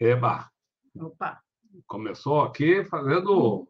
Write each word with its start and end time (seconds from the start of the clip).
Eba! 0.00 0.48
Opa! 0.96 1.40
Começou 1.86 2.42
aqui 2.42 2.84
fazendo 2.84 3.68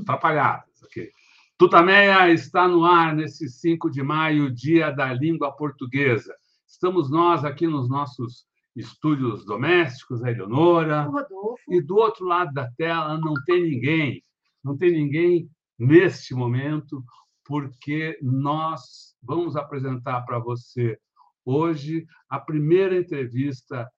atrapalhadas. 0.00 0.82
Aqui. 0.82 1.12
Tutameia 1.56 2.32
está 2.32 2.66
no 2.66 2.84
ar 2.84 3.14
nesse 3.14 3.48
5 3.48 3.88
de 3.88 4.02
maio, 4.02 4.52
dia 4.52 4.90
da 4.90 5.12
língua 5.12 5.52
portuguesa. 5.52 6.34
Estamos 6.66 7.08
nós 7.08 7.44
aqui 7.44 7.68
nos 7.68 7.88
nossos 7.88 8.44
estúdios 8.74 9.44
domésticos, 9.44 10.24
a 10.24 10.30
Eleonora. 10.32 11.08
O 11.08 11.12
Rodolfo. 11.12 11.62
E 11.68 11.80
do 11.80 11.96
outro 11.96 12.26
lado 12.26 12.52
da 12.52 12.68
tela 12.72 13.16
não 13.16 13.34
tem 13.46 13.62
ninguém. 13.62 14.24
Não 14.64 14.76
tem 14.76 14.90
ninguém 14.90 15.48
neste 15.78 16.34
momento, 16.34 17.04
porque 17.44 18.18
nós 18.20 19.14
vamos 19.22 19.54
apresentar 19.54 20.22
para 20.22 20.40
você 20.40 20.98
hoje 21.44 22.04
a 22.28 22.40
primeira 22.40 22.96
entrevista 22.96 23.88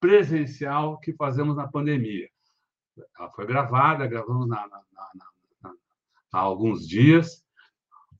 presencial 0.00 0.98
que 0.98 1.12
fazemos 1.12 1.56
na 1.56 1.68
pandemia. 1.68 2.28
Ela 3.18 3.30
foi 3.30 3.46
gravada, 3.46 4.06
gravamos 4.06 4.48
na, 4.48 4.66
na, 4.68 4.80
na, 5.62 5.72
há 6.32 6.38
alguns 6.38 6.86
dias, 6.86 7.44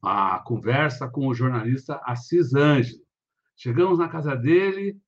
a 0.03 0.39
conversa 0.41 1.09
com 1.09 1.27
o 1.27 1.34
jornalista 1.34 2.01
Assis 2.05 2.55
Ângelo. 2.55 3.05
Chegamos 3.57 3.98
na 3.98 4.09
casa 4.09 4.37
dele 4.37 5.01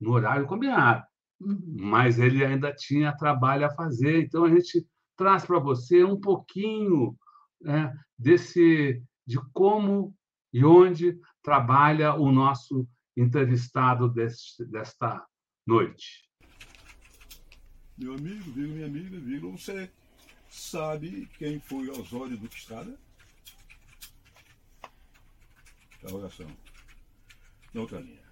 no 0.00 0.12
horário 0.12 0.46
combinado, 0.46 1.04
Uhum. 1.44 1.60
mas 1.76 2.18
ele 2.18 2.44
ainda 2.44 2.72
tinha 2.72 3.16
trabalho 3.16 3.66
a 3.66 3.70
fazer, 3.70 4.22
então 4.22 4.44
a 4.44 4.50
gente 4.50 4.86
traz 5.16 5.44
para 5.44 5.58
você 5.58 6.04
um 6.04 6.18
pouquinho 6.18 7.16
né, 7.60 7.92
desse 8.16 9.02
de 9.26 9.38
como 9.52 10.14
e 10.52 10.64
onde 10.64 11.18
trabalha 11.42 12.14
o 12.14 12.30
nosso 12.30 12.86
entrevistado 13.16 14.08
deste, 14.08 14.64
desta 14.66 15.24
noite. 15.66 16.28
Meu 17.96 18.14
amigo, 18.14 18.50
minha 18.50 18.86
amiga, 18.86 19.18
vírgula, 19.20 19.56
você 19.56 19.90
sabe 20.50 21.28
quem 21.38 21.60
foi 21.60 21.88
Osório 21.88 22.36
Duque 22.36 22.56
Estrada? 22.56 22.98
Interrogação. 25.98 26.50
Na 27.72 27.80
outra 27.80 28.00
linha. 28.00 28.22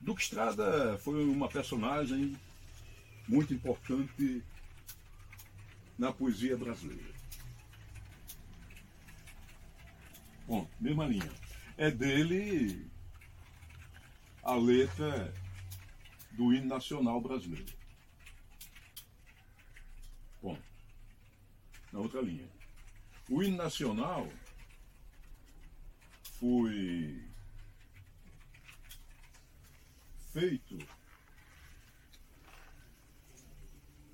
Duque 0.00 0.22
Estrada 0.22 0.98
foi 0.98 1.24
uma 1.24 1.48
personagem 1.48 2.38
muito 3.26 3.54
importante 3.54 4.44
na 5.98 6.12
poesia 6.12 6.56
brasileira. 6.56 7.14
Bom, 10.46 10.68
mesma 10.78 11.06
linha. 11.06 11.32
É 11.78 11.90
dele 11.90 12.90
a 14.44 14.54
letra 14.54 15.32
do 16.32 16.52
hino 16.52 16.66
nacional 16.66 17.20
brasileiro. 17.20 17.72
Bom, 20.42 20.58
na 21.92 22.00
outra 22.00 22.20
linha. 22.20 22.46
O 23.30 23.42
hino 23.42 23.56
nacional 23.56 24.28
foi 26.38 27.24
feito. 30.32 30.76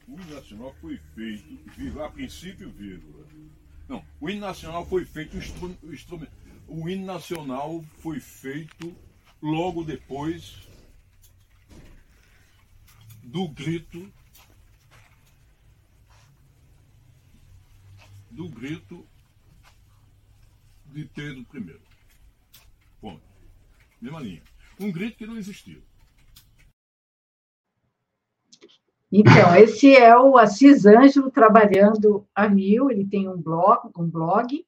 O 0.07 0.13
hino 0.21 0.35
nacional 0.35 0.75
foi 0.81 0.97
feito, 0.97 2.03
a 2.03 2.11
princípio, 2.11 2.71
vírgula. 2.71 3.27
Não, 3.89 4.05
o 4.21 4.31
hino 4.31 4.43
nacional 4.43 4.87
foi 4.87 5.05
feito, 5.05 5.37
instru- 5.37 5.77
instrumento. 5.93 6.33
O 6.69 6.89
hino 6.89 7.05
nacional 7.05 7.83
foi 7.99 8.21
feito 8.21 8.97
logo 9.43 9.85
depois 9.85 10.69
do 13.23 13.49
grito 13.49 14.13
do 18.31 18.49
grito 18.49 19.07
de 20.87 21.05
Pedro 21.07 21.47
I. 21.55 21.81
Ponto. 23.01 23.23
Mesma 24.01 24.21
linha. 24.21 24.43
Um 24.79 24.91
grito 24.91 25.19
que 25.19 25.27
não 25.27 25.37
existiu. 25.37 25.83
Então, 29.13 29.57
esse 29.57 29.95
é 29.95 30.17
o 30.17 30.39
Assis 30.39 30.87
Ângelo 30.87 31.31
trabalhando 31.31 32.27
a 32.35 32.49
mil. 32.49 32.91
Ele 32.91 33.05
tem 33.05 33.29
um 33.29 33.37
blog, 33.37 33.91
um 33.97 34.09
blog 34.09 34.65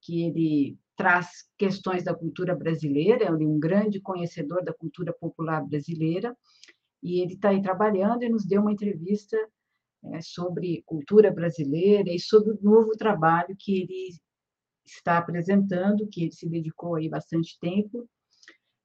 que 0.00 0.22
ele 0.22 0.78
traz 1.00 1.28
questões 1.56 2.04
da 2.04 2.14
cultura 2.14 2.54
brasileira. 2.54 3.24
Ele 3.32 3.44
é 3.44 3.46
um 3.46 3.58
grande 3.58 4.00
conhecedor 4.00 4.62
da 4.62 4.74
cultura 4.74 5.14
popular 5.14 5.64
brasileira 5.66 6.36
e 7.02 7.20
ele 7.22 7.32
está 7.34 7.48
aí 7.48 7.62
trabalhando 7.62 8.22
e 8.22 8.28
nos 8.28 8.44
deu 8.44 8.60
uma 8.60 8.72
entrevista 8.72 9.36
eh, 10.12 10.20
sobre 10.20 10.82
cultura 10.84 11.30
brasileira 11.32 12.10
e 12.12 12.18
sobre 12.20 12.52
o 12.52 12.58
novo 12.62 12.90
trabalho 12.98 13.56
que 13.58 13.80
ele 13.80 14.08
está 14.84 15.16
apresentando, 15.16 16.06
que 16.06 16.24
ele 16.24 16.32
se 16.32 16.46
dedicou 16.46 16.96
aí 16.96 17.08
bastante 17.08 17.58
tempo 17.58 18.06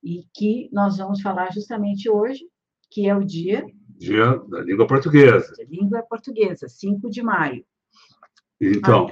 e 0.01 0.23
que 0.33 0.69
nós 0.71 0.97
vamos 0.97 1.21
falar 1.21 1.51
justamente 1.51 2.09
hoje, 2.09 2.45
que 2.89 3.07
é 3.09 3.15
o 3.15 3.23
dia 3.25 3.65
Dia 3.97 4.37
da 4.49 4.61
língua 4.61 4.87
portuguesa. 4.87 5.53
língua 5.67 6.01
portuguesa, 6.03 6.67
5 6.69 7.09
de 7.09 7.21
maio. 7.21 7.65
Então, 8.61 9.07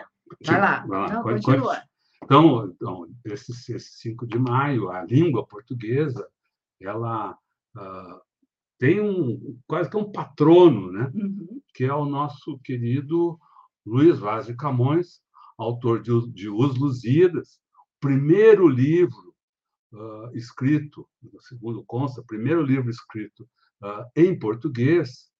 Vai 0.45 0.59
lá, 0.59 0.85
vai 0.85 0.99
lá, 1.01 1.13
não, 1.13 1.23
pode- 1.23 1.41
continua. 1.43 1.81
Então, 2.23 2.67
então 2.67 3.07
esse, 3.25 3.51
esse 3.73 3.91
5 3.99 4.25
de 4.27 4.37
maio, 4.39 4.89
a 4.89 5.03
língua 5.03 5.45
portuguesa, 5.45 6.27
ela 6.81 7.37
ah, 7.75 8.21
tem 8.79 8.99
um 9.01 9.59
quase 9.67 9.89
que 9.89 9.97
um 9.97 10.11
patrono, 10.11 10.91
né? 10.91 11.11
Uhum, 11.13 11.61
que 11.73 11.83
é 11.85 11.93
o 11.93 12.05
nosso 12.05 12.57
querido 12.59 13.37
Luiz 13.85 14.19
Vaz 14.19 14.45
de 14.47 14.55
Camões, 14.55 15.21
autor 15.57 16.01
de, 16.01 16.11
Os- 16.11 16.31
de 16.33 16.49
Os 16.49 16.77
Lusíadas, 16.77 17.59
primeiro 17.99 18.67
livro 18.67 19.33
ah, 19.93 20.29
escrito, 20.33 21.07
segundo 21.41 21.83
consta, 21.85 22.23
primeiro 22.23 22.61
livro 22.63 22.89
escrito 22.89 23.47
ah, 23.81 24.07
em 24.15 24.37
português, 24.37 25.31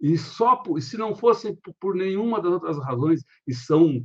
e 0.00 0.16
só 0.16 0.56
por, 0.56 0.80
se 0.80 0.96
não 0.96 1.14
fosse 1.14 1.54
por 1.78 1.94
nenhuma 1.94 2.40
das 2.40 2.52
outras 2.52 2.78
razões, 2.78 3.22
e 3.46 3.54
são 3.54 4.02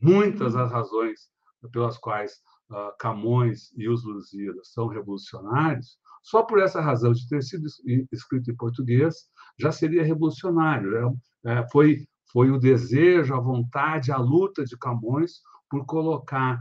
muitas 0.00 0.56
as 0.56 0.70
razões 0.70 1.28
pelas 1.72 1.98
quais 1.98 2.32
ah, 2.70 2.94
Camões 2.98 3.72
e 3.76 3.88
os 3.88 4.04
Lusíadas 4.04 4.72
são 4.72 4.86
revolucionários, 4.88 5.98
só 6.22 6.42
por 6.42 6.58
essa 6.60 6.80
razão 6.80 7.12
de 7.12 7.26
ter 7.28 7.42
sido 7.42 7.66
es- 7.66 7.80
escrito 8.12 8.50
em 8.50 8.56
português, 8.56 9.14
já 9.58 9.72
seria 9.72 10.02
revolucionário. 10.04 10.90
né? 10.90 11.14
É, 11.44 11.68
foi, 11.70 12.06
foi 12.32 12.50
o 12.50 12.58
desejo, 12.58 13.34
a 13.34 13.40
vontade, 13.40 14.12
a 14.12 14.18
luta 14.18 14.64
de 14.64 14.76
Camões 14.78 15.40
por 15.68 15.84
colocar 15.86 16.58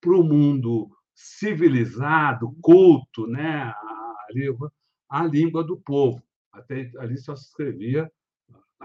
para 0.00 0.16
o 0.16 0.22
mundo 0.22 0.88
civilizado, 1.14 2.54
culto, 2.60 3.26
né, 3.26 3.62
a, 3.64 4.26
língua, 4.30 4.72
a 5.08 5.24
língua 5.24 5.64
do 5.64 5.76
povo. 5.76 6.22
Até 6.52 6.90
ali 6.98 7.16
só 7.16 7.34
se 7.34 7.46
escrevia 7.46 8.10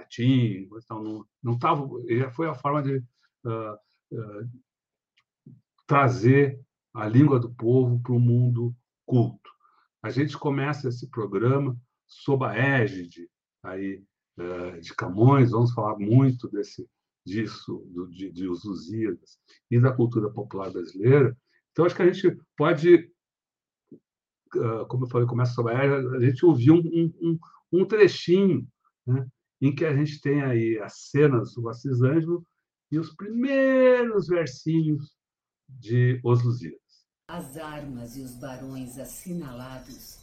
latim, 0.10 0.68
então 0.76 1.04
não, 1.04 1.26
não 1.42 1.60
tava, 1.60 1.88
e 2.08 2.30
foi 2.32 2.48
a 2.48 2.56
forma 2.56 2.82
de 2.82 3.04
ah, 3.46 3.80
ah, 4.14 4.44
trazer 5.86 6.60
a 6.94 7.08
língua 7.08 7.40
do 7.40 7.54
povo 7.54 8.02
para 8.02 8.14
o 8.14 8.20
mundo 8.20 8.76
culto. 9.06 9.50
A 10.02 10.10
gente 10.10 10.38
começa 10.38 10.90
esse 10.90 11.10
programa 11.10 11.78
sob 12.08 12.46
a 12.46 12.56
égide 12.56 13.30
aí 13.64 14.04
eh, 14.38 14.80
de 14.80 14.94
Camões, 14.96 15.52
vamos 15.52 15.74
falar 15.74 15.98
muito 16.00 16.50
desse 16.50 16.90
disso 17.26 17.86
do, 17.94 18.08
de, 18.08 18.32
de 18.32 18.48
os 18.48 18.64
Lusíadas 18.64 19.38
e 19.70 19.80
da 19.80 19.92
cultura 19.92 20.32
popular 20.32 20.72
brasileira. 20.72 21.38
Então 21.72 21.86
acho 21.86 21.96
que 21.96 22.02
a 22.02 22.12
gente 22.12 22.38
pode, 22.58 23.12
como 24.88 25.06
eu 25.06 25.10
falei, 25.10 25.28
começa 25.28 25.54
sob 25.54 25.72
a 25.72 25.80
a 25.80 26.20
gente 26.20 26.46
ouvir 26.46 26.72
um, 26.72 26.80
um, 26.80 27.14
um, 27.22 27.40
um 27.72 27.86
trechinho, 27.86 28.68
né, 29.06 29.28
em 29.62 29.74
que 29.74 29.86
a 29.86 29.96
gente 29.96 30.22
tem 30.22 30.42
aí 30.42 30.80
as 30.80 31.10
cenas 31.10 31.54
do 31.54 31.68
Assis 31.70 32.02
Ângelo 32.02 32.46
e 32.92 32.98
os 32.98 33.14
primeiros 33.16 34.28
versinhos 34.28 35.16
de 35.68 36.20
Os 36.24 36.44
Lusíadas. 36.44 36.80
As 37.28 37.58
armas 37.58 38.18
e 38.18 38.22
os 38.22 38.36
barões 38.36 38.98
assinalados 38.98 40.18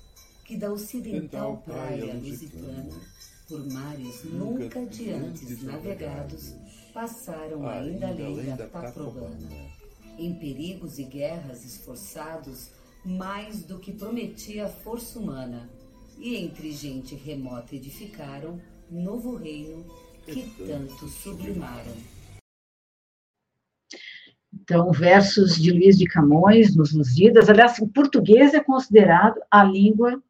que 0.45 0.57
da 0.57 0.73
ocidental 0.73 1.59
praia 1.59 2.15
lusitana, 2.15 2.91
por 3.49 3.67
mares 3.73 4.25
nunca 4.25 4.87
de 4.87 5.11
antes 5.11 5.63
navegados, 5.63 6.55
passaram 6.95 7.69
ainda 7.69 8.09
além 8.09 8.57
da 8.57 8.67
Taprobana. 8.69 9.49
Em 10.19 10.35
perigos 10.35 10.99
e 10.99 11.05
guerras 11.05 11.65
esforçados, 11.65 12.71
mais 13.05 13.65
do 13.65 13.79
que 13.79 13.93
prometia 13.93 14.67
a 14.67 14.69
força 14.69 15.19
humana, 15.19 15.69
e 16.17 16.37
entre 16.37 16.73
gente 16.73 17.15
remota 17.15 17.75
edificaram 17.75 18.61
novo 18.91 19.37
reino 19.37 19.85
que 20.25 20.43
tanto 20.67 21.09
sublimaram. 21.09 21.93
Então, 24.53 24.91
versos 24.91 25.57
de 25.57 25.71
Luiz 25.71 25.99
de 25.99 26.07
Camões, 26.07 26.75
nos 26.75 26.93
Lusíadas. 26.93 27.49
Aliás, 27.49 27.79
o 27.79 27.89
português 27.89 28.55
é 28.55 28.61
considerado 28.63 29.41
a 29.51 29.63
língua 29.63 30.23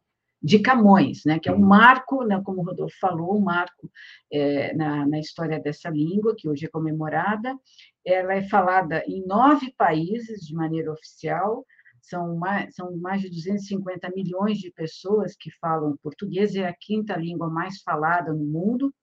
de 0.43 0.59
Camões, 0.59 1.23
né, 1.25 1.39
que 1.39 1.49
é 1.49 1.53
um 1.53 1.57
uhum. 1.57 1.67
marco, 1.67 2.23
né, 2.25 2.41
como 2.45 2.61
o 2.61 2.65
Rodolfo 2.65 2.97
falou, 3.01 3.37
um 3.37 3.41
marco 3.41 3.91
é, 4.31 4.75
na, 4.75 5.07
na 5.07 5.19
história 5.19 5.59
dessa 5.59 5.89
língua, 5.89 6.35
que 6.37 6.49
hoje 6.49 6.67
é 6.67 6.69
comemorada. 6.69 7.57
Ela 8.05 8.35
é 8.35 8.43
falada 8.43 9.03
em 9.07 9.27
nove 9.27 9.73
países 9.77 10.41
de 10.47 10.55
maneira 10.55 10.93
oficial, 10.93 11.65
são 12.09 12.37
mais, 12.37 12.75
são 12.75 12.97
mais 12.97 13.21
de 13.21 13.29
250 13.29 14.11
milhões 14.15 14.59
de 14.59 14.71
pessoas 14.71 15.35
que 15.37 15.51
falam 15.61 15.97
português, 16.03 16.55
é 16.55 16.69
a 16.69 16.77
quinta 16.79 17.17
língua 17.17 17.51
mais 17.51 17.83
falada 17.83 18.33
no 18.33 18.45
mundo, 18.45 18.95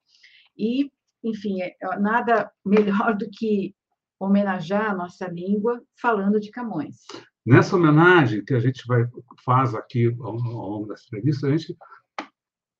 e, 0.57 0.89
enfim, 1.23 1.61
é, 1.61 1.75
nada 1.99 2.49
melhor 2.65 3.15
do 3.15 3.29
que 3.29 3.75
homenagear 4.19 4.91
a 4.91 4.95
nossa 4.95 5.27
língua 5.27 5.81
falando 5.99 6.39
de 6.39 6.49
Camões. 6.49 7.05
Nessa 7.45 7.75
homenagem 7.75 8.45
que 8.45 8.53
a 8.53 8.59
gente 8.59 8.87
vai 8.87 9.05
faz 9.43 9.75
aqui 9.75 10.07
ao, 10.21 10.29
ao 10.29 10.69
longo 10.69 10.87
dessa 10.87 11.03
entrevista, 11.07 11.47
a 11.47 11.57
gente 11.57 11.75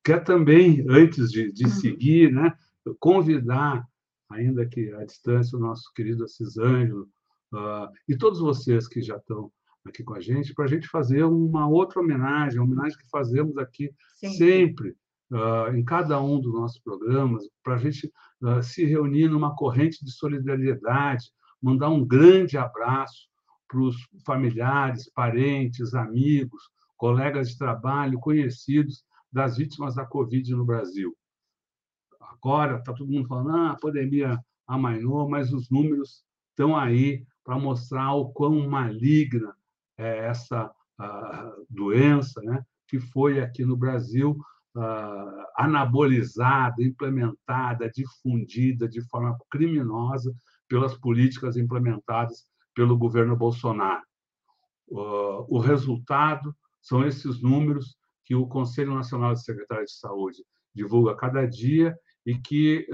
quer 0.06 0.24
também, 0.24 0.86
antes 0.88 1.30
de, 1.30 1.52
de 1.52 1.66
uhum. 1.66 1.70
seguir, 1.70 2.32
né, 2.32 2.54
convidar, 2.98 3.86
ainda 4.30 4.66
que 4.66 4.90
à 4.94 5.04
distância, 5.04 5.58
o 5.58 5.62
nosso 5.62 5.92
querido 5.94 6.24
Assis 6.24 6.58
Ângelo 6.58 7.10
uh, 7.54 7.92
e 8.08 8.18
todos 8.18 8.40
vocês 8.40 8.88
que 8.88 9.02
já 9.02 9.18
estão 9.18 9.52
aqui 9.86 10.04
com 10.04 10.14
a 10.14 10.20
gente, 10.20 10.54
para 10.54 10.66
a 10.66 10.68
gente 10.68 10.88
fazer 10.88 11.24
uma 11.24 11.68
outra 11.68 12.00
homenagem, 12.00 12.60
uma 12.60 12.66
homenagem 12.66 12.98
que 12.98 13.10
fazemos 13.10 13.58
aqui 13.58 13.92
sempre, 14.16 14.38
sempre 14.38 14.98
uh, 15.32 15.76
em 15.76 15.84
cada 15.84 16.22
um 16.22 16.40
dos 16.40 16.54
nossos 16.54 16.80
programas, 16.80 17.44
para 17.62 17.76
a 17.76 17.78
gente 17.78 18.12
uh, 18.42 18.64
se 18.64 18.86
reunir 18.86 19.28
numa 19.28 19.56
corrente 19.56 20.04
de 20.04 20.12
solidariedade, 20.12 21.32
mandar 21.62 21.90
um 21.90 22.06
grande 22.06 22.58
abraço 22.58 23.28
para 23.68 23.80
os 23.80 23.96
familiares, 24.26 25.12
parentes, 25.14 25.94
amigos, 25.94 26.64
colegas 26.96 27.50
de 27.50 27.58
trabalho, 27.58 28.20
conhecidos 28.20 29.04
das 29.32 29.58
vítimas 29.58 29.96
da 29.96 30.06
Covid 30.06 30.52
no 30.56 30.66
Brasil. 30.66 31.16
Agora 32.22 32.78
está 32.78 32.94
todo 32.94 33.12
mundo 33.12 33.28
falando, 33.28 33.50
ah, 33.52 33.72
a 33.72 33.80
pandemia 33.80 34.40
amainou, 34.68 35.30
mas 35.30 35.52
os 35.52 35.70
números 35.70 36.24
estão 36.50 36.78
aí 36.78 37.26
para 37.44 37.58
mostrar 37.58 38.14
o 38.14 38.32
quão 38.32 38.68
maligna 38.70 39.54
é 39.98 40.26
essa 40.26 40.72
doença, 41.70 42.42
né, 42.42 42.64
que 42.88 43.00
foi 43.00 43.42
aqui 43.42 43.66
no 43.66 43.76
Brasil 43.76 44.38
anabolizada, 45.56 46.82
implementada, 46.82 47.90
difundida 47.90 48.88
de 48.88 49.02
forma 49.08 49.38
criminosa 49.50 50.34
pelas 50.68 50.98
políticas 50.98 51.58
implementadas 51.58 52.46
pelo 52.74 52.98
governo 52.98 53.36
Bolsonaro. 53.36 54.02
O 54.90 55.60
resultado 55.60 56.56
são 56.82 57.06
esses 57.06 57.42
números 57.42 57.96
que 58.26 58.36
o 58.36 58.48
Conselho 58.48 58.96
Nacional 58.96 59.34
de 59.34 59.44
Secretários 59.44 59.92
de 59.92 60.00
Saúde 60.00 60.44
divulga 60.74 61.16
cada 61.16 61.46
dia 61.46 61.96
e 62.26 62.36
que 62.36 62.88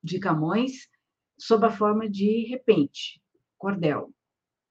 de 0.03 0.19
Camões 0.19 0.89
sob 1.39 1.67
a 1.67 1.71
forma 1.71 2.09
de 2.09 2.47
repente, 2.49 3.23
cordel. 3.57 4.13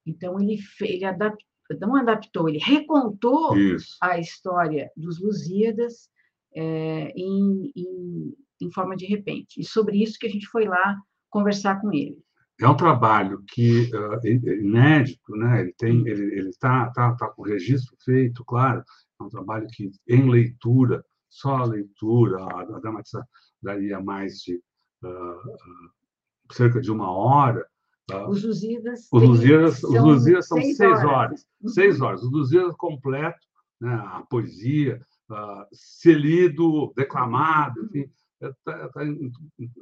Então, 0.06 0.40
ele, 0.40 0.60
ele 0.82 1.06
adaptou, 1.06 1.48
não 1.80 1.96
adaptou, 1.96 2.48
ele 2.48 2.60
recontou 2.60 3.58
Isso. 3.58 3.98
a 4.02 4.18
história 4.18 4.92
dos 4.96 5.20
Lusíadas 5.22 6.10
é, 6.56 7.12
em, 7.16 7.72
em, 7.76 8.36
em 8.62 8.72
forma 8.72 8.96
de 8.96 9.06
repente. 9.06 9.60
E 9.60 9.64
sobre 9.64 10.02
isso 10.02 10.18
que 10.20 10.28
a 10.28 10.30
gente 10.30 10.48
foi 10.48 10.66
lá 10.66 10.98
conversar 11.30 11.80
com 11.82 11.94
ele. 11.94 12.18
É 12.60 12.68
um 12.68 12.76
trabalho 12.76 13.44
que 13.48 13.92
uh, 13.94 14.28
inédito, 14.28 15.36
né? 15.36 15.62
Ele 15.62 15.74
tem, 15.78 16.08
ele 16.08 16.38
ele 16.38 16.50
está 16.50 16.90
tá, 16.90 17.14
tá 17.14 17.28
com 17.28 17.44
registro 17.44 17.96
feito, 18.04 18.44
claro. 18.44 18.84
É 19.20 19.24
um 19.24 19.30
trabalho 19.30 19.68
que 19.72 19.92
em 20.08 20.30
leitura, 20.30 21.04
só 21.30 21.58
a 21.58 21.66
leitura, 21.66 22.44
a, 22.44 22.62
a 22.62 22.80
dramatização 22.80 23.28
daria 23.62 24.00
mais 24.00 24.40
de 24.40 24.56
uh, 25.04 26.54
cerca 26.54 26.82
de 26.82 26.92
uma 26.92 27.12
hora. 27.12 27.66
Uh, 28.12 28.30
os 28.30 28.44
Lusíadas, 28.44 29.08
os 29.12 29.24
Lusíadas, 29.24 29.80
são, 29.80 29.90
os 29.92 30.04
Lusíadas 30.04 30.48
são 30.48 30.62
seis, 30.62 30.80
horas. 30.80 31.04
horas. 31.04 31.46
Uhum. 31.62 31.70
Seis 31.70 32.02
horas. 32.02 32.24
Os 32.24 32.32
Lusíadas 32.32 32.76
completo, 32.76 33.46
né, 33.80 33.94
a 33.94 34.24
poesia, 34.30 35.00
uh, 35.30 35.66
ser 35.72 36.18
lido, 36.18 36.94
declamado, 36.96 37.86
enfim, 37.86 38.10
está 38.42 38.90
tá 38.90 39.06
em 39.06 39.32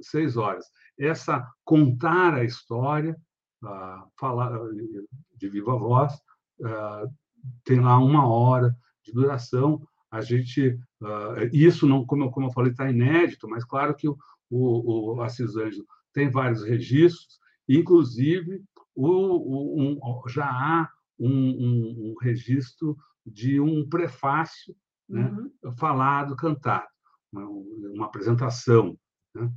seis 0.01 0.37
horas. 0.37 0.65
Essa 0.99 1.45
contar 1.63 2.33
a 2.35 2.43
história, 2.43 3.15
uh, 3.63 4.09
falar 4.19 4.57
de 5.35 5.49
viva 5.49 5.77
voz, 5.77 6.13
uh, 6.61 7.09
tem 7.63 7.79
lá 7.79 7.97
uma 7.97 8.27
hora 8.27 8.75
de 9.03 9.11
duração. 9.11 9.85
A 10.09 10.21
gente, 10.21 10.79
isso 11.51 11.85
não, 11.85 12.05
como, 12.05 12.31
como 12.31 12.47
eu 12.47 12.51
falei, 12.51 12.71
está 12.71 12.89
inédito, 12.89 13.49
mas 13.49 13.65
claro 13.65 13.93
que 13.93 14.07
o, 14.07 14.17
o, 14.49 15.15
o 15.15 15.21
Assis 15.21 15.57
Ângelo 15.57 15.85
tem 16.13 16.29
vários 16.29 16.63
registros, 16.63 17.37
inclusive 17.67 18.63
o, 18.95 19.07
o, 19.07 19.81
um, 19.81 20.29
já 20.29 20.45
há 20.45 20.89
um, 21.19 21.29
um, 21.29 22.11
um, 22.11 22.15
registro 22.21 22.97
de 23.25 23.59
um 23.59 23.87
prefácio 23.87 24.75
né, 25.07 25.29
uhum. 25.29 25.75
falado, 25.75 26.35
cantado, 26.35 26.87
uma, 27.43 27.91
uma 27.93 28.05
apresentação. 28.05 28.97
Né? 29.33 29.49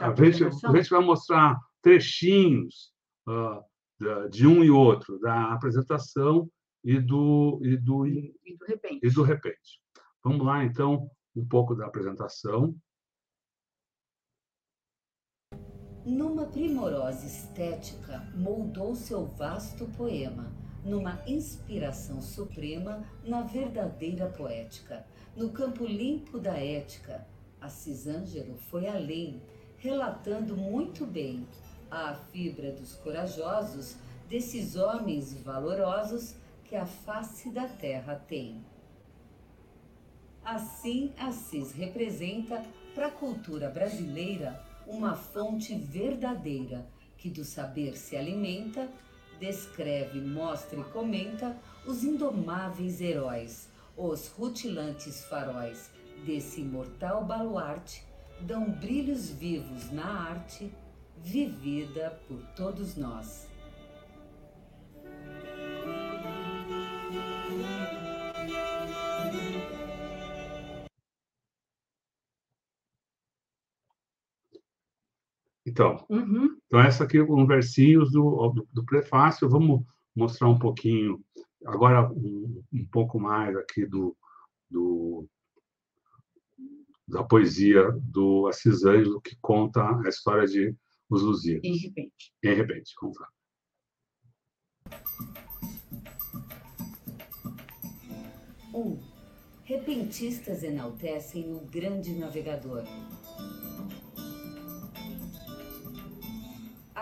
A, 0.00 0.10
a, 0.10 0.14
gente, 0.14 0.44
a, 0.44 0.72
gente, 0.72 0.90
vai 0.90 1.04
mostrar 1.04 1.58
trechinhos 1.80 2.92
uh, 3.28 4.28
de 4.28 4.46
um 4.46 4.62
e 4.62 4.70
outro, 4.70 5.18
da 5.20 5.52
apresentação 5.52 6.48
e 6.82 7.00
do, 7.00 7.60
e 7.62 7.76
do, 7.76 8.06
e, 8.06 8.34
e 8.44 8.56
do 8.56 8.64
repente. 8.66 9.06
E 9.06 9.10
do 9.10 9.22
repente. 9.22 9.80
Vamos 10.22 10.46
lá, 10.46 10.64
então, 10.64 11.10
um 11.34 11.46
pouco 11.46 11.74
da 11.74 11.86
apresentação. 11.86 12.74
Numa 16.04 16.46
primorosa 16.46 17.26
estética, 17.26 18.30
moldou 18.34 18.94
seu 18.94 19.24
vasto 19.24 19.86
poema, 19.96 20.52
numa 20.84 21.22
inspiração 21.26 22.20
suprema 22.20 23.02
na 23.24 23.40
verdadeira 23.40 24.28
poética. 24.28 25.06
No 25.36 25.50
campo 25.50 25.84
limpo 25.84 26.38
da 26.38 26.56
ética, 26.56 27.26
Assis 27.60 28.06
Ângelo 28.06 28.56
foi 28.70 28.86
além, 28.86 29.42
relatando 29.78 30.56
muito 30.56 31.04
bem 31.04 31.46
a 31.90 32.14
fibra 32.14 32.70
dos 32.70 32.94
corajosos, 32.94 33.96
desses 34.28 34.76
homens 34.76 35.34
valorosos 35.42 36.34
que 36.64 36.76
a 36.76 36.86
face 36.86 37.50
da 37.50 37.66
terra 37.66 38.14
tem. 38.28 38.64
Assim, 40.44 41.12
Assis 41.18 41.72
representa 41.72 42.64
para 42.94 43.08
a 43.08 43.10
cultura 43.10 43.68
brasileira 43.68 44.62
uma 44.86 45.16
fonte 45.16 45.74
verdadeira 45.74 46.86
que 47.16 47.28
do 47.28 47.44
saber 47.44 47.96
se 47.96 48.16
alimenta 48.16 48.88
descreve, 49.38 50.20
mostra 50.20 50.80
e 50.80 50.84
comenta 50.84 51.56
os 51.86 52.04
indomáveis 52.04 53.00
heróis, 53.00 53.68
os 53.96 54.28
rutilantes 54.28 55.24
faróis 55.24 55.90
desse 56.24 56.60
imortal 56.60 57.24
baluarte 57.24 58.04
dão 58.40 58.70
brilhos 58.70 59.30
vivos 59.30 59.90
na 59.90 60.06
arte 60.06 60.72
vivida 61.22 62.18
por 62.28 62.40
todos 62.56 62.96
nós. 62.96 63.48
Então, 75.66 76.04
uhum. 76.08 76.56
então 76.66 76.80
essa 76.80 77.04
aqui 77.04 77.20
um 77.20 77.46
versinhos 77.46 78.12
do, 78.12 78.48
do, 78.48 78.68
do, 78.72 78.84
prefácio. 78.84 79.48
Vamos 79.48 79.82
mostrar 80.14 80.48
um 80.48 80.58
pouquinho 80.58 81.20
agora 81.66 82.10
um, 82.12 82.62
um 82.72 82.86
pouco 82.86 83.18
mais 83.18 83.56
aqui 83.56 83.86
do, 83.86 84.16
do 84.70 85.26
da 87.06 87.22
poesia 87.22 87.90
do 88.02 88.46
Assis 88.46 88.84
Ângelo 88.84 89.20
que 89.20 89.36
conta 89.40 89.82
a 90.04 90.08
história 90.08 90.46
de 90.46 90.74
os 91.10 91.22
Lusíadas. 91.22 91.64
Em 91.64 91.76
repente. 91.76 92.32
Em 92.42 92.54
repente, 92.54 92.94
vamos 93.00 93.18
lá. 93.20 93.28
Um, 98.72 98.98
repentistas 99.64 100.62
enaltecem 100.62 101.52
o 101.54 101.60
grande 101.66 102.18
navegador 102.18 102.84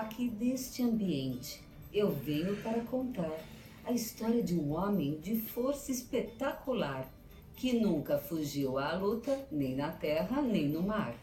aqui 0.03 0.29
deste 0.29 0.83
ambiente, 0.83 1.63
eu 1.93 2.11
venho 2.11 2.57
para 2.63 2.81
contar 2.81 3.39
a 3.85 3.93
história 3.93 4.43
de 4.43 4.55
um 4.55 4.73
homem 4.73 5.19
de 5.21 5.37
força 5.37 5.91
espetacular 5.91 7.11
que 7.57 7.73
nunca 7.73 8.19
fugiu 8.19 8.79
à 8.79 8.95
luta, 8.97 9.47
nem 9.51 9.75
na 9.75 9.91
terra, 9.91 10.41
nem 10.41 10.69
no 10.69 10.83
mar. 10.83 11.15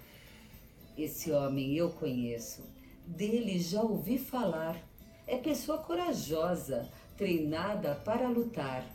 Esse 0.97 1.31
homem 1.31 1.75
eu 1.75 1.89
conheço, 1.89 2.63
dele 3.05 3.59
já 3.59 3.81
ouvi 3.81 4.17
falar. 4.17 4.77
É 5.25 5.37
pessoa 5.37 5.77
corajosa, 5.79 6.89
treinada 7.17 7.95
para 7.95 8.27
lutar. 8.27 8.85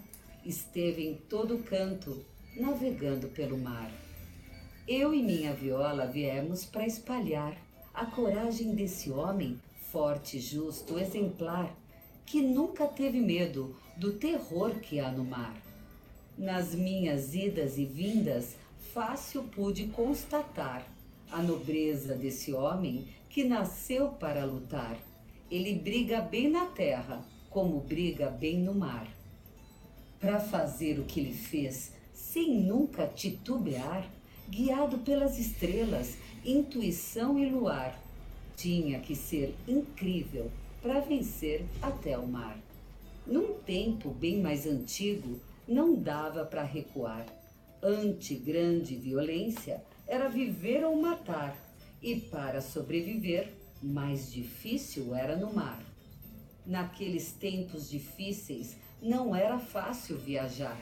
Esteve 0.44 1.06
em 1.06 1.14
todo 1.16 1.62
canto, 1.64 2.24
navegando 2.56 3.28
pelo 3.28 3.58
mar. 3.58 3.90
Eu 4.86 5.14
e 5.14 5.22
minha 5.22 5.54
viola 5.54 6.06
viemos 6.06 6.64
para 6.64 6.86
espalhar 6.86 7.56
a 7.92 8.04
coragem 8.04 8.74
desse 8.74 9.10
homem 9.10 9.58
forte, 9.90 10.40
justo, 10.40 10.98
exemplar, 10.98 11.74
que 12.26 12.40
nunca 12.40 12.86
teve 12.86 13.20
medo 13.20 13.76
do 13.96 14.12
terror 14.12 14.74
que 14.80 14.98
há 14.98 15.10
no 15.10 15.24
mar. 15.24 15.54
Nas 16.36 16.74
minhas 16.74 17.34
idas 17.34 17.78
e 17.78 17.84
vindas, 17.84 18.56
fácil 18.92 19.44
pude 19.44 19.86
constatar 19.88 20.86
a 21.30 21.42
nobreza 21.42 22.14
desse 22.14 22.52
homem 22.52 23.06
que 23.28 23.44
nasceu 23.44 24.08
para 24.08 24.44
lutar. 24.44 24.96
Ele 25.50 25.74
briga 25.74 26.20
bem 26.20 26.48
na 26.48 26.66
terra, 26.66 27.24
como 27.50 27.80
briga 27.80 28.30
bem 28.30 28.58
no 28.58 28.74
mar. 28.74 29.06
Para 30.18 30.40
fazer 30.40 30.98
o 30.98 31.04
que 31.04 31.20
ele 31.20 31.34
fez, 31.34 31.92
sem 32.12 32.54
nunca 32.54 33.06
titubear, 33.06 34.08
guiado 34.48 34.98
pelas 34.98 35.38
estrelas, 35.38 36.16
intuição 36.44 37.38
e 37.38 37.48
luar, 37.48 38.00
tinha 38.56 38.98
que 39.00 39.14
ser 39.14 39.54
incrível 39.68 40.50
para 40.84 41.00
vencer 41.00 41.64
até 41.80 42.18
o 42.18 42.26
mar. 42.26 42.58
Num 43.26 43.54
tempo 43.54 44.10
bem 44.10 44.42
mais 44.42 44.66
antigo, 44.66 45.40
não 45.66 45.94
dava 45.94 46.44
para 46.44 46.62
recuar. 46.62 47.24
Ante 47.82 48.34
grande 48.34 48.94
violência, 48.94 49.82
era 50.06 50.28
viver 50.28 50.84
ou 50.84 51.00
matar, 51.00 51.56
e 52.02 52.16
para 52.16 52.60
sobreviver, 52.60 53.54
mais 53.82 54.30
difícil 54.30 55.14
era 55.14 55.34
no 55.36 55.54
mar. 55.54 55.82
Naqueles 56.66 57.32
tempos 57.32 57.88
difíceis, 57.88 58.76
não 59.00 59.34
era 59.34 59.58
fácil 59.58 60.18
viajar. 60.18 60.78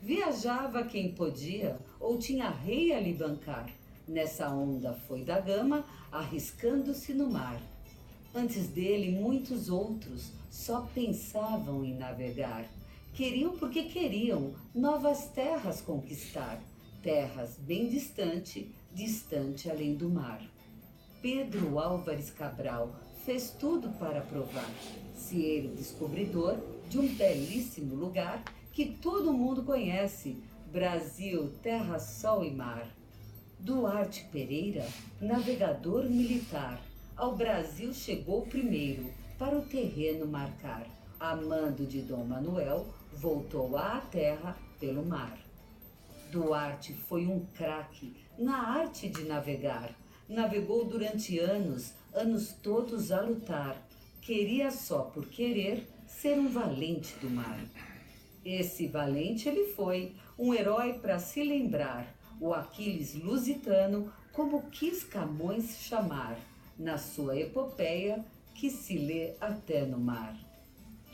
Viajava 0.00 0.84
quem 0.84 1.14
podia 1.14 1.80
ou 1.98 2.16
tinha 2.16 2.48
rei 2.48 2.92
a 2.92 3.00
lhe 3.00 3.12
bancar. 3.12 3.68
Nessa 4.06 4.48
onda 4.50 4.92
foi 4.92 5.24
da 5.24 5.40
gama 5.40 5.84
arriscando-se 6.12 7.12
no 7.12 7.28
mar. 7.28 7.71
Antes 8.34 8.68
dele, 8.68 9.10
muitos 9.10 9.68
outros 9.68 10.32
só 10.50 10.88
pensavam 10.94 11.84
em 11.84 11.94
navegar. 11.94 12.66
Queriam 13.12 13.58
porque 13.58 13.82
queriam 13.84 14.54
novas 14.74 15.28
terras 15.28 15.82
conquistar, 15.82 16.62
terras 17.02 17.58
bem 17.58 17.88
distante, 17.88 18.74
distante 18.94 19.70
além 19.70 19.94
do 19.94 20.08
mar. 20.08 20.42
Pedro 21.20 21.78
Álvares 21.78 22.30
Cabral 22.30 22.96
fez 23.24 23.50
tudo 23.50 23.90
para 23.98 24.22
provar, 24.22 24.70
se 25.14 25.42
ele 25.42 25.68
descobridor 25.68 26.58
de 26.88 26.98
um 26.98 27.14
belíssimo 27.14 27.94
lugar 27.94 28.42
que 28.72 28.86
todo 28.86 29.32
mundo 29.32 29.62
conhece, 29.62 30.38
Brasil, 30.72 31.52
terra, 31.62 31.98
sol 31.98 32.42
e 32.42 32.50
mar. 32.50 32.88
Duarte 33.60 34.24
Pereira, 34.32 34.86
navegador 35.20 36.08
militar, 36.08 36.82
ao 37.16 37.36
Brasil 37.36 37.92
chegou 37.92 38.42
primeiro 38.42 39.12
para 39.38 39.56
o 39.56 39.62
terreno 39.62 40.26
marcar. 40.26 40.86
Amando 41.18 41.86
de 41.86 42.02
Dom 42.02 42.24
Manuel, 42.24 42.86
voltou 43.12 43.76
à 43.76 44.00
terra 44.00 44.56
pelo 44.80 45.04
mar. 45.04 45.38
Duarte 46.30 46.92
foi 46.92 47.26
um 47.26 47.46
craque 47.54 48.16
na 48.38 48.56
arte 48.56 49.08
de 49.08 49.24
navegar. 49.24 49.94
Navegou 50.28 50.84
durante 50.84 51.38
anos, 51.38 51.92
anos 52.12 52.52
todos 52.62 53.12
a 53.12 53.20
lutar. 53.20 53.76
Queria 54.20 54.70
só 54.70 55.02
por 55.02 55.26
querer 55.26 55.86
ser 56.06 56.38
um 56.38 56.48
valente 56.48 57.14
do 57.20 57.28
mar. 57.30 57.60
Esse 58.44 58.88
valente 58.88 59.48
ele 59.48 59.72
foi, 59.72 60.14
um 60.38 60.52
herói 60.52 60.94
para 60.94 61.18
se 61.18 61.44
lembrar 61.44 62.12
o 62.40 62.52
Aquiles 62.52 63.14
lusitano, 63.14 64.12
como 64.32 64.62
quis 64.70 65.04
Camões 65.04 65.76
chamar, 65.78 66.36
na 66.78 66.98
sua 66.98 67.38
epopeia 67.38 68.24
que 68.54 68.70
se 68.70 68.98
lê 68.98 69.34
até 69.40 69.84
no 69.84 69.98
mar. 69.98 70.36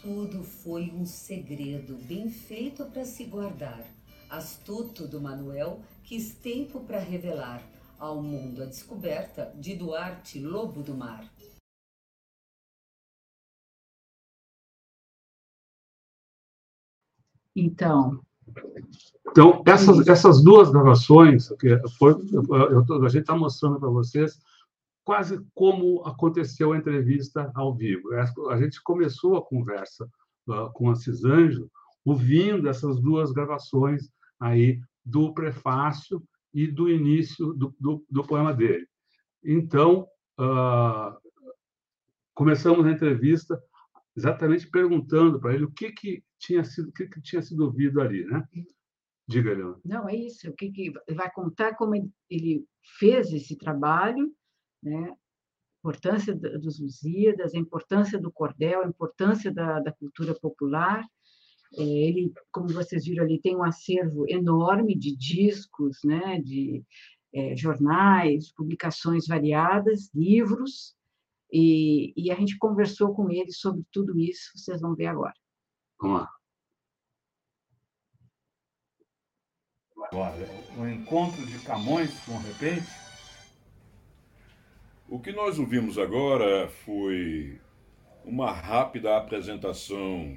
Tudo 0.01 0.43
foi 0.45 0.91
um 0.91 1.05
segredo 1.05 1.97
bem 2.07 2.31
feito 2.31 2.85
para 2.87 3.05
se 3.05 3.25
guardar. 3.25 3.85
Astuto 4.31 5.07
do 5.07 5.21
Manuel 5.21 5.81
quis 6.05 6.35
tempo 6.35 6.81
para 6.81 6.99
revelar 6.99 7.63
ao 7.99 8.23
mundo 8.23 8.63
a 8.63 8.67
descoberta 8.67 9.53
de 9.57 9.75
Duarte 9.75 10.39
Lobo 10.39 10.83
do 10.83 10.95
Mar. 10.95 11.25
Então, 17.57 18.21
então, 19.31 19.63
essas, 19.67 20.07
essas 20.09 20.43
duas 20.43 20.71
gravações, 20.71 21.49
que 21.61 21.77
foi, 21.99 22.13
eu, 22.33 23.05
a 23.05 23.09
gente 23.09 23.23
está 23.23 23.37
mostrando 23.37 23.79
para 23.79 23.89
vocês 23.89 24.39
quase 25.09 25.43
como 25.55 26.05
aconteceu 26.05 26.75
a 26.75 26.77
entrevista 26.77 27.51
ao 27.55 27.75
vivo. 27.75 28.11
A 28.51 28.61
gente 28.61 28.79
começou 28.83 29.39
a 29.39 29.43
conversa 29.43 30.05
uh, 30.47 30.71
com 30.75 30.91
a 30.91 30.97
Cisanjo 30.97 31.71
ouvindo 32.05 32.69
essas 32.69 33.01
duas 33.01 33.33
gravações 33.33 34.11
aí 34.39 34.79
do 35.03 35.33
prefácio 35.33 36.23
e 36.53 36.67
do 36.67 36.91
início 36.91 37.55
do, 37.55 37.75
do, 37.81 38.05
do 38.11 38.23
poema 38.23 38.53
dele. 38.53 38.87
Então, 39.43 40.07
uh, 40.39 41.17
começamos 42.35 42.85
a 42.85 42.91
entrevista 42.91 43.59
exatamente 44.15 44.69
perguntando 44.69 45.41
para 45.41 45.55
ele 45.55 45.65
o 45.65 45.73
que, 45.73 45.91
que 45.91 46.23
tinha 46.39 46.63
sido 46.63 46.91
o 46.91 46.93
que, 46.93 47.07
que 47.07 47.23
tinha 47.23 47.41
sido 47.41 47.65
ouvido 47.65 48.03
ali, 48.03 48.27
né? 48.27 48.47
Diga, 49.27 49.55
Leandro. 49.55 49.81
Não, 49.87 50.07
é 50.07 50.15
isso. 50.15 50.51
O 50.51 50.55
que, 50.55 50.71
que 50.71 50.93
vai 51.15 51.31
contar 51.31 51.77
como 51.77 51.95
ele 52.29 52.67
fez 52.99 53.33
esse 53.33 53.57
trabalho, 53.57 54.31
né? 54.83 55.11
A 55.11 55.81
importância 55.81 56.35
dos 56.35 56.81
Lusíadas, 56.81 57.55
a 57.55 57.59
importância 57.59 58.19
do 58.19 58.33
cordel, 58.33 58.83
a 58.83 58.89
importância 58.89 59.53
da, 59.53 59.81
da 59.81 59.93
cultura 59.93 60.35
popular. 60.35 61.05
É, 61.77 61.83
ele, 61.83 62.33
como 62.51 62.69
vocês 62.69 63.05
viram 63.05 63.25
ali, 63.25 63.41
tem 63.41 63.57
um 63.57 63.63
acervo 63.63 64.25
enorme 64.29 64.97
de 64.97 65.17
discos, 65.17 65.99
né? 66.05 66.41
De 66.41 66.83
é, 67.33 67.57
jornais, 67.57 68.53
publicações 68.53 69.27
variadas, 69.27 70.11
livros, 70.15 70.97
e, 71.53 72.13
e 72.17 72.31
a 72.31 72.35
gente 72.35 72.59
conversou 72.59 73.15
com 73.15 73.31
ele 73.31 73.53
sobre 73.53 73.85
tudo 73.91 74.19
isso. 74.19 74.51
Vocês 74.57 74.81
vão 74.81 74.95
ver 74.95 75.07
agora. 75.07 75.35
Vamos 76.01 76.21
lá. 76.21 76.31
Agora, 80.11 80.37
o 80.79 80.89
encontro 80.89 81.45
de 81.45 81.59
Camões 81.61 82.19
com 82.25 82.33
o 82.33 82.39
repente. 82.39 83.08
O 85.11 85.19
que 85.19 85.33
nós 85.33 85.59
ouvimos 85.59 85.97
agora 85.97 86.69
foi 86.69 87.59
uma 88.27 88.53
rápida 88.53 89.17
apresentação 89.17 90.37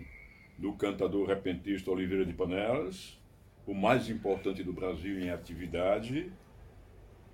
do 0.58 0.72
cantador 0.72 1.28
repentista 1.28 1.92
Oliveira 1.92 2.25
de 2.25 2.32
Panelas, 2.32 3.20
o 3.68 3.74
mais 3.74 4.10
importante 4.10 4.63
do 4.63 4.72
Brasil 4.72 5.20
em 5.20 5.30
atividade, 5.30 6.32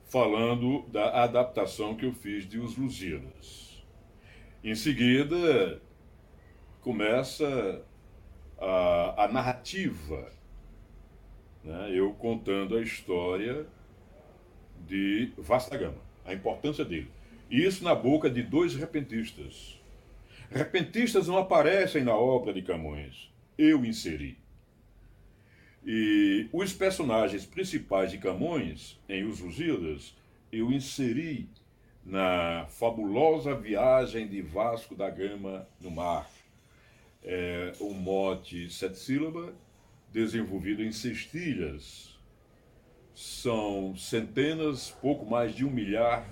falando 0.06 0.82
da 0.88 1.24
adaptação 1.24 1.94
que 1.94 2.08
eu 2.08 2.12
fiz 2.12 2.50
de 2.50 2.58
Os 2.58 2.76
Lusíadas. 2.76 3.86
Em 4.64 4.74
seguida, 4.74 5.80
começa 6.82 7.86
a, 8.58 9.26
a 9.26 9.28
narrativa, 9.28 10.32
né? 11.64 11.92
eu 11.94 12.16
contando 12.16 12.76
a 12.76 12.82
história 12.82 13.68
de 14.88 15.32
Vasta 15.38 15.78
Gama, 15.78 16.02
a 16.26 16.34
importância 16.34 16.84
dele. 16.84 17.16
Isso 17.50 17.84
na 17.84 17.96
boca 17.96 18.30
de 18.30 18.44
dois 18.44 18.76
repentistas. 18.76 19.80
Repentistas 20.50 21.28
não 21.28 21.38
aparecem 21.38 22.04
na 22.04 22.16
obra 22.16 22.54
de 22.54 22.62
Camões. 22.62 23.32
Eu 23.58 23.86
inseri. 23.86 24.38
E 25.86 26.50
os 26.52 26.74
personagens 26.74 27.46
principais 27.46 28.12
de 28.12 28.18
Camões, 28.18 29.00
em 29.08 29.24
Os 29.24 29.40
Lusíadas, 29.40 30.14
eu 30.52 30.72
inseri 30.72 31.50
na 32.06 32.66
fabulosa 32.70 33.56
viagem 33.56 34.28
de 34.28 34.42
Vasco 34.42 34.96
da 34.96 35.10
Gama 35.10 35.68
no 35.80 35.90
mar. 35.90 36.30
É 37.24 37.74
um 37.80 37.94
mote 37.94 38.70
sete 38.70 38.98
sílabas, 38.98 39.54
desenvolvido 40.12 40.84
em 40.84 40.92
cestilhas. 40.92 42.18
São 43.14 43.96
centenas, 43.96 44.92
pouco 45.02 45.26
mais 45.26 45.56
de 45.56 45.66
um 45.66 45.72
milhar 45.72 46.28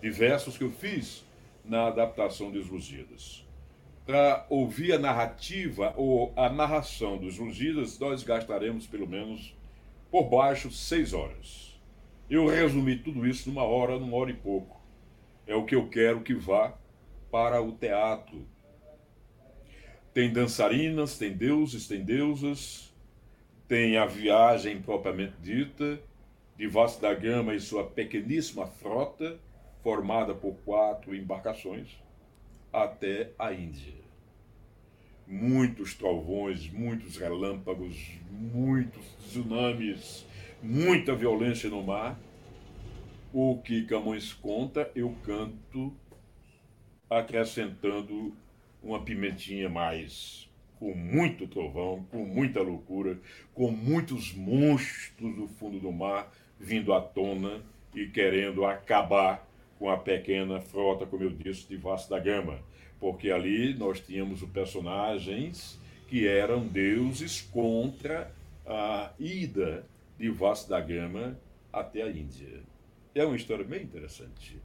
de 0.00 0.10
versos 0.10 0.56
que 0.56 0.64
eu 0.64 0.70
fiz 0.70 1.24
na 1.64 1.86
adaptação 1.86 2.50
dos 2.50 2.68
Lusíadas. 2.68 3.44
Para 4.06 4.46
ouvir 4.48 4.92
a 4.92 4.98
narrativa 4.98 5.94
ou 5.96 6.32
a 6.36 6.48
narração 6.48 7.18
dos 7.18 7.38
Lusíadas, 7.38 7.98
nós 7.98 8.22
gastaremos 8.22 8.86
pelo 8.86 9.06
menos 9.06 9.54
por 10.10 10.24
baixo 10.24 10.70
seis 10.70 11.12
horas. 11.12 11.80
Eu 12.28 12.46
resumi 12.46 12.96
tudo 12.96 13.26
isso 13.26 13.48
numa 13.48 13.64
hora, 13.64 13.98
numa 13.98 14.16
hora 14.16 14.30
e 14.30 14.34
pouco. 14.34 14.80
É 15.46 15.54
o 15.54 15.64
que 15.64 15.74
eu 15.74 15.88
quero 15.88 16.22
que 16.22 16.34
vá 16.34 16.74
para 17.30 17.60
o 17.60 17.72
teatro. 17.72 18.46
Tem 20.12 20.32
dançarinas, 20.32 21.18
tem 21.18 21.32
deuses, 21.32 21.86
tem 21.86 22.04
deusas, 22.04 22.92
tem 23.68 23.96
a 23.96 24.06
viagem 24.06 24.80
propriamente 24.82 25.34
dita, 25.40 26.00
de 26.56 26.66
Vasco 26.66 27.00
da 27.00 27.14
Gama 27.14 27.54
e 27.54 27.60
sua 27.60 27.84
pequeníssima 27.84 28.66
frota, 28.66 29.38
formada 29.82 30.34
por 30.34 30.54
quatro 30.64 31.14
embarcações, 31.14 31.96
até 32.72 33.30
a 33.38 33.52
Índia. 33.52 33.94
Muitos 35.26 35.94
trovões, 35.94 36.68
muitos 36.70 37.16
relâmpagos, 37.16 38.18
muitos 38.30 39.04
tsunamis, 39.20 40.26
muita 40.62 41.14
violência 41.14 41.70
no 41.70 41.82
mar. 41.82 42.18
O 43.32 43.58
que 43.58 43.84
Camões 43.86 44.32
conta, 44.32 44.90
eu 44.94 45.14
canto 45.24 45.94
acrescentando 47.08 48.34
uma 48.82 49.02
pimentinha 49.02 49.68
mais, 49.68 50.48
com 50.78 50.94
muito 50.94 51.46
trovão, 51.46 52.04
com 52.10 52.24
muita 52.24 52.60
loucura, 52.60 53.18
com 53.54 53.70
muitos 53.70 54.32
monstros 54.34 55.36
do 55.36 55.46
fundo 55.46 55.78
do 55.78 55.92
mar 55.92 56.32
vindo 56.58 56.92
à 56.92 57.00
tona 57.00 57.62
e 57.94 58.06
querendo 58.06 58.64
acabar 58.64 59.49
com 59.80 59.88
a 59.88 59.96
pequena 59.96 60.60
frota, 60.60 61.06
como 61.06 61.24
eu 61.24 61.30
disse, 61.30 61.66
de 61.66 61.78
Vasco 61.78 62.10
da 62.10 62.20
Gama, 62.20 62.58
porque 63.00 63.30
ali 63.30 63.72
nós 63.72 63.98
tínhamos 63.98 64.42
os 64.42 64.50
personagens 64.50 65.80
que 66.06 66.28
eram 66.28 66.66
deuses 66.66 67.40
contra 67.40 68.30
a 68.66 69.10
ida 69.18 69.86
de 70.18 70.28
Vasco 70.28 70.68
da 70.68 70.80
Gama 70.82 71.34
até 71.72 72.02
a 72.02 72.10
Índia. 72.10 72.60
É 73.14 73.24
uma 73.24 73.34
história 73.34 73.64
bem 73.64 73.82
interessante. 73.82 74.60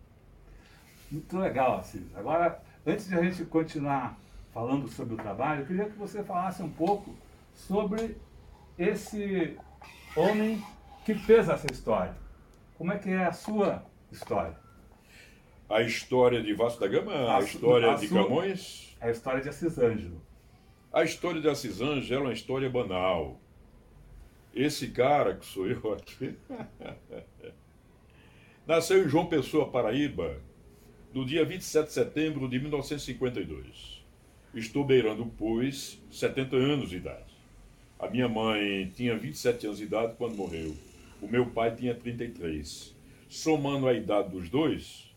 Muito 1.10 1.38
legal, 1.40 1.78
Assis. 1.78 2.04
Agora, 2.14 2.62
antes 2.86 3.08
de 3.08 3.16
a 3.16 3.24
gente 3.24 3.46
continuar 3.46 4.20
falando 4.54 4.90
sobre 4.90 5.14
o 5.14 5.18
trabalho, 5.18 5.62
eu 5.62 5.66
queria 5.66 5.86
que 5.86 5.98
você 5.98 6.22
falasse 6.24 6.62
um 6.62 6.70
pouco 6.70 7.16
sobre 7.54 8.18
esse 8.78 9.58
homem 10.14 10.62
que 11.06 11.16
fez 11.16 11.48
essa 11.48 11.72
história. 11.72 12.14
Como 12.78 12.92
é 12.92 12.98
que 12.98 13.10
é 13.10 13.26
a 13.26 13.32
sua 13.32 13.82
história? 14.12 14.65
A 15.70 15.82
história 15.82 16.42
de 16.42 16.54
Vasco 16.54 16.80
da 16.80 16.88
Gama, 16.88 17.12
a, 17.12 17.38
a 17.38 17.40
história 17.42 17.92
a 17.92 17.96
de 17.96 18.08
sua, 18.08 18.24
Camões. 18.24 18.96
A 19.02 19.10
história 19.10 19.42
de 19.42 19.50
Assis 19.50 19.78
Ângelo. 19.78 20.22
A 20.94 21.04
história 21.04 21.42
de 21.42 21.50
Assis 21.50 21.82
Ângelo 21.82 22.22
é 22.22 22.28
uma 22.28 22.34
história 22.34 22.70
banal. 22.70 23.40
Esse 24.54 24.90
cara 24.90 25.36
que 25.36 25.46
sou 25.46 25.68
eu 25.68 25.94
aqui. 25.94 26.36
nasceu 28.66 29.04
em 29.04 29.10
João 29.10 29.26
Pessoa, 29.26 29.70
Paraíba, 29.70 30.40
no 31.14 31.26
dia 31.26 31.44
27 31.44 31.88
de 31.88 31.94
setembro 31.94 32.48
de 32.48 32.60
1952. 32.60 34.06
Estou 34.54 34.86
beirando, 34.86 35.26
pois, 35.38 36.02
70 36.12 36.56
anos 36.56 36.90
de 36.90 36.98
idade. 36.98 37.34
A 38.00 38.08
minha 38.08 38.30
mãe 38.30 38.90
tinha 38.96 39.18
27 39.18 39.66
anos 39.66 39.80
de 39.80 39.86
idade 39.86 40.14
quando 40.18 40.36
morreu. 40.36 40.76
O 41.22 41.28
meu 41.28 41.48
pai 41.48 41.76
tinha 41.76 41.96
33. 41.96 42.96
Somando 43.28 43.88
a 43.88 43.94
idade 43.94 44.30
dos 44.30 44.50
dois, 44.50 45.15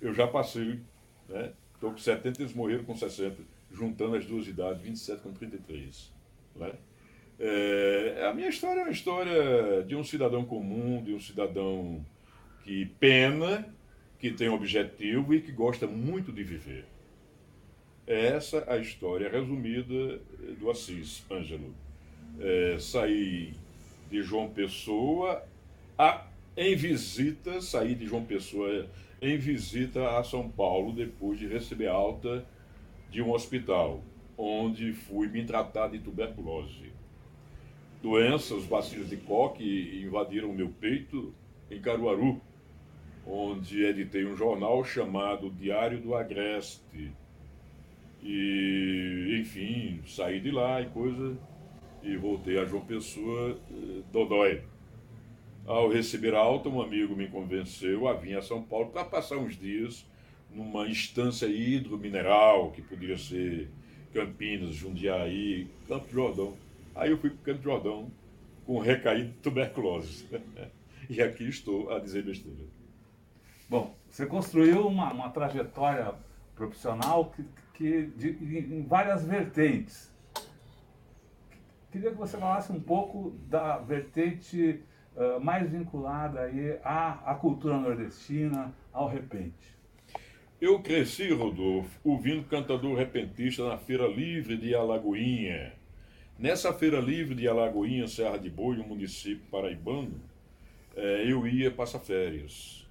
eu 0.00 0.14
já 0.14 0.26
passei, 0.26 0.80
né? 1.28 1.52
Estou 1.74 1.92
com 1.92 1.98
70 1.98 2.40
e 2.40 2.42
eles 2.42 2.54
morreram 2.54 2.84
com 2.84 2.96
60, 2.96 3.36
juntando 3.72 4.16
as 4.16 4.26
duas 4.26 4.48
idades, 4.48 4.82
27 4.82 5.22
com 5.22 5.32
33. 5.32 6.12
Né? 6.56 6.72
É, 7.38 8.26
a 8.28 8.34
minha 8.34 8.48
história 8.48 8.80
é 8.80 8.82
uma 8.82 8.90
história 8.90 9.84
de 9.84 9.94
um 9.94 10.02
cidadão 10.02 10.44
comum, 10.44 11.02
de 11.02 11.14
um 11.14 11.20
cidadão 11.20 12.04
que 12.64 12.86
pena, 12.98 13.64
que 14.18 14.32
tem 14.32 14.48
objetivo 14.48 15.32
e 15.32 15.40
que 15.40 15.52
gosta 15.52 15.86
muito 15.86 16.32
de 16.32 16.42
viver. 16.42 16.84
É 18.06 18.26
essa 18.26 18.64
a 18.66 18.76
história 18.78 19.28
resumida 19.28 20.18
do 20.58 20.70
Assis 20.70 21.22
Ângelo. 21.30 21.72
É, 22.40 22.76
saí 22.80 23.52
de 24.10 24.22
João 24.22 24.48
Pessoa 24.48 25.44
a, 25.96 26.26
em 26.56 26.74
visita, 26.74 27.60
saí 27.60 27.94
de 27.94 28.06
João 28.06 28.24
Pessoa 28.24 28.86
em 29.20 29.36
visita 29.36 30.18
a 30.18 30.22
São 30.22 30.48
Paulo 30.48 30.92
depois 30.92 31.38
de 31.38 31.46
receber 31.46 31.88
alta 31.88 32.46
de 33.10 33.20
um 33.20 33.32
hospital, 33.32 34.02
onde 34.36 34.92
fui 34.92 35.28
me 35.28 35.44
tratar 35.44 35.88
de 35.88 35.98
tuberculose. 35.98 36.92
Doença, 38.02 38.54
os 38.54 38.64
bacilos 38.64 39.08
de 39.08 39.16
Koch 39.16 39.60
invadiram 39.60 40.52
meu 40.52 40.68
peito 40.68 41.34
em 41.70 41.80
Caruaru, 41.80 42.40
onde 43.26 43.84
editei 43.84 44.24
um 44.24 44.36
jornal 44.36 44.84
chamado 44.84 45.50
Diário 45.50 46.00
do 46.00 46.14
Agreste. 46.14 47.12
E, 48.22 49.40
enfim, 49.40 50.00
saí 50.06 50.40
de 50.40 50.50
lá 50.50 50.80
e 50.80 50.86
coisa, 50.86 51.36
e 52.02 52.16
voltei 52.16 52.58
a 52.58 52.64
João 52.64 52.84
Pessoa, 52.84 53.58
eh, 53.70 54.02
Dodói. 54.12 54.62
Ao 55.68 55.86
receber 55.86 56.34
alta, 56.34 56.70
um 56.70 56.80
amigo 56.80 57.14
me 57.14 57.28
convenceu 57.28 58.08
a 58.08 58.14
vir 58.14 58.38
a 58.38 58.40
São 58.40 58.62
Paulo 58.62 58.88
para 58.88 59.04
passar 59.04 59.36
uns 59.36 59.54
dias 59.54 60.02
numa 60.50 60.88
instância 60.88 61.44
hidromineral, 61.44 62.70
que 62.70 62.80
poderia 62.80 63.18
ser 63.18 63.68
Campinas, 64.14 64.74
Jundiaí, 64.74 65.68
Campo 65.86 66.10
Jordão. 66.10 66.56
Aí 66.94 67.10
eu 67.10 67.18
fui 67.18 67.28
para 67.28 67.52
Campo 67.52 67.62
Jordão 67.62 68.10
com 68.64 68.78
recaído 68.78 69.28
de 69.28 69.34
tuberculose. 69.40 70.26
e 71.06 71.20
aqui 71.20 71.46
estou 71.46 71.92
a 71.92 71.98
dizer 71.98 72.24
besteira. 72.24 72.64
Bom, 73.68 73.94
você 74.08 74.24
construiu 74.24 74.88
uma, 74.88 75.12
uma 75.12 75.28
trajetória 75.28 76.14
profissional 76.54 77.26
que, 77.26 77.44
que 77.74 78.06
de, 78.16 78.58
em 78.58 78.86
várias 78.86 79.22
vertentes. 79.22 80.10
Queria 81.92 82.10
que 82.10 82.16
você 82.16 82.38
falasse 82.38 82.72
um 82.72 82.80
pouco 82.80 83.36
da 83.50 83.76
vertente 83.76 84.82
mais 85.40 85.70
vinculada 85.70 86.40
aí 86.40 86.78
à, 86.84 87.32
à 87.32 87.34
cultura 87.34 87.76
nordestina, 87.76 88.72
ao 88.92 89.08
repente? 89.08 89.76
Eu 90.60 90.80
cresci, 90.80 91.32
Rodolfo, 91.32 92.00
ouvindo 92.02 92.42
cantador 92.48 92.96
repentista 92.96 93.68
na 93.68 93.78
Feira 93.78 94.08
Livre 94.08 94.56
de 94.56 94.74
Alagoinha. 94.74 95.72
Nessa 96.36 96.72
Feira 96.72 96.98
Livre 96.98 97.34
de 97.34 97.46
Alagoinha, 97.46 98.08
Serra 98.08 98.36
de 98.38 98.50
Boi, 98.50 98.78
um 98.78 98.88
município 98.88 99.44
paraibano, 99.50 100.20
eh, 100.96 101.24
eu 101.28 101.46
ia 101.46 101.70
passar 101.70 102.00
férias. 102.00 102.87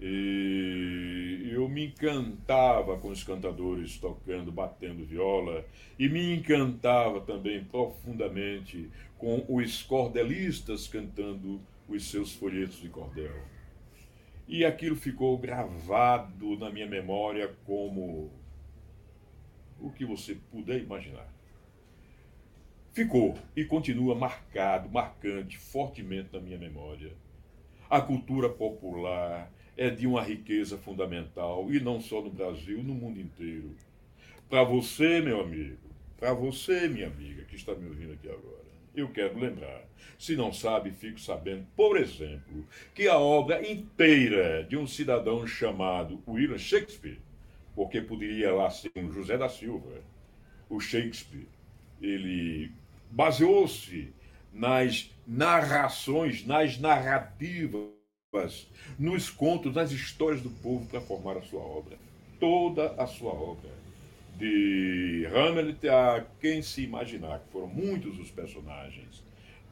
E 0.00 1.50
eu 1.52 1.68
me 1.68 1.86
encantava 1.86 2.96
com 2.98 3.08
os 3.08 3.24
cantadores 3.24 3.98
tocando, 3.98 4.52
batendo 4.52 5.04
viola, 5.04 5.64
e 5.98 6.08
me 6.08 6.34
encantava 6.36 7.20
também 7.20 7.64
profundamente 7.64 8.90
com 9.16 9.44
os 9.48 9.82
cordelistas 9.82 10.86
cantando 10.86 11.60
os 11.88 12.08
seus 12.08 12.32
folhetos 12.32 12.80
de 12.80 12.88
cordel. 12.88 13.34
E 14.46 14.64
aquilo 14.64 14.96
ficou 14.96 15.36
gravado 15.36 16.56
na 16.58 16.70
minha 16.70 16.86
memória 16.86 17.54
como 17.66 18.30
o 19.80 19.90
que 19.90 20.04
você 20.04 20.36
puder 20.50 20.80
imaginar. 20.80 21.28
Ficou 22.92 23.36
e 23.54 23.64
continua 23.64 24.14
marcado, 24.14 24.88
marcante, 24.88 25.58
fortemente 25.58 26.30
na 26.32 26.40
minha 26.40 26.58
memória. 26.58 27.12
A 27.90 28.00
cultura 28.00 28.48
popular 28.48 29.50
é 29.78 29.88
de 29.88 30.08
uma 30.08 30.22
riqueza 30.22 30.76
fundamental, 30.76 31.72
e 31.72 31.78
não 31.78 32.00
só 32.00 32.20
no 32.20 32.30
Brasil, 32.30 32.82
no 32.82 32.94
mundo 32.94 33.20
inteiro. 33.20 33.76
Para 34.50 34.64
você, 34.64 35.20
meu 35.20 35.40
amigo, 35.40 35.78
para 36.18 36.34
você, 36.34 36.88
minha 36.88 37.06
amiga, 37.06 37.44
que 37.44 37.54
está 37.54 37.76
me 37.76 37.86
ouvindo 37.86 38.12
aqui 38.12 38.28
agora, 38.28 38.66
eu 38.92 39.08
quero 39.08 39.38
lembrar. 39.38 39.84
Se 40.18 40.34
não 40.34 40.52
sabe, 40.52 40.90
fico 40.90 41.20
sabendo, 41.20 41.64
por 41.76 41.96
exemplo, 41.96 42.66
que 42.92 43.06
a 43.06 43.18
obra 43.18 43.64
inteira 43.70 44.64
de 44.64 44.76
um 44.76 44.84
cidadão 44.84 45.46
chamado 45.46 46.20
William 46.26 46.58
Shakespeare, 46.58 47.20
porque 47.76 48.00
poderia 48.00 48.52
lá 48.52 48.68
ser 48.70 48.90
um 48.96 49.12
José 49.12 49.38
da 49.38 49.48
Silva, 49.48 50.02
o 50.68 50.80
Shakespeare, 50.80 51.46
ele 52.02 52.72
baseou-se 53.12 54.12
nas 54.52 55.14
narrações, 55.24 56.44
nas 56.44 56.78
narrativas, 56.78 57.97
nos 58.98 59.30
contos, 59.30 59.74
nas 59.74 59.90
histórias 59.90 60.42
do 60.42 60.50
povo 60.50 60.86
para 60.86 61.00
formar 61.00 61.36
a 61.36 61.42
sua 61.42 61.60
obra. 61.60 61.96
Toda 62.38 62.92
a 63.02 63.06
sua 63.06 63.32
obra. 63.32 63.70
De 64.36 65.26
Hamlet 65.34 65.88
a 65.88 66.24
quem 66.40 66.62
se 66.62 66.82
imaginar, 66.82 67.40
que 67.40 67.50
foram 67.50 67.66
muitos 67.66 68.18
os 68.20 68.30
personagens 68.30 69.24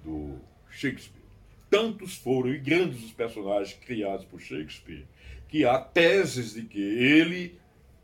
do 0.03 0.39
Shakespeare. 0.71 1.23
Tantos 1.71 2.17
foram 2.17 2.53
e 2.53 2.59
grandes 2.59 3.05
os 3.05 3.13
personagens 3.13 3.79
criados 3.79 4.25
por 4.25 4.41
Shakespeare, 4.41 5.05
que 5.49 5.65
há 5.65 5.79
teses 5.79 6.55
de 6.55 6.63
que 6.63 6.81
ele 6.81 7.59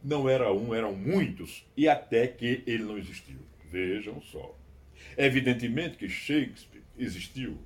não 0.05 0.29
era 0.29 0.53
um, 0.53 0.73
eram 0.73 0.95
muitos, 0.95 1.65
e 1.77 1.89
até 1.89 2.29
que 2.29 2.63
ele 2.67 2.85
não 2.85 2.99
existiu. 2.99 3.39
Vejam 3.69 4.21
só. 4.21 4.57
Evidentemente 5.17 5.97
que 5.97 6.09
Shakespeare 6.09 6.83
existiu. 6.97 7.59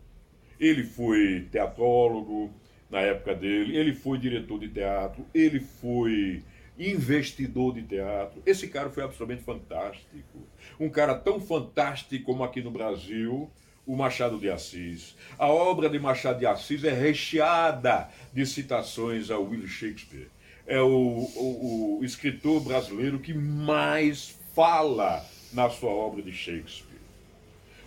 Ele 0.58 0.84
foi 0.84 1.46
teatrólogo 1.50 2.50
na 2.90 3.00
época 3.00 3.34
dele, 3.34 3.76
ele 3.76 3.94
foi 3.94 4.18
diretor 4.18 4.58
de 4.60 4.68
teatro, 4.68 5.26
ele 5.34 5.60
foi 5.60 6.42
investidor 6.78 7.74
de 7.74 7.82
teatro. 7.82 8.42
Esse 8.44 8.68
cara 8.68 8.90
foi 8.90 9.02
absolutamente 9.02 9.42
fantástico. 9.42 10.46
Um 10.78 10.88
cara 10.88 11.14
tão 11.14 11.40
fantástico 11.40 12.24
como 12.24 12.44
aqui 12.44 12.62
no 12.62 12.70
Brasil, 12.70 13.50
o 13.86 13.96
Machado 13.96 14.38
de 14.38 14.50
Assis. 14.50 15.16
A 15.38 15.48
obra 15.48 15.88
de 15.88 15.98
Machado 15.98 16.38
de 16.38 16.46
Assis 16.46 16.84
é 16.84 16.92
recheada 16.92 18.08
de 18.32 18.44
citações 18.44 19.30
a 19.30 19.38
William 19.38 19.66
Shakespeare. 19.66 20.28
É 20.66 20.80
o, 20.80 20.88
o, 20.88 21.98
o 22.00 22.04
escritor 22.04 22.60
brasileiro 22.60 23.20
que 23.20 23.32
mais 23.32 24.38
fala 24.54 25.24
na 25.52 25.70
sua 25.70 25.90
obra 25.90 26.22
de 26.22 26.32
Shakespeare. 26.32 26.96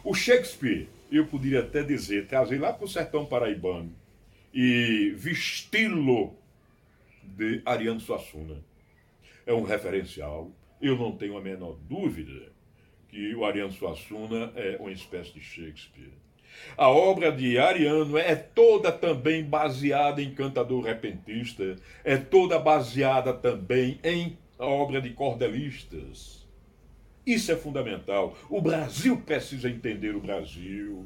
O 0.03 0.13
Shakespeare, 0.13 0.87
eu 1.11 1.25
poderia 1.27 1.59
até 1.59 1.83
dizer, 1.83 2.27
trazer 2.27 2.57
lá 2.57 2.71
para 2.71 2.85
o 2.85 2.87
sertão 2.87 3.25
paraibano 3.25 3.98
e 4.53 5.13
vesti-lo 5.15 6.35
de 7.23 7.61
Ariano 7.65 7.99
Suassuna. 7.99 8.63
É 9.45 9.53
um 9.53 9.63
referencial. 9.63 10.51
Eu 10.81 10.97
não 10.97 11.11
tenho 11.11 11.37
a 11.37 11.41
menor 11.41 11.77
dúvida 11.87 12.51
que 13.09 13.33
o 13.35 13.45
Ariano 13.45 13.71
Suassuna 13.71 14.51
é 14.55 14.77
uma 14.79 14.91
espécie 14.91 15.33
de 15.33 15.41
Shakespeare. 15.41 16.13
A 16.77 16.89
obra 16.89 17.31
de 17.31 17.57
Ariano 17.57 18.17
é 18.17 18.35
toda 18.35 18.91
também 18.91 19.43
baseada 19.43 20.21
em 20.21 20.33
cantador 20.33 20.83
repentista, 20.83 21.75
é 22.03 22.17
toda 22.17 22.59
baseada 22.59 23.33
também 23.33 23.99
em 24.03 24.37
obra 24.57 25.01
de 25.01 25.11
cordelistas 25.11 26.39
isso 27.29 27.51
é 27.51 27.55
fundamental. 27.55 28.35
O 28.49 28.59
Brasil 28.59 29.17
precisa 29.17 29.69
entender 29.69 30.15
o 30.15 30.19
Brasil. 30.19 31.05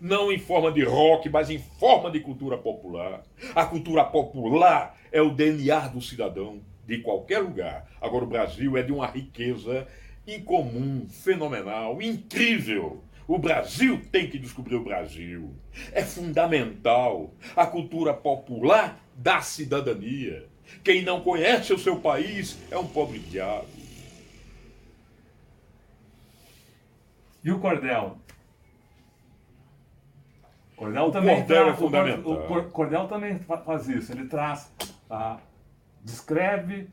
Não 0.00 0.32
em 0.32 0.38
forma 0.38 0.70
de 0.72 0.82
rock, 0.82 1.28
mas 1.28 1.50
em 1.50 1.58
forma 1.58 2.10
de 2.10 2.20
cultura 2.20 2.58
popular. 2.58 3.22
A 3.54 3.64
cultura 3.66 4.04
popular 4.04 4.98
é 5.10 5.20
o 5.20 5.30
DNA 5.30 5.88
do 5.88 6.00
cidadão 6.00 6.60
de 6.86 6.98
qualquer 6.98 7.38
lugar. 7.38 7.88
Agora, 8.00 8.24
o 8.24 8.28
Brasil 8.28 8.76
é 8.76 8.82
de 8.82 8.92
uma 8.92 9.06
riqueza 9.06 9.86
incomum, 10.26 11.06
fenomenal, 11.08 12.00
incrível. 12.00 13.02
O 13.26 13.38
Brasil 13.38 14.00
tem 14.10 14.28
que 14.28 14.38
descobrir 14.38 14.76
o 14.76 14.84
Brasil. 14.84 15.54
É 15.92 16.02
fundamental 16.02 17.32
a 17.56 17.66
cultura 17.66 18.12
popular 18.12 19.00
da 19.14 19.40
cidadania. 19.40 20.48
Quem 20.82 21.02
não 21.02 21.20
conhece 21.20 21.72
o 21.72 21.78
seu 21.78 22.00
país 22.00 22.58
é 22.70 22.76
um 22.76 22.86
pobre 22.86 23.18
diabo. 23.18 23.66
E 27.44 27.50
o 27.50 27.58
cordel? 27.58 28.18
Cordel 30.76 31.10
também 31.10 31.36
cordel 31.36 31.64
traz, 31.64 31.74
é 31.74 31.76
fundamental. 31.76 32.32
O 32.32 32.70
cordel 32.70 33.08
também 33.08 33.38
faz 33.38 33.88
isso. 33.88 34.12
Ele 34.12 34.26
traz, 34.26 34.72
ah, 35.08 35.38
descreve 36.02 36.88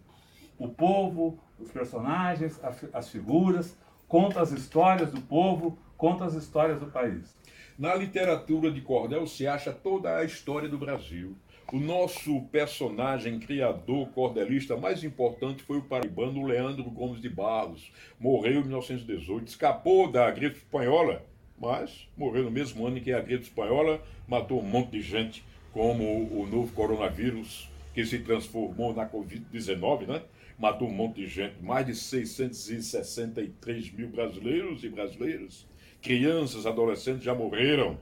o 0.58 0.68
povo, 0.68 1.40
os 1.58 1.72
personagens, 1.72 2.60
as 2.94 3.10
figuras, 3.10 3.78
conta 4.08 4.42
as 4.42 4.52
histórias 4.52 5.12
do 5.12 5.22
povo, 5.22 5.78
conta 5.98 6.26
as 6.26 6.34
histórias 6.34 6.80
do 6.80 6.88
país. 6.88 7.38
Na 7.78 7.96
literatura 7.96 8.70
de 8.70 8.82
cordel 8.82 9.26
se 9.26 9.48
acha 9.48 9.72
toda 9.72 10.18
a 10.18 10.26
história 10.26 10.68
do 10.68 10.78
Brasil. 10.78 11.38
O 11.72 11.80
nosso 11.80 12.42
personagem 12.52 13.40
criador 13.40 14.10
cordelista 14.10 14.76
mais 14.76 15.04
importante 15.04 15.64
foi 15.64 15.78
o 15.78 15.84
paraibano 15.84 16.46
Leandro 16.46 16.84
Gomes 16.90 17.22
de 17.22 17.30
Barros. 17.30 17.92
Morreu 18.20 18.62
em 18.62 18.64
1918, 18.64 19.48
escapou 19.48 20.12
da 20.12 20.30
gripe 20.32 20.58
espanhola, 20.58 21.24
mas 21.60 22.08
morreu 22.16 22.44
no 22.44 22.52
mesmo 22.52 22.86
ano 22.86 22.98
em 22.98 23.02
que 23.02 23.12
a 23.12 23.20
gripe 23.20 23.44
espanhola 23.44 24.02
matou 24.28 24.62
um 24.62 24.66
monte 24.66 24.92
de 24.92 25.02
gente, 25.02 25.44
como 25.72 26.04
o 26.04 26.48
novo 26.48 26.74
coronavírus 26.74 27.70
que 27.94 28.06
se 28.06 28.20
transformou 28.20 28.94
na 28.94 29.08
Covid-19, 29.08 30.08
né? 30.08 30.22
Matou 30.58 30.88
um 30.88 30.94
monte 30.94 31.22
de 31.22 31.28
gente, 31.28 31.56
mais 31.62 31.86
de 31.86 31.96
663 31.96 33.92
mil 33.92 34.10
brasileiros 34.10 34.84
e 34.84 34.90
brasileiras. 34.90 35.68
Crianças, 36.02 36.66
adolescentes 36.66 37.24
já 37.24 37.34
morreram. 37.36 37.98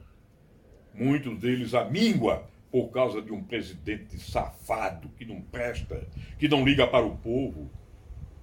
Muitos 0.94 1.38
deles 1.38 1.74
à 1.74 1.84
míngua 1.84 2.48
por 2.70 2.88
causa 2.90 3.22
de 3.22 3.32
um 3.32 3.42
presidente 3.42 4.18
safado 4.18 5.08
que 5.16 5.24
não 5.24 5.40
presta, 5.40 6.06
que 6.38 6.48
não 6.48 6.64
liga 6.64 6.86
para 6.86 7.06
o 7.06 7.16
povo, 7.16 7.70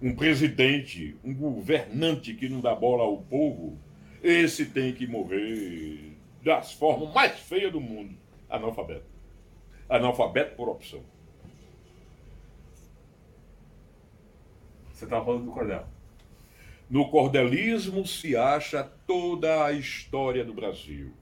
um 0.01 0.15
presidente, 0.15 1.15
um 1.23 1.33
governante 1.33 2.33
que 2.33 2.49
não 2.49 2.59
dá 2.61 2.75
bola 2.75 3.03
ao 3.03 3.17
povo, 3.17 3.79
esse 4.25 4.65
tem 4.65 4.91
que 4.91 5.05
morrer 5.05 6.17
das 6.43 6.73
formas 6.73 7.13
mais 7.13 7.39
feias 7.39 7.71
do 7.71 7.79
mundo, 7.79 8.17
analfabeto. 8.49 9.05
Analfabeto 9.87 10.55
por 10.55 10.67
opção. 10.67 11.03
Você 14.91 15.03
estava 15.03 15.23
falando 15.23 15.45
do 15.45 15.51
cordel. 15.51 15.85
No 16.89 17.09
cordelismo 17.11 18.05
se 18.07 18.35
acha 18.35 18.83
toda 19.05 19.63
a 19.63 19.71
história 19.71 20.43
do 20.43 20.55
Brasil. 20.55 21.13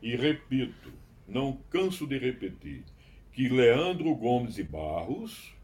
E 0.00 0.14
repito, 0.14 0.92
não 1.26 1.58
canso 1.68 2.06
de 2.06 2.16
repetir, 2.16 2.84
que 3.32 3.48
Leandro 3.48 4.14
Gomes 4.14 4.54
de 4.54 4.62
Barros 4.62 5.55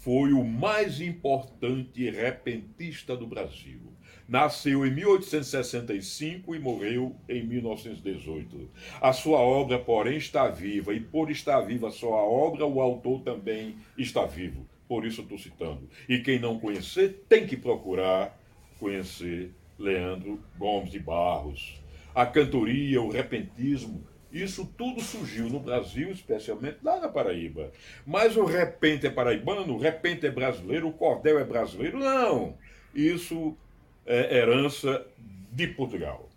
foi 0.00 0.32
o 0.32 0.44
mais 0.44 1.00
importante 1.00 2.08
repentista 2.08 3.16
do 3.16 3.26
Brasil. 3.26 3.80
Nasceu 4.28 4.86
em 4.86 4.94
1865 4.94 6.54
e 6.54 6.58
morreu 6.58 7.16
em 7.28 7.46
1918. 7.46 8.70
A 9.00 9.12
sua 9.12 9.38
obra, 9.38 9.78
porém, 9.78 10.18
está 10.18 10.48
viva, 10.48 10.94
e 10.94 11.00
por 11.00 11.30
estar 11.30 11.60
viva 11.62 11.88
a 11.88 11.90
sua 11.90 12.16
obra, 12.16 12.66
o 12.66 12.80
autor 12.80 13.22
também 13.22 13.76
está 13.96 14.24
vivo. 14.26 14.66
Por 14.86 15.04
isso 15.04 15.22
estou 15.22 15.38
citando. 15.38 15.88
E 16.08 16.18
quem 16.18 16.38
não 16.38 16.58
conhecer, 16.58 17.24
tem 17.28 17.46
que 17.46 17.56
procurar 17.56 18.38
conhecer 18.78 19.50
Leandro 19.78 20.38
Gomes 20.58 20.90
de 20.90 20.98
Barros. 20.98 21.80
A 22.14 22.24
cantoria, 22.26 23.00
o 23.00 23.10
repentismo, 23.10 24.06
isso 24.32 24.66
tudo 24.76 25.00
surgiu 25.00 25.48
no 25.48 25.58
Brasil, 25.58 26.10
especialmente 26.10 26.78
lá 26.82 27.00
na 27.00 27.08
Paraíba. 27.08 27.70
Mas 28.06 28.36
o 28.36 28.44
repente 28.44 29.06
é 29.06 29.10
paraibano, 29.10 29.74
o 29.74 29.78
repente 29.78 30.26
é 30.26 30.30
brasileiro, 30.30 30.88
o 30.88 30.92
cordel 30.92 31.38
é 31.38 31.44
brasileiro? 31.44 31.98
Não! 31.98 32.54
Isso 32.94 33.56
é 34.04 34.36
herança 34.36 35.06
de 35.50 35.66
Portugal. 35.68 36.28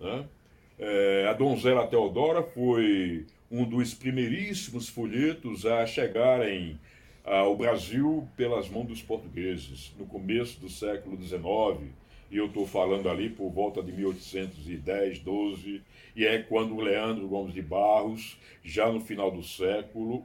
Né? 0.00 0.24
É, 0.78 1.26
a 1.28 1.32
donzela 1.32 1.86
Teodora 1.86 2.42
foi 2.42 3.26
um 3.50 3.64
dos 3.64 3.94
primeiríssimos 3.94 4.88
folhetos 4.88 5.66
a 5.66 5.86
chegarem 5.86 6.78
ao 7.24 7.56
Brasil 7.56 8.28
pelas 8.36 8.68
mãos 8.68 8.86
dos 8.86 9.02
portugueses, 9.02 9.92
no 9.98 10.06
começo 10.06 10.60
do 10.60 10.68
século 10.68 11.20
XIX 11.20 11.92
e 12.30 12.36
eu 12.36 12.46
estou 12.46 12.66
falando 12.66 13.08
ali 13.08 13.28
por 13.28 13.50
volta 13.50 13.82
de 13.82 13.92
1810, 13.92 15.20
12, 15.20 15.82
e 16.14 16.26
é 16.26 16.38
quando 16.38 16.80
Leandro 16.80 17.28
Gomes 17.28 17.54
de 17.54 17.62
Barros, 17.62 18.38
já 18.64 18.90
no 18.90 19.00
final 19.00 19.30
do 19.30 19.42
século, 19.42 20.24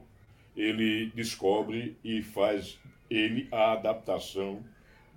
ele 0.56 1.12
descobre 1.14 1.96
e 2.04 2.22
faz 2.22 2.78
ele 3.08 3.46
a 3.50 3.72
adaptação 3.72 4.62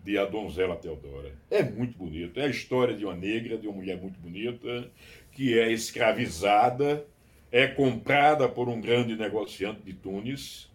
de 0.03 0.17
A 0.17 0.25
Donzela 0.25 0.75
Teodora. 0.75 1.33
É 1.49 1.63
muito 1.63 1.97
bonito. 1.97 2.39
É 2.39 2.43
a 2.43 2.49
história 2.49 2.95
de 2.95 3.03
uma 3.03 3.15
negra, 3.15 3.57
de 3.57 3.67
uma 3.67 3.77
mulher 3.77 3.99
muito 3.99 4.19
bonita, 4.19 4.89
que 5.31 5.57
é 5.57 5.71
escravizada, 5.71 7.05
é 7.51 7.65
comprada 7.67 8.47
por 8.47 8.69
um 8.69 8.79
grande 8.79 9.15
negociante 9.15 9.81
de 9.81 9.93
Tunis, 9.93 10.69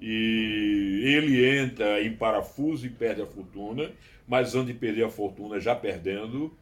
e 0.00 1.02
ele 1.04 1.44
entra 1.58 2.00
em 2.00 2.14
parafuso 2.14 2.86
e 2.86 2.90
perde 2.90 3.20
a 3.20 3.26
fortuna, 3.26 3.90
mas 4.28 4.54
antes 4.54 4.68
de 4.68 4.74
perder 4.74 5.04
a 5.04 5.10
fortuna, 5.10 5.58
já 5.58 5.74
perdendo, 5.74 6.54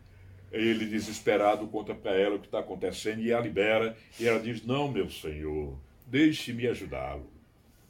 ele 0.53 0.87
desesperado 0.87 1.67
conta 1.67 1.95
para 1.95 2.13
ela 2.13 2.37
o 2.37 2.39
que 2.39 2.47
está 2.47 2.61
acontecendo 2.61 3.21
e 3.21 3.33
a 3.33 3.41
libera, 3.41 3.97
e 4.19 4.27
ela 4.27 4.39
diz: 4.39 4.65
Não, 4.65 4.91
meu 4.91 5.11
senhor, 5.11 5.77
deixe-me 6.07 6.69
ajudá-lo. 6.69 7.29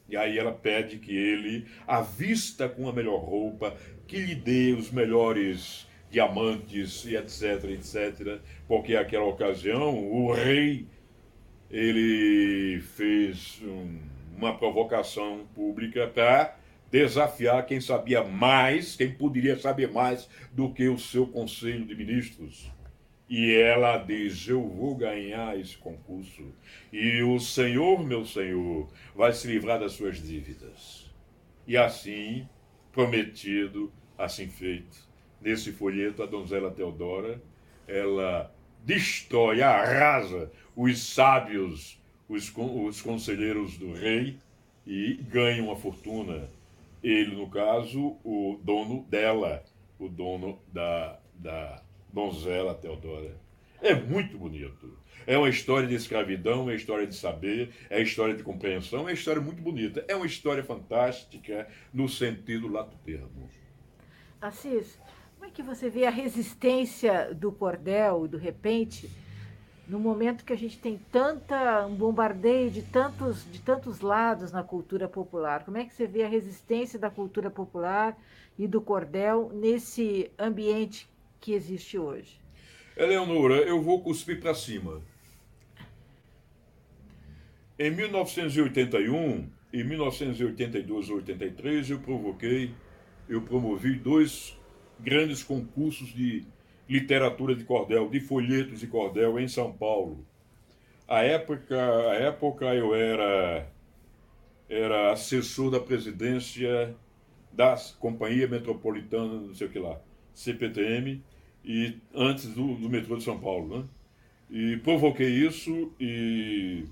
E 0.08 0.16
aí 0.16 0.38
ela 0.38 0.52
pede 0.52 0.98
que 0.98 1.14
ele 1.14 1.66
a 1.86 2.00
vista 2.00 2.68
com 2.68 2.88
a 2.88 2.92
melhor 2.92 3.18
roupa, 3.18 3.76
que 4.06 4.16
lhe 4.16 4.34
dê 4.34 4.72
os 4.72 4.90
melhores 4.90 5.86
diamantes 6.10 7.04
e 7.04 7.16
etc, 7.16 7.64
etc, 7.70 8.40
porque 8.66 8.94
naquela 8.94 9.26
ocasião 9.26 9.98
o 9.98 10.32
rei 10.32 10.86
ele 11.68 12.80
fez 12.80 13.60
um, 13.62 13.98
uma 14.36 14.56
provocação 14.56 15.44
pública 15.54 16.06
para 16.06 16.56
desafiar 16.96 17.66
quem 17.66 17.78
sabia 17.78 18.24
mais, 18.24 18.96
quem 18.96 19.12
poderia 19.12 19.58
saber 19.58 19.92
mais 19.92 20.28
do 20.50 20.72
que 20.72 20.88
o 20.88 20.98
seu 20.98 21.26
conselho 21.26 21.84
de 21.84 21.94
ministros. 21.94 22.72
E 23.28 23.54
ela 23.54 23.98
diz: 23.98 24.48
Eu 24.48 24.66
vou 24.66 24.94
ganhar 24.94 25.58
esse 25.58 25.76
concurso. 25.76 26.54
E 26.90 27.22
o 27.22 27.38
Senhor, 27.38 28.02
meu 28.02 28.24
Senhor, 28.24 28.88
vai 29.14 29.32
se 29.34 29.46
livrar 29.46 29.78
das 29.78 29.92
suas 29.92 30.22
dívidas. 30.22 31.10
E 31.66 31.76
assim, 31.76 32.48
prometido, 32.92 33.92
assim 34.16 34.48
feito. 34.48 34.96
Nesse 35.42 35.72
folheto, 35.72 36.22
a 36.22 36.26
donzela 36.26 36.70
Teodora, 36.70 37.42
ela 37.86 38.50
destrói, 38.82 39.60
arrasa 39.60 40.50
os 40.74 40.98
sábios, 41.00 42.00
os, 42.26 42.50
os 42.56 43.02
conselheiros 43.02 43.76
do 43.76 43.92
rei 43.92 44.38
e 44.86 45.14
ganha 45.28 45.62
uma 45.62 45.76
fortuna. 45.76 46.48
Ele, 47.06 47.36
no 47.36 47.48
caso, 47.48 48.18
o 48.24 48.58
dono 48.64 49.04
dela, 49.08 49.62
o 49.96 50.08
dono 50.08 50.58
da, 50.72 51.20
da 51.36 51.80
donzela 52.12 52.74
Teodora. 52.74 53.40
É 53.80 53.94
muito 53.94 54.36
bonito. 54.36 54.98
É 55.24 55.38
uma 55.38 55.48
história 55.48 55.86
de 55.86 55.94
escravidão, 55.94 56.68
é 56.68 56.74
história 56.74 57.06
de 57.06 57.14
saber, 57.14 57.70
é 57.88 58.02
história 58.02 58.34
de 58.34 58.42
compreensão, 58.42 59.08
é 59.08 59.12
história 59.12 59.40
muito 59.40 59.62
bonita. 59.62 60.04
É 60.08 60.16
uma 60.16 60.26
história 60.26 60.64
fantástica 60.64 61.68
no 61.94 62.08
sentido 62.08 62.66
lato 62.66 62.96
termo. 63.04 63.48
Assis, 64.40 64.98
como 65.34 65.44
é 65.46 65.50
que 65.52 65.62
você 65.62 65.88
vê 65.88 66.06
a 66.06 66.10
resistência 66.10 67.32
do 67.32 67.52
cordel, 67.52 68.26
do 68.26 68.36
repente, 68.36 69.08
no 69.88 70.00
momento 70.00 70.44
que 70.44 70.52
a 70.52 70.56
gente 70.56 70.78
tem 70.78 70.98
tanta 71.12 71.86
um 71.86 71.94
bombardeio 71.94 72.70
de 72.70 72.82
tantos 72.82 73.50
de 73.50 73.60
tantos 73.60 74.00
lados 74.00 74.50
na 74.50 74.62
cultura 74.62 75.08
popular? 75.08 75.64
Como 75.64 75.78
é 75.78 75.84
que 75.84 75.94
você 75.94 76.06
vê 76.06 76.24
a 76.24 76.28
resistência 76.28 76.98
da 76.98 77.08
cultura 77.08 77.50
popular 77.50 78.16
e 78.58 78.66
do 78.66 78.80
cordel 78.80 79.50
nesse 79.54 80.30
ambiente 80.38 81.08
que 81.40 81.52
existe 81.52 81.98
hoje? 81.98 82.40
Eleonora, 82.96 83.56
eu 83.56 83.80
vou 83.80 84.02
cuspir 84.02 84.40
para 84.40 84.54
cima. 84.54 85.02
Em 87.78 87.90
1981 87.90 89.48
e 89.72 89.84
1982 89.84 91.10
ou 91.10 91.16
83 91.16 91.90
eu 91.90 92.00
provoquei, 92.00 92.74
eu 93.28 93.42
promovi 93.42 93.96
dois 93.96 94.58
grandes 94.98 95.42
concursos 95.42 96.08
de 96.08 96.46
literatura 96.88 97.54
de 97.54 97.64
cordel, 97.64 98.08
de 98.08 98.20
folhetos 98.20 98.80
de 98.80 98.86
cordel 98.86 99.38
em 99.38 99.48
São 99.48 99.72
Paulo. 99.72 100.24
A 101.08 101.22
época, 101.22 101.76
a 102.10 102.14
época 102.14 102.74
eu 102.74 102.94
era 102.94 103.66
era 104.68 105.12
assessor 105.12 105.70
da 105.70 105.78
presidência 105.78 106.94
da 107.52 107.76
Companhia 108.00 108.48
Metropolitana, 108.48 109.40
não 109.40 109.54
sei 109.54 109.68
o 109.68 109.70
que 109.70 109.78
lá, 109.78 110.00
CPTM, 110.34 111.22
e 111.64 111.96
antes 112.14 112.46
do, 112.48 112.74
do 112.74 112.88
metrô 112.88 113.16
de 113.16 113.22
São 113.22 113.38
Paulo, 113.38 113.78
né? 113.78 113.84
E 114.50 114.76
provoquei 114.78 115.28
isso 115.28 115.92
e 115.98 116.84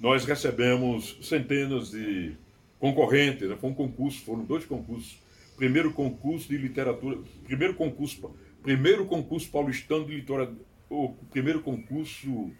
nós 0.00 0.24
recebemos 0.24 1.16
centenas 1.22 1.90
de 1.90 2.34
concorrentes, 2.80 3.48
né? 3.48 3.56
foi 3.56 3.70
um 3.70 3.74
concurso, 3.74 4.24
foram 4.24 4.44
dois 4.44 4.64
concursos. 4.64 5.16
Primeiro 5.56 5.92
concurso 5.92 6.48
de 6.48 6.56
literatura, 6.56 7.18
primeiro 7.44 7.74
concurso, 7.74 8.34
primeiro 8.62 9.06
concurso 9.06 9.50
paulistano 9.50 10.04
de 10.04 10.14
literatura, 10.14 10.56
o 10.88 11.10
primeiro 11.30 11.60
concurso 11.60 12.50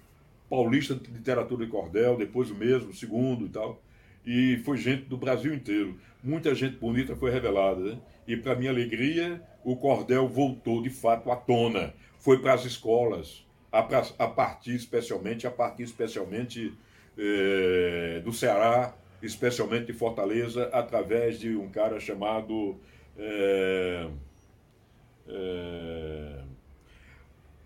paulista 0.48 0.94
de 0.94 1.10
literatura 1.10 1.64
de 1.64 1.70
cordel, 1.70 2.16
depois 2.16 2.50
o 2.50 2.54
mesmo, 2.54 2.90
o 2.90 2.94
segundo 2.94 3.46
e 3.46 3.48
tal. 3.48 3.80
E 4.24 4.60
foi 4.64 4.76
gente 4.76 5.04
do 5.04 5.16
Brasil 5.16 5.54
inteiro. 5.54 5.98
Muita 6.22 6.54
gente 6.54 6.76
bonita 6.76 7.16
foi 7.16 7.30
revelada, 7.30 7.80
né? 7.80 7.98
E 8.26 8.36
para 8.36 8.54
minha 8.54 8.70
alegria, 8.70 9.42
o 9.64 9.76
cordel 9.76 10.28
voltou 10.28 10.82
de 10.82 10.90
fato 10.90 11.30
à 11.30 11.36
tona. 11.36 11.94
Foi 12.18 12.38
para 12.38 12.54
as 12.54 12.64
escolas, 12.64 13.44
a, 13.72 13.80
a 13.80 14.28
partir 14.28 14.74
especialmente, 14.74 15.46
a 15.46 15.50
partir 15.50 15.82
especialmente 15.82 16.72
eh, 17.18 18.20
do 18.24 18.32
Ceará, 18.32 18.94
especialmente 19.20 19.86
de 19.86 19.92
Fortaleza, 19.92 20.68
através 20.72 21.40
de 21.40 21.56
um 21.56 21.68
cara 21.68 21.98
chamado. 21.98 22.76
Eh, 23.18 24.08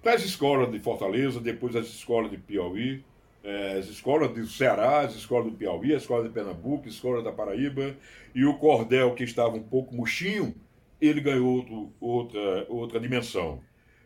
para 0.03 0.15
as 0.15 0.25
escolas 0.25 0.71
de 0.71 0.79
Fortaleza, 0.79 1.41
depois 1.41 1.75
as 1.75 1.87
escolas 1.87 2.31
de 2.31 2.37
Piauí, 2.37 3.05
as 3.79 3.87
escolas 3.87 4.31
do 4.33 4.47
Ceará, 4.47 5.01
as 5.01 5.15
escolas 5.15 5.47
do 5.47 5.53
Piauí, 5.53 5.95
as 5.95 6.03
escolas 6.03 6.25
de 6.27 6.33
Pernambuco, 6.33 6.89
as 6.89 6.95
escolas 6.95 7.25
da 7.25 7.33
Paraíba, 7.33 7.97
e 8.35 8.45
o 8.45 8.55
cordel 8.55 9.15
que 9.15 9.25
estava 9.25 9.57
um 9.57 9.63
pouco 9.63 9.95
murchinho, 9.95 10.55
ele 11.01 11.21
ganhou 11.21 11.57
outro, 11.57 11.93
outra, 12.01 12.67
outra 12.69 13.01
dimensão. 13.01 13.61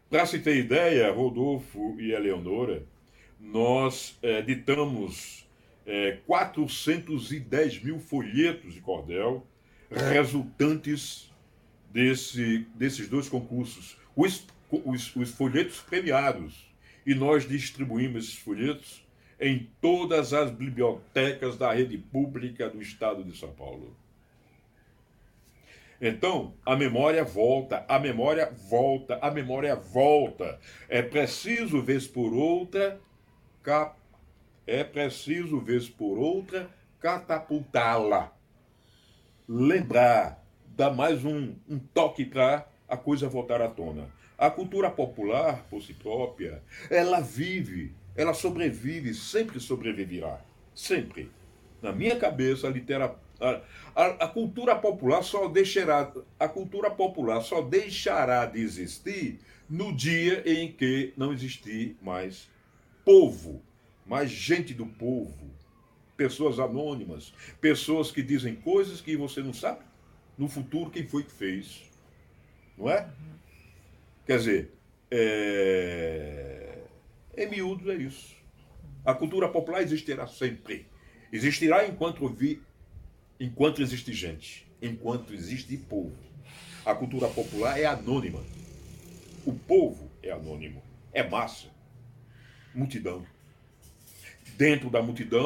Para 0.08 0.26
se 0.26 0.40
ter 0.40 0.56
ideia, 0.56 1.10
Rodolfo 1.12 1.96
e 2.00 2.12
Eleonora, 2.12 2.82
nós 3.38 4.18
é, 4.22 4.42
ditamos 4.42 5.48
é, 5.86 6.18
410 6.26 7.82
mil 7.82 7.98
folhetos 7.98 8.74
de 8.74 8.80
cordel 8.80 9.46
resultantes 9.90 11.29
desse, 11.92 12.66
desses 12.74 13.08
dois 13.08 13.28
concursos. 13.28 13.96
Os, 14.16 14.46
os, 14.70 15.14
os 15.16 15.30
folhetos 15.30 15.80
premiados. 15.80 16.68
E 17.06 17.14
nós 17.14 17.48
distribuímos 17.48 18.24
esses 18.24 18.38
folhetos 18.38 19.04
em 19.40 19.70
todas 19.80 20.34
as 20.34 20.50
bibliotecas 20.50 21.56
da 21.56 21.72
rede 21.72 21.96
pública 21.96 22.68
do 22.68 22.82
estado 22.82 23.24
de 23.24 23.36
São 23.36 23.52
Paulo. 23.52 23.96
Então, 26.00 26.54
a 26.64 26.74
memória 26.76 27.22
volta, 27.24 27.84
a 27.86 27.98
memória 27.98 28.50
volta, 28.50 29.18
a 29.20 29.30
memória 29.30 29.76
volta. 29.76 30.58
É 30.88 31.02
preciso, 31.02 31.82
vez 31.82 32.06
por 32.06 32.32
outra, 32.32 32.98
cap... 33.62 33.98
é 34.66 34.82
preciso, 34.82 35.60
vez 35.60 35.88
por 35.88 36.18
outra, 36.18 36.70
catapultá-la. 37.00 38.32
Lembrar, 39.46 40.39
dar 40.80 40.90
mais 40.90 41.26
um, 41.26 41.54
um 41.68 41.78
toque 41.78 42.24
para 42.24 42.66
a 42.88 42.96
coisa 42.96 43.28
voltar 43.28 43.60
à 43.60 43.68
tona. 43.68 44.08
A 44.38 44.50
cultura 44.50 44.90
popular, 44.90 45.66
por 45.68 45.82
si 45.82 45.92
própria, 45.92 46.62
ela 46.88 47.20
vive, 47.20 47.92
ela 48.16 48.32
sobrevive, 48.32 49.12
sempre 49.12 49.60
sobreviverá. 49.60 50.40
Sempre. 50.74 51.30
Na 51.82 51.92
minha 51.92 52.16
cabeça, 52.16 52.66
a 52.66 52.70
literatura 52.70 53.20
a, 53.38 53.60
a, 53.94 54.06
a, 54.24 54.28
cultura 54.28 54.74
popular 54.74 55.22
só 55.22 55.48
deixará 55.48 56.12
a 56.38 56.46
cultura 56.46 56.90
popular 56.90 57.40
só 57.40 57.62
deixará 57.62 58.44
de 58.44 58.60
existir 58.60 59.40
no 59.68 59.96
dia 59.96 60.42
em 60.44 60.70
que 60.70 61.14
não 61.16 61.32
existir 61.32 61.96
mais 62.02 62.50
povo, 63.02 63.62
mais 64.04 64.30
gente 64.30 64.74
do 64.74 64.84
povo, 64.84 65.50
pessoas 66.18 66.58
anônimas, 66.58 67.32
pessoas 67.62 68.10
que 68.10 68.22
dizem 68.22 68.54
coisas 68.56 69.00
que 69.00 69.16
você 69.16 69.42
não 69.42 69.54
sabe 69.54 69.89
no 70.40 70.48
futuro 70.48 70.90
quem 70.90 71.06
foi 71.06 71.22
que 71.22 71.30
fez, 71.30 71.82
não 72.78 72.88
é? 72.88 73.06
Quer 74.24 74.38
dizer, 74.38 74.72
é, 75.10 76.78
em 77.36 77.46
miúdos 77.46 77.86
é 77.86 77.94
isso. 77.96 78.34
A 79.04 79.12
cultura 79.12 79.50
popular 79.50 79.82
existirá 79.82 80.26
sempre. 80.26 80.86
Existirá 81.30 81.86
enquanto 81.86 82.26
vi, 82.26 82.62
enquanto 83.38 83.82
existe 83.82 84.14
gente, 84.14 84.66
enquanto 84.80 85.34
existe 85.34 85.76
povo. 85.76 86.16
A 86.86 86.94
cultura 86.94 87.28
popular 87.28 87.78
é 87.78 87.84
anônima. 87.84 88.42
O 89.44 89.52
povo 89.52 90.10
é 90.22 90.30
anônimo. 90.30 90.82
É 91.12 91.22
massa. 91.22 91.68
Multidão. 92.74 93.26
Dentro 94.56 94.88
da 94.88 95.02
multidão 95.02 95.44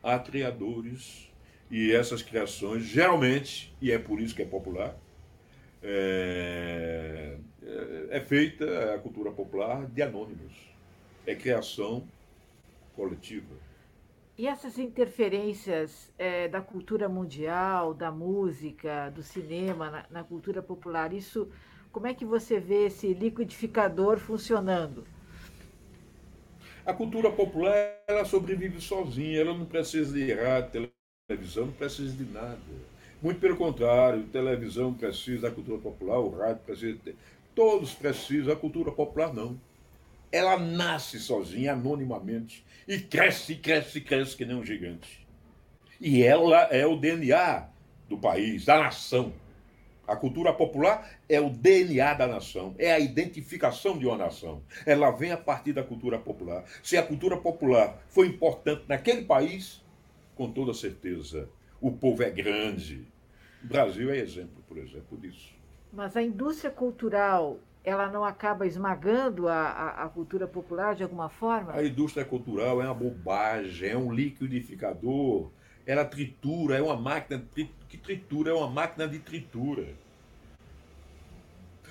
há 0.00 0.16
criadores. 0.20 1.28
E 1.74 1.92
essas 1.92 2.22
criações, 2.22 2.84
geralmente, 2.84 3.74
e 3.82 3.90
é 3.90 3.98
por 3.98 4.20
isso 4.20 4.32
que 4.32 4.42
é 4.42 4.46
popular, 4.46 4.96
é, 5.82 7.36
é 8.10 8.20
feita 8.20 8.94
a 8.94 8.98
cultura 9.00 9.32
popular 9.32 9.84
de 9.84 10.00
anônimos. 10.00 10.52
É 11.26 11.34
criação 11.34 12.06
coletiva. 12.94 13.56
E 14.38 14.46
essas 14.46 14.78
interferências 14.78 16.12
é, 16.16 16.46
da 16.46 16.60
cultura 16.60 17.08
mundial, 17.08 17.92
da 17.92 18.12
música, 18.12 19.10
do 19.10 19.24
cinema, 19.24 19.90
na, 19.90 20.06
na, 20.08 20.22
cultura 20.22 20.62
popular, 20.62 21.12
isso, 21.12 21.50
como 21.90 22.06
é 22.06 22.14
que 22.14 22.24
você 22.24 22.60
vê 22.60 22.86
esse 22.86 23.12
liquidificador 23.12 24.18
funcionando? 24.18 25.04
A 26.86 26.94
cultura 26.94 27.32
popular 27.32 27.74
ela 28.06 28.24
sobrevive 28.24 28.80
sozinha, 28.80 29.40
ela 29.40 29.58
não 29.58 29.66
precisa 29.66 30.14
de 30.14 30.32
rádio, 30.32 30.93
televisão, 31.26 31.66
não 31.66 31.72
precisa 31.72 32.14
de 32.14 32.24
nada. 32.30 32.58
Muito 33.22 33.40
pelo 33.40 33.56
contrário, 33.56 34.24
televisão 34.24 34.92
precisa 34.92 35.48
da 35.48 35.50
cultura 35.50 35.78
popular, 35.78 36.18
o 36.18 36.30
rádio 36.36 36.62
precisa, 36.64 36.98
todos 37.54 37.94
precisam, 37.94 38.52
a 38.52 38.56
cultura 38.56 38.92
popular 38.92 39.32
não 39.32 39.58
ela 40.34 40.58
nasce 40.58 41.20
sozinha, 41.20 41.74
anonimamente, 41.74 42.66
e 42.88 42.98
cresce, 42.98 43.54
cresce, 43.54 44.00
cresce 44.00 44.36
que 44.36 44.44
nem 44.44 44.56
um 44.56 44.64
gigante. 44.64 45.24
E 46.00 46.24
ela 46.24 46.64
é 46.72 46.84
o 46.84 46.96
DNA 46.96 47.68
do 48.08 48.18
país, 48.18 48.64
da 48.64 48.80
nação. 48.80 49.32
A 50.08 50.16
cultura 50.16 50.52
popular 50.52 51.08
é 51.28 51.40
o 51.40 51.48
DNA 51.48 52.14
da 52.14 52.26
nação, 52.26 52.74
é 52.80 52.92
a 52.92 52.98
identificação 52.98 53.96
de 53.96 54.06
uma 54.06 54.16
nação. 54.16 54.60
Ela 54.84 55.12
vem 55.12 55.30
a 55.30 55.36
partir 55.36 55.72
da 55.72 55.84
cultura 55.84 56.18
popular. 56.18 56.64
Se 56.82 56.96
a 56.96 57.02
cultura 57.04 57.36
popular 57.36 58.02
foi 58.08 58.26
importante 58.26 58.82
naquele 58.88 59.22
país, 59.22 59.83
com 60.34 60.50
toda 60.50 60.74
certeza, 60.74 61.48
o 61.80 61.92
povo 61.92 62.22
é 62.22 62.30
grande. 62.30 63.06
O 63.62 63.66
Brasil 63.66 64.10
é 64.10 64.18
exemplo, 64.18 64.62
por 64.68 64.76
exemplo, 64.78 65.18
disso. 65.18 65.54
Mas 65.92 66.16
a 66.16 66.22
indústria 66.22 66.70
cultural 66.70 67.58
ela 67.84 68.10
não 68.10 68.24
acaba 68.24 68.66
esmagando 68.66 69.46
a, 69.46 69.68
a, 69.68 70.04
a, 70.04 70.08
cultura 70.08 70.46
popular 70.46 70.94
de 70.94 71.02
alguma 71.02 71.28
forma? 71.28 71.74
A 71.74 71.84
indústria 71.84 72.24
cultural 72.24 72.80
é 72.80 72.86
uma 72.86 72.94
bobagem, 72.94 73.90
é 73.90 73.96
um 73.96 74.10
liquidificador, 74.10 75.50
ela 75.86 76.04
tritura, 76.04 76.78
é 76.78 76.82
uma 76.82 76.96
máquina 76.96 77.44
que 77.88 77.98
tritura, 77.98 78.50
é 78.50 78.54
uma 78.54 78.70
máquina 78.70 79.06
de 79.06 79.18
tritura. 79.18 79.86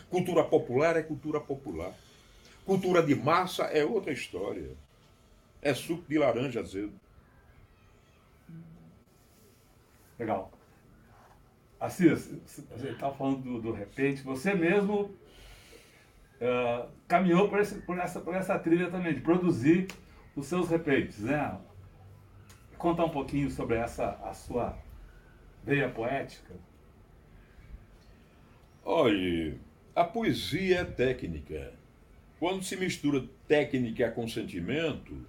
Cultura 0.10 0.44
popular 0.44 0.98
é 0.98 1.04
cultura 1.04 1.40
popular. 1.40 1.94
Cultura 2.66 3.04
de 3.04 3.16
massa 3.16 3.66
é 3.66 3.86
outra 3.86 4.12
história. 4.12 4.72
É 5.62 5.74
suco 5.74 6.04
de 6.08 6.18
laranja 6.18 6.60
azedo. 6.60 6.94
Legal. 10.24 10.50
Assis, 11.82 12.34
você 12.46 12.92
estava 12.92 13.14
falando 13.14 13.42
do, 13.42 13.62
do 13.62 13.72
repente, 13.74 14.22
você 14.22 14.54
mesmo 14.54 15.02
uh, 16.40 16.90
caminhou 17.10 17.50
por, 17.50 17.60
esse, 17.60 17.82
por, 17.82 17.98
essa, 17.98 18.22
por 18.22 18.34
essa 18.34 18.58
trilha 18.58 18.90
também, 18.90 19.14
de 19.14 19.20
produzir 19.20 19.88
os 20.34 20.46
seus 20.46 20.70
repentes, 20.70 21.20
né? 21.20 21.60
Contar 22.78 23.04
um 23.04 23.10
pouquinho 23.10 23.52
sobre 23.52 23.76
essa 23.76 24.12
a 24.24 24.34
sua 24.34 24.78
veia 25.62 25.90
poética. 25.90 26.54
Olha, 28.86 29.60
a 29.94 30.06
poesia 30.06 30.80
é 30.80 30.86
técnica. 30.86 31.74
Quando 32.40 32.64
se 32.64 32.78
mistura 32.78 33.26
técnica 33.46 34.10
com 34.10 34.26
sentimento, 34.26 35.28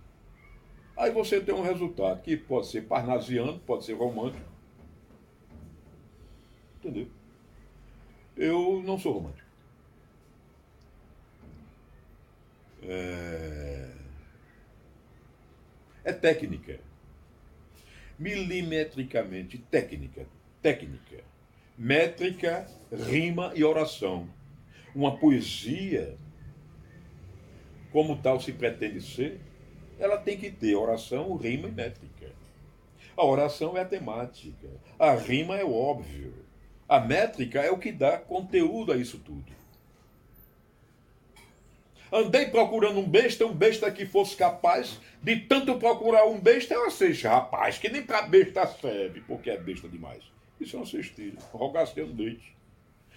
aí 0.96 1.10
você 1.10 1.40
tem 1.40 1.52
um 1.52 1.62
resultado 1.62 2.22
que 2.22 2.36
pode 2.36 2.68
ser 2.68 2.82
parnasiano, 2.82 3.58
pode 3.58 3.84
ser 3.84 3.94
romântico. 3.94 4.53
Entendeu? 6.84 7.08
Eu 8.36 8.82
não 8.84 8.98
sou 8.98 9.12
romântico. 9.14 9.44
é, 12.88 13.88
é 16.04 16.12
técnica. 16.12 16.78
Milimetricamente 18.18 19.58
técnica. 19.58 20.26
Técnica. 20.62 21.24
Métrica, 21.76 22.68
rima 22.92 23.52
e 23.54 23.64
oração. 23.64 24.28
Uma 24.94 25.16
poesia, 25.16 26.16
como 27.90 28.16
tal 28.18 28.40
se 28.40 28.52
pretende 28.52 29.00
ser, 29.00 29.40
ela 29.98 30.16
tem 30.16 30.38
que 30.38 30.50
ter 30.50 30.76
oração, 30.76 31.34
rima 31.36 31.68
e 31.68 31.72
métrica. 31.72 32.32
A 33.16 33.24
oração 33.24 33.76
é 33.76 33.80
a 33.80 33.84
temática, 33.84 34.68
a 34.98 35.14
rima 35.14 35.56
é 35.56 35.64
o 35.64 35.72
óbvio, 35.72 36.34
a 36.88 37.00
métrica 37.00 37.60
é 37.60 37.70
o 37.70 37.78
que 37.78 37.92
dá 37.92 38.18
conteúdo 38.18 38.92
a 38.92 38.96
isso 38.96 39.18
tudo. 39.18 39.52
Andei 42.12 42.46
procurando 42.46 43.00
um 43.00 43.08
besta, 43.08 43.44
um 43.44 43.52
besta 43.52 43.90
que 43.90 44.06
fosse 44.06 44.36
capaz 44.36 45.00
de 45.20 45.36
tanto 45.36 45.76
procurar 45.78 46.26
um 46.26 46.38
besta, 46.38 46.72
eu 46.74 46.90
seja 46.90 47.30
rapaz, 47.30 47.78
que 47.78 47.88
nem 47.88 48.02
para 48.02 48.22
besta 48.22 48.66
serve, 48.66 49.20
porque 49.22 49.50
é 49.50 49.56
besta 49.56 49.88
demais. 49.88 50.22
Isso 50.60 50.76
é 50.76 50.80
um 50.80 50.86
cestilho, 50.86 51.38
rogaceiro 51.52 52.14
leite. 52.14 52.54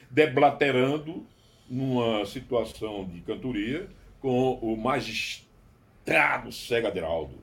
Deblaterando 0.09 1.25
numa 1.69 2.25
situação 2.25 3.05
de 3.05 3.21
cantoria 3.21 3.87
com 4.19 4.53
o 4.53 4.75
magistrado 4.75 6.51
cego 6.51 6.87
Aderaldo. 6.87 7.37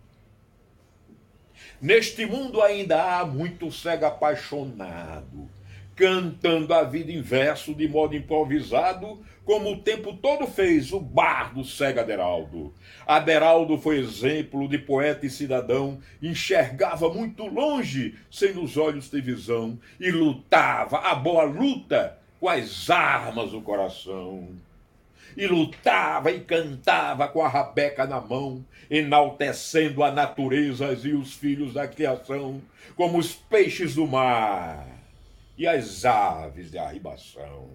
Neste 1.80 2.26
mundo 2.26 2.62
ainda 2.62 3.20
há 3.20 3.24
muito 3.24 3.70
cego 3.70 4.06
apaixonado, 4.06 5.48
cantando 5.96 6.74
a 6.74 6.82
vida 6.82 7.12
em 7.12 7.20
verso 7.20 7.74
de 7.74 7.86
modo 7.88 8.16
improvisado, 8.16 9.20
como 9.44 9.72
o 9.72 9.80
tempo 9.80 10.14
todo 10.14 10.46
fez 10.46 10.92
o 10.92 10.98
bardo 10.98 11.64
cego 11.64 12.00
Aderaldo. 12.00 12.72
Aderaldo 13.06 13.78
foi 13.78 13.98
exemplo 13.98 14.68
de 14.68 14.78
poeta 14.78 15.26
e 15.26 15.30
cidadão, 15.30 16.00
enxergava 16.22 17.08
muito 17.08 17.46
longe, 17.46 18.16
sem 18.30 18.54
nos 18.54 18.76
olhos 18.76 19.08
ter 19.08 19.20
visão, 19.20 19.78
e 20.00 20.10
lutava 20.10 20.98
a 20.98 21.14
boa 21.14 21.44
luta 21.44 22.18
com 22.40 22.48
as 22.48 22.90
armas 22.90 23.50
do 23.50 23.60
coração. 23.60 24.48
E 25.36 25.46
lutava 25.46 26.30
e 26.30 26.40
cantava 26.40 27.28
com 27.28 27.42
a 27.42 27.48
rabeca 27.48 28.06
na 28.06 28.20
mão, 28.20 28.64
enaltecendo 28.88 30.02
a 30.02 30.10
natureza 30.10 30.96
e 31.04 31.12
os 31.12 31.34
filhos 31.34 31.74
da 31.74 31.86
criação, 31.86 32.62
como 32.96 33.18
os 33.18 33.32
peixes 33.34 33.94
do 33.94 34.06
mar 34.06 34.93
e 35.56 35.66
as 35.66 36.04
aves 36.04 36.70
de 36.70 36.78
arribação. 36.78 37.70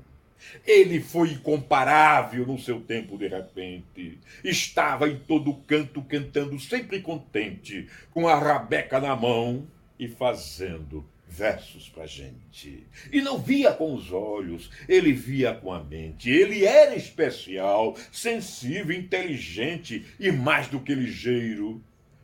Ele 0.65 1.01
foi 1.01 1.31
incomparável 1.31 2.45
no 2.45 2.57
seu 2.57 2.79
tempo 2.79 3.17
de 3.17 3.27
repente. 3.27 4.19
Estava 4.43 5.09
em 5.09 5.17
todo 5.17 5.53
canto 5.53 6.01
cantando, 6.01 6.59
sempre 6.59 7.01
contente, 7.01 7.87
com 8.11 8.27
a 8.27 8.35
rabeca 8.35 8.99
na 8.99 9.15
mão 9.15 9.67
e 9.99 10.07
fazendo 10.07 11.05
versos 11.27 11.87
pra 11.89 12.07
gente. 12.07 12.87
E 13.11 13.21
não 13.21 13.37
via 13.37 13.71
com 13.71 13.93
os 13.93 14.11
olhos, 14.11 14.71
ele 14.87 15.13
via 15.13 15.53
com 15.53 15.71
a 15.71 15.83
mente. 15.83 16.29
Ele 16.29 16.65
era 16.65 16.95
especial, 16.95 17.95
sensível, 18.11 18.95
inteligente 18.95 20.05
e 20.19 20.31
mais 20.31 20.67
do 20.67 20.79
que 20.79 20.95
ligeiro 20.95 21.81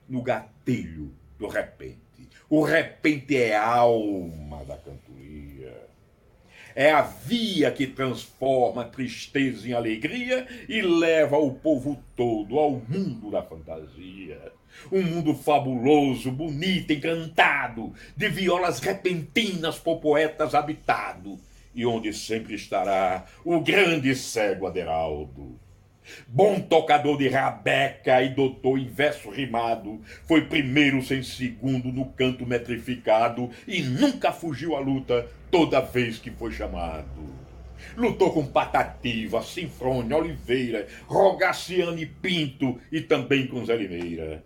no 0.10 0.22
gatilho 0.22 1.13
do 1.38 1.48
repente. 1.48 2.00
O 2.50 2.63
repente 2.63 3.38
é 3.38 3.56
a 3.56 3.68
alma 3.68 4.63
da 4.65 4.78
cantoria. 4.78 5.05
É 6.75 6.91
a 6.91 7.01
via 7.03 7.71
que 7.71 7.88
transforma 7.88 8.81
a 8.81 8.85
tristeza 8.85 9.65
em 9.65 9.71
alegria 9.71 10.45
e 10.67 10.81
leva 10.81 11.38
o 11.38 11.53
povo 11.53 11.97
todo 12.17 12.59
ao 12.59 12.71
mundo 12.71 13.31
da 13.31 13.41
fantasia. 13.41 14.51
Um 14.91 15.01
mundo 15.01 15.34
fabuloso, 15.34 16.30
bonito, 16.30 16.91
encantado, 16.91 17.93
de 18.17 18.28
violas 18.28 18.82
repentinas 18.82 19.80
por 19.80 20.01
poetas 20.01 20.53
habitado, 20.53 21.39
e 21.73 21.86
onde 21.86 22.11
sempre 22.11 22.55
estará 22.55 23.26
o 23.45 23.61
grande 23.61 24.13
cego 24.13 24.67
Aderaldo 24.67 25.57
Bom 26.28 26.60
tocador 26.60 27.18
de 27.18 27.28
rabeca 27.28 28.22
e 28.22 28.30
doutor 28.30 28.78
em 28.78 28.88
verso 28.88 29.30
rimado, 29.30 30.01
foi 30.26 30.45
primeiro 30.45 31.01
sem 31.01 31.24
segundo 31.24 31.91
no 31.91 32.06
canto 32.06 32.45
metrificado 32.45 33.49
e 33.68 33.82
nunca 33.82 34.32
fugiu 34.32 34.76
à 34.76 34.80
luta 34.80 35.28
toda 35.49 35.82
vez 35.82 36.18
que 36.18 36.32
foi 36.32 36.51
chamado. 36.51 37.36
Lutou 37.95 38.32
com 38.32 38.45
Patativa, 38.45 39.41
Sinfrônia, 39.41 40.18
Oliveira, 40.18 40.88
Rogaciano 41.08 41.99
e 41.99 42.06
Pinto 42.06 42.80
e 42.91 43.01
também 43.01 43.47
com 43.47 43.66
Zé 43.66 43.76
Limeira. 43.76 44.43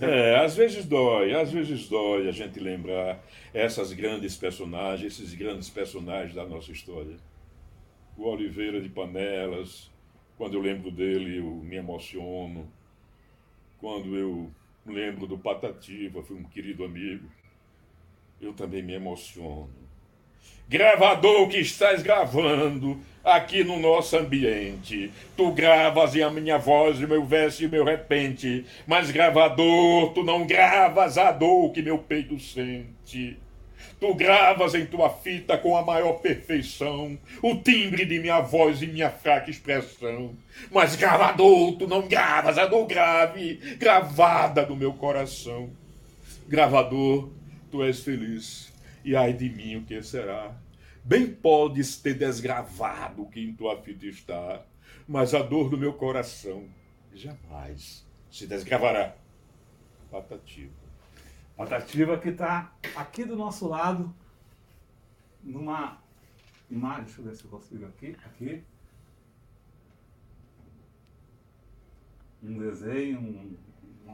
É, 0.00 0.36
às 0.36 0.56
vezes 0.56 0.84
dói, 0.84 1.34
às 1.34 1.52
vezes 1.52 1.88
dói 1.88 2.28
a 2.28 2.32
gente 2.32 2.58
lembrar 2.58 3.24
essas 3.52 3.92
grandes 3.92 4.36
personagens, 4.36 5.12
esses 5.12 5.34
grandes 5.34 5.70
personagens 5.70 6.34
da 6.34 6.44
nossa 6.44 6.72
história. 6.72 7.16
O 8.16 8.28
Oliveira 8.28 8.80
de 8.80 8.88
Panelas, 8.88 9.90
quando 10.36 10.54
eu 10.54 10.60
lembro 10.60 10.90
dele, 10.90 11.38
eu 11.38 11.44
me 11.44 11.76
emociono. 11.76 12.68
quando 13.78 14.16
eu 14.16 14.50
lembro 14.86 15.26
do 15.26 15.38
Patativa, 15.38 16.22
foi 16.22 16.36
um 16.36 16.44
querido 16.44 16.84
amigo, 16.84 17.28
eu 18.40 18.52
também 18.52 18.82
me 18.82 18.94
emociono. 18.94 19.70
Gravador 20.68 21.48
que 21.48 21.58
estás 21.58 22.02
gravando 22.02 22.98
aqui 23.24 23.64
no 23.64 23.78
nosso 23.78 24.16
ambiente. 24.16 25.10
Tu 25.36 25.50
gravas 25.52 26.14
e 26.14 26.22
a 26.22 26.30
minha 26.30 26.58
voz, 26.58 27.00
o 27.00 27.08
meu 27.08 27.24
verso 27.24 27.62
e 27.62 27.66
o 27.66 27.70
meu 27.70 27.84
repente. 27.84 28.66
Mas 28.86 29.10
gravador, 29.10 30.12
tu 30.12 30.22
não 30.22 30.46
gravas 30.46 31.16
a 31.16 31.32
dor 31.32 31.72
que 31.72 31.82
meu 31.82 31.98
peito 31.98 32.38
sente. 32.38 33.38
Tu 33.98 34.14
gravas 34.14 34.74
em 34.74 34.84
tua 34.84 35.08
fita 35.08 35.56
com 35.56 35.76
a 35.76 35.82
maior 35.82 36.14
perfeição 36.14 37.16
o 37.40 37.56
timbre 37.56 38.04
de 38.04 38.18
minha 38.18 38.40
voz 38.40 38.82
e 38.82 38.86
minha 38.86 39.08
fraca 39.08 39.50
expressão. 39.50 40.34
Mas 40.70 40.94
gravador, 40.94 41.76
tu 41.76 41.86
não 41.86 42.06
gravas 42.06 42.58
a 42.58 42.66
dor 42.66 42.86
grave, 42.86 43.54
gravada 43.78 44.66
no 44.66 44.76
meu 44.76 44.92
coração. 44.92 45.70
Gravador, 46.46 47.30
tu 47.70 47.82
és 47.82 48.00
feliz, 48.00 48.72
e 49.04 49.16
ai 49.16 49.32
de 49.32 49.48
mim 49.48 49.76
o 49.76 49.82
que 49.82 50.02
será? 50.02 50.52
Bem 51.06 51.30
podes 51.30 51.98
ter 51.98 52.14
desgravado 52.14 53.24
o 53.24 53.28
que 53.28 53.38
em 53.38 53.52
tua 53.52 53.76
fita 53.82 54.06
está, 54.06 54.64
mas 55.06 55.34
a 55.34 55.42
dor 55.42 55.68
do 55.68 55.76
meu 55.76 55.92
coração 55.92 56.66
jamais 57.12 58.06
se 58.30 58.46
desgravará. 58.46 59.14
Patativa. 60.10 60.72
Patativa 61.54 62.16
que 62.16 62.30
está 62.30 62.72
aqui 62.96 63.22
do 63.22 63.36
nosso 63.36 63.68
lado, 63.68 64.14
numa 65.42 66.02
imagem, 66.70 67.04
deixa 67.04 67.20
eu 67.20 67.24
ver 67.26 67.36
se 67.36 67.44
eu 67.44 67.50
consigo 67.50 67.84
aqui, 67.84 68.16
aqui. 68.24 68.64
Um 72.42 72.58
desenho, 72.58 73.20
um, 73.20 73.56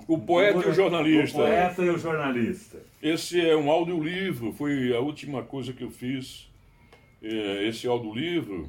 o 0.08 0.18
poeta 0.18 0.58
e 0.58 0.70
o 0.70 0.74
jornalista. 0.74 1.38
O 1.38 1.40
poeta 1.42 1.82
e 1.84 1.90
o 1.90 1.98
jornalista. 1.98 2.82
Esse 3.00 3.40
é 3.40 3.56
um 3.56 3.70
audiolivro, 3.70 4.52
foi 4.52 4.92
a 4.92 4.98
última 4.98 5.44
coisa 5.44 5.72
que 5.72 5.84
eu 5.84 5.90
fiz. 5.90 6.49
É, 7.22 7.66
esse 7.66 7.86
audiolivro 7.86 8.68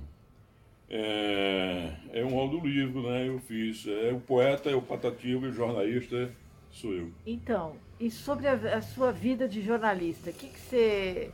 é, 0.90 1.94
é 2.12 2.26
um 2.26 2.38
audiolivro, 2.38 3.04
né? 3.04 3.28
Eu 3.28 3.40
fiz. 3.40 3.88
É 3.88 4.12
o 4.12 4.20
poeta, 4.20 4.70
é 4.70 4.76
o 4.76 4.82
Patativa 4.82 5.46
e 5.46 5.50
o 5.50 5.54
jornalista 5.54 6.30
sou 6.70 6.94
eu. 6.94 7.12
Então, 7.26 7.76
e 8.00 8.12
sobre 8.12 8.48
a, 8.48 8.54
a 8.54 8.82
sua 8.82 9.12
vida 9.12 9.48
de 9.48 9.62
jornalista, 9.62 10.32
que, 10.32 10.48
que 10.48 10.60
você. 10.60 11.32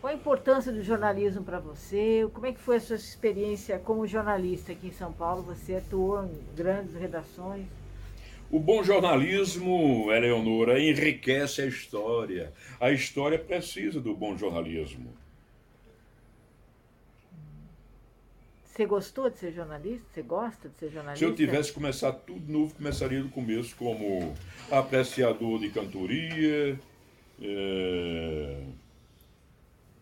Qual 0.00 0.10
a 0.10 0.16
importância 0.16 0.72
do 0.72 0.82
jornalismo 0.82 1.42
para 1.42 1.58
você? 1.58 2.26
Como 2.32 2.46
é 2.46 2.52
que 2.52 2.60
foi 2.60 2.76
a 2.76 2.80
sua 2.80 2.96
experiência 2.96 3.78
como 3.78 4.06
jornalista 4.06 4.72
aqui 4.72 4.86
em 4.86 4.92
São 4.92 5.12
Paulo? 5.12 5.42
Você 5.42 5.74
atuou 5.74 6.24
em 6.24 6.56
grandes 6.56 6.94
redações? 6.94 7.66
O 8.50 8.58
bom 8.58 8.82
jornalismo, 8.82 10.10
Eleonora, 10.10 10.80
enriquece 10.80 11.60
a 11.60 11.66
história. 11.66 12.52
A 12.80 12.90
história 12.90 13.38
precisa 13.38 14.00
do 14.00 14.14
bom 14.14 14.36
jornalismo. 14.38 15.12
Você 18.80 18.86
gostou 18.86 19.28
de 19.28 19.38
ser 19.38 19.52
jornalista? 19.52 20.06
Você 20.10 20.22
gosta 20.22 20.66
de 20.70 20.78
ser 20.78 20.90
jornalista? 20.90 21.18
Se 21.18 21.30
eu 21.30 21.36
tivesse 21.36 21.70
começado 21.70 22.18
tudo 22.24 22.50
novo, 22.50 22.74
começaria 22.74 23.22
do 23.22 23.28
começo 23.28 23.76
como 23.76 24.34
apreciador 24.70 25.60
de 25.60 25.68
cantoria 25.68 26.80
é... 27.42 28.62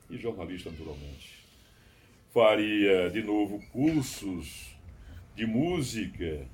e 0.09 0.17
jornalista, 0.17 0.71
naturalmente. 0.71 1.45
Faria 2.33 3.11
de 3.11 3.21
novo 3.21 3.61
cursos 3.73 4.77
de 5.35 5.45
música 5.45 6.47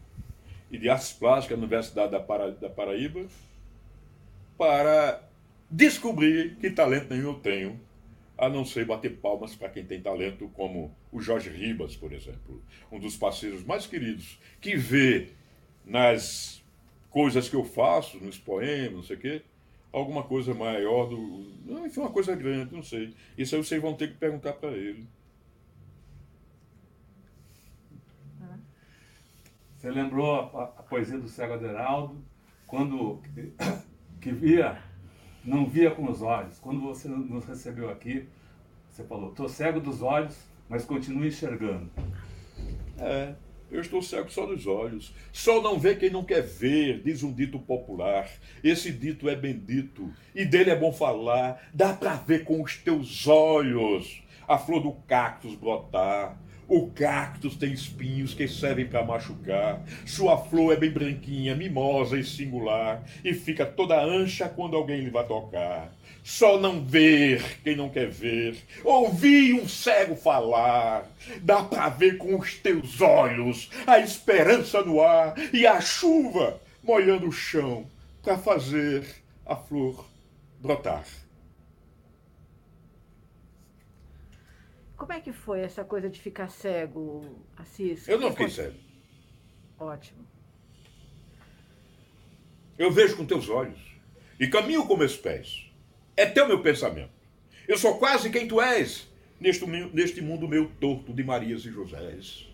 e 0.70 0.78
de 0.78 0.88
artes 0.88 1.12
plásticas 1.12 1.58
na 1.58 1.64
Universidade 1.66 2.12
da, 2.12 2.20
Para... 2.20 2.52
da 2.52 2.70
Paraíba 2.70 3.26
para 4.56 5.22
descobrir 5.70 6.56
que 6.56 6.70
talento 6.70 7.12
nenhum 7.12 7.32
eu 7.32 7.40
tenho 7.40 7.80
a 8.36 8.48
não 8.48 8.64
ser 8.64 8.84
bater 8.84 9.16
palmas 9.18 9.54
para 9.54 9.68
quem 9.68 9.84
tem 9.84 10.00
talento, 10.00 10.48
como 10.54 10.94
o 11.12 11.20
Jorge 11.20 11.50
Ribas, 11.50 11.96
por 11.96 12.12
exemplo, 12.12 12.62
um 12.90 12.98
dos 12.98 13.16
parceiros 13.16 13.64
mais 13.64 13.86
queridos, 13.86 14.38
que 14.60 14.76
vê 14.76 15.30
nas 15.84 16.62
coisas 17.10 17.48
que 17.48 17.54
eu 17.54 17.64
faço, 17.64 18.18
nos 18.18 18.36
poemas, 18.38 18.92
não 18.92 19.02
sei 19.02 19.16
o 19.16 19.20
quê, 19.20 19.42
alguma 19.92 20.24
coisa 20.24 20.52
maior 20.52 21.06
do. 21.06 21.52
Enfim, 21.86 22.00
uma 22.00 22.10
coisa 22.10 22.34
grande, 22.34 22.74
não 22.74 22.82
sei. 22.82 23.14
Isso 23.38 23.54
aí 23.54 23.62
vocês 23.62 23.80
vão 23.80 23.94
ter 23.94 24.08
que 24.08 24.18
perguntar 24.18 24.54
para 24.54 24.70
ele. 24.72 25.06
Você 29.76 29.90
lembrou 29.90 30.34
a, 30.34 30.64
a 30.64 30.82
poesia 30.82 31.18
do 31.18 31.28
Cego 31.28 31.52
Aderaldo, 31.52 32.24
quando 32.66 33.22
que 34.20 34.32
via 34.32 34.82
não 35.44 35.66
via 35.66 35.90
com 35.90 36.10
os 36.10 36.22
olhos. 36.22 36.58
Quando 36.58 36.80
você 36.80 37.08
nos 37.08 37.44
recebeu 37.44 37.90
aqui, 37.90 38.26
você 38.90 39.04
falou: 39.04 39.30
estou 39.30 39.48
cego 39.48 39.80
dos 39.80 40.02
olhos, 40.02 40.36
mas 40.68 40.84
continuo 40.84 41.26
enxergando. 41.26 41.90
É, 42.98 43.34
eu 43.70 43.80
estou 43.80 44.00
cego 44.00 44.30
só 44.30 44.46
dos 44.46 44.66
olhos. 44.66 45.14
Só 45.32 45.60
não 45.60 45.78
vê 45.78 45.96
quem 45.96 46.10
não 46.10 46.24
quer 46.24 46.42
ver, 46.42 47.02
diz 47.02 47.22
um 47.22 47.32
dito 47.32 47.58
popular. 47.58 48.30
Esse 48.62 48.92
dito 48.92 49.28
é 49.28 49.36
bendito 49.36 50.12
e 50.34 50.44
dele 50.44 50.70
é 50.70 50.78
bom 50.78 50.92
falar. 50.92 51.68
Dá 51.74 51.92
para 51.92 52.14
ver 52.14 52.44
com 52.44 52.62
os 52.62 52.76
teus 52.76 53.26
olhos 53.26 54.22
a 54.46 54.58
flor 54.58 54.82
do 54.82 54.92
cactus 54.92 55.54
brotar 55.54 56.38
o 56.68 56.90
cactus 56.90 57.56
tem 57.56 57.72
espinhos 57.72 58.34
que 58.34 58.48
servem 58.48 58.86
para 58.86 59.04
machucar. 59.04 59.82
Sua 60.06 60.38
flor 60.38 60.72
é 60.72 60.76
bem 60.76 60.90
branquinha, 60.90 61.54
mimosa 61.54 62.18
e 62.18 62.24
singular, 62.24 63.02
e 63.24 63.34
fica 63.34 63.66
toda 63.66 64.02
ancha 64.02 64.48
quando 64.48 64.76
alguém 64.76 65.00
lhe 65.00 65.10
vai 65.10 65.26
tocar. 65.26 65.92
Só 66.22 66.58
não 66.58 66.82
ver 66.82 67.60
quem 67.62 67.76
não 67.76 67.90
quer 67.90 68.08
ver, 68.08 68.56
ouvir 68.82 69.54
um 69.54 69.68
cego 69.68 70.16
falar. 70.16 71.06
Dá 71.42 71.62
para 71.62 71.90
ver 71.90 72.16
com 72.16 72.38
os 72.38 72.54
teus 72.54 73.00
olhos 73.00 73.68
a 73.86 73.98
esperança 73.98 74.82
no 74.82 75.02
ar 75.02 75.34
e 75.52 75.66
a 75.66 75.80
chuva 75.80 76.60
molhando 76.82 77.28
o 77.28 77.32
chão 77.32 77.86
para 78.22 78.38
fazer 78.38 79.04
a 79.44 79.54
flor 79.54 80.06
brotar. 80.60 81.04
Como 84.96 85.12
é 85.12 85.20
que 85.20 85.32
foi 85.32 85.60
essa 85.60 85.84
coisa 85.84 86.08
de 86.08 86.20
ficar 86.20 86.48
cego, 86.48 87.24
Assis? 87.56 88.06
Eu 88.08 88.20
não 88.20 88.30
fiquei 88.30 88.48
cego. 88.48 88.76
Ótimo. 89.78 90.24
Eu 92.78 92.90
vejo 92.90 93.16
com 93.16 93.26
teus 93.26 93.48
olhos 93.48 93.80
e 94.38 94.46
caminho 94.46 94.86
com 94.86 94.96
meus 94.96 95.16
pés. 95.16 95.70
É 96.16 96.26
teu 96.26 96.46
meu 96.46 96.62
pensamento. 96.62 97.12
Eu 97.66 97.78
sou 97.78 97.98
quase 97.98 98.30
quem 98.30 98.46
tu 98.46 98.60
és 98.60 99.08
neste, 99.40 99.66
neste 99.66 100.20
mundo 100.20 100.48
meu 100.48 100.70
torto 100.80 101.12
de 101.12 101.24
Marias 101.24 101.64
e 101.64 101.70
Josés. 101.70 102.48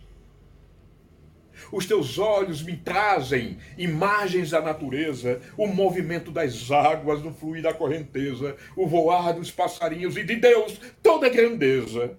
Os 1.70 1.86
teus 1.86 2.18
olhos 2.18 2.62
me 2.62 2.76
trazem 2.76 3.58
imagens 3.76 4.50
da 4.50 4.62
natureza, 4.62 5.42
o 5.58 5.66
movimento 5.66 6.30
das 6.30 6.70
águas, 6.70 7.22
no 7.22 7.34
fluir 7.34 7.62
da 7.62 7.74
correnteza, 7.74 8.56
o 8.74 8.86
voar 8.86 9.34
dos 9.34 9.50
passarinhos 9.50 10.16
e 10.16 10.24
de 10.24 10.36
Deus 10.36 10.80
toda 11.02 11.26
a 11.26 11.30
grandeza. 11.30 12.18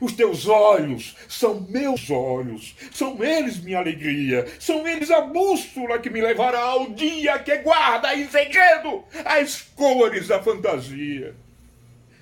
Os 0.00 0.12
teus 0.12 0.46
olhos 0.46 1.16
são 1.28 1.60
meus 1.62 2.10
olhos, 2.10 2.76
são 2.92 3.22
eles 3.22 3.58
minha 3.58 3.78
alegria, 3.78 4.46
são 4.60 4.86
eles 4.86 5.10
a 5.10 5.22
bússola 5.22 5.98
que 5.98 6.10
me 6.10 6.20
levará 6.20 6.60
ao 6.60 6.90
dia 6.90 7.38
que 7.38 7.56
guarda 7.58 8.14
em 8.14 8.28
segredo 8.28 9.04
as 9.24 9.62
cores 9.62 10.28
da 10.28 10.42
fantasia. 10.42 11.34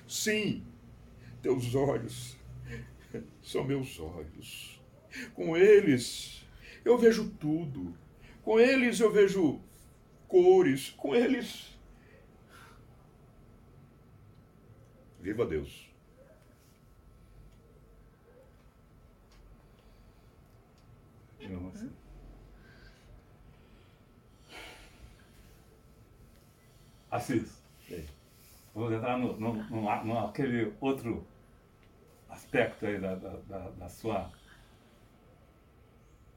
Sim, 0.07 0.63
teus 1.41 1.75
olhos 1.75 2.37
são 3.43 3.63
meus 3.63 3.99
olhos. 3.99 4.79
Com 5.33 5.55
eles 5.57 6.45
eu 6.83 6.97
vejo 6.97 7.29
tudo. 7.39 7.95
Com 8.43 8.59
eles 8.59 8.99
eu 8.99 9.11
vejo 9.11 9.59
cores. 10.27 10.89
Com 10.91 11.13
eles. 11.13 11.77
Viva 15.19 15.45
Deus! 15.45 15.86
Assim. 21.55 21.91
Assis, 27.09 27.63
vamos 28.75 28.93
entrar 28.93 29.17
no, 29.17 29.39
no, 29.39 29.53
no, 29.53 30.05
no, 30.05 30.19
aquele 30.25 30.73
outro 30.81 31.25
aspecto 32.29 32.85
aí 32.85 32.99
da, 32.99 33.15
da, 33.15 33.37
da, 33.47 33.69
da 33.69 33.89
sua 33.89 34.31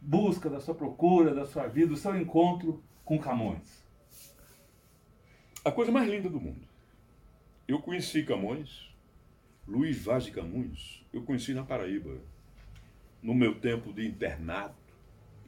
busca, 0.01 0.49
da 0.49 0.61
sua 0.61 0.75
procura, 0.75 1.35
da 1.35 1.45
sua 1.45 1.67
vida, 1.67 1.89
do 1.89 1.97
seu 1.97 2.17
encontro 2.17 2.83
com 3.05 3.19
Camões. 3.19 3.85
A 5.65 5.71
coisa 5.71 5.93
mais 5.93 6.09
linda 6.09 6.31
do 6.31 6.41
mundo. 6.41 6.67
Eu 7.69 7.81
conheci 7.81 8.25
Camões, 8.25 8.89
Luiz 9.69 10.05
Vaz 10.05 10.25
de 10.25 10.33
Camões, 10.33 11.05
eu 11.13 11.23
conheci 11.23 11.53
na 11.53 11.63
Paraíba, 11.63 12.19
no 13.23 13.35
meu 13.35 13.61
tempo 13.61 13.93
de 13.93 14.07
internato, 14.07 14.80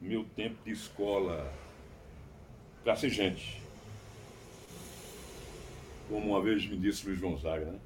meu 0.03 0.25
tempo 0.35 0.57
de 0.65 0.71
escola 0.71 1.49
ser 2.97 3.09
gente. 3.09 3.61
Como 6.09 6.31
uma 6.31 6.41
vez 6.41 6.67
me 6.67 6.77
disse 6.77 7.07
Luiz 7.07 7.19
Gonzaga, 7.19 7.65
né? 7.65 7.79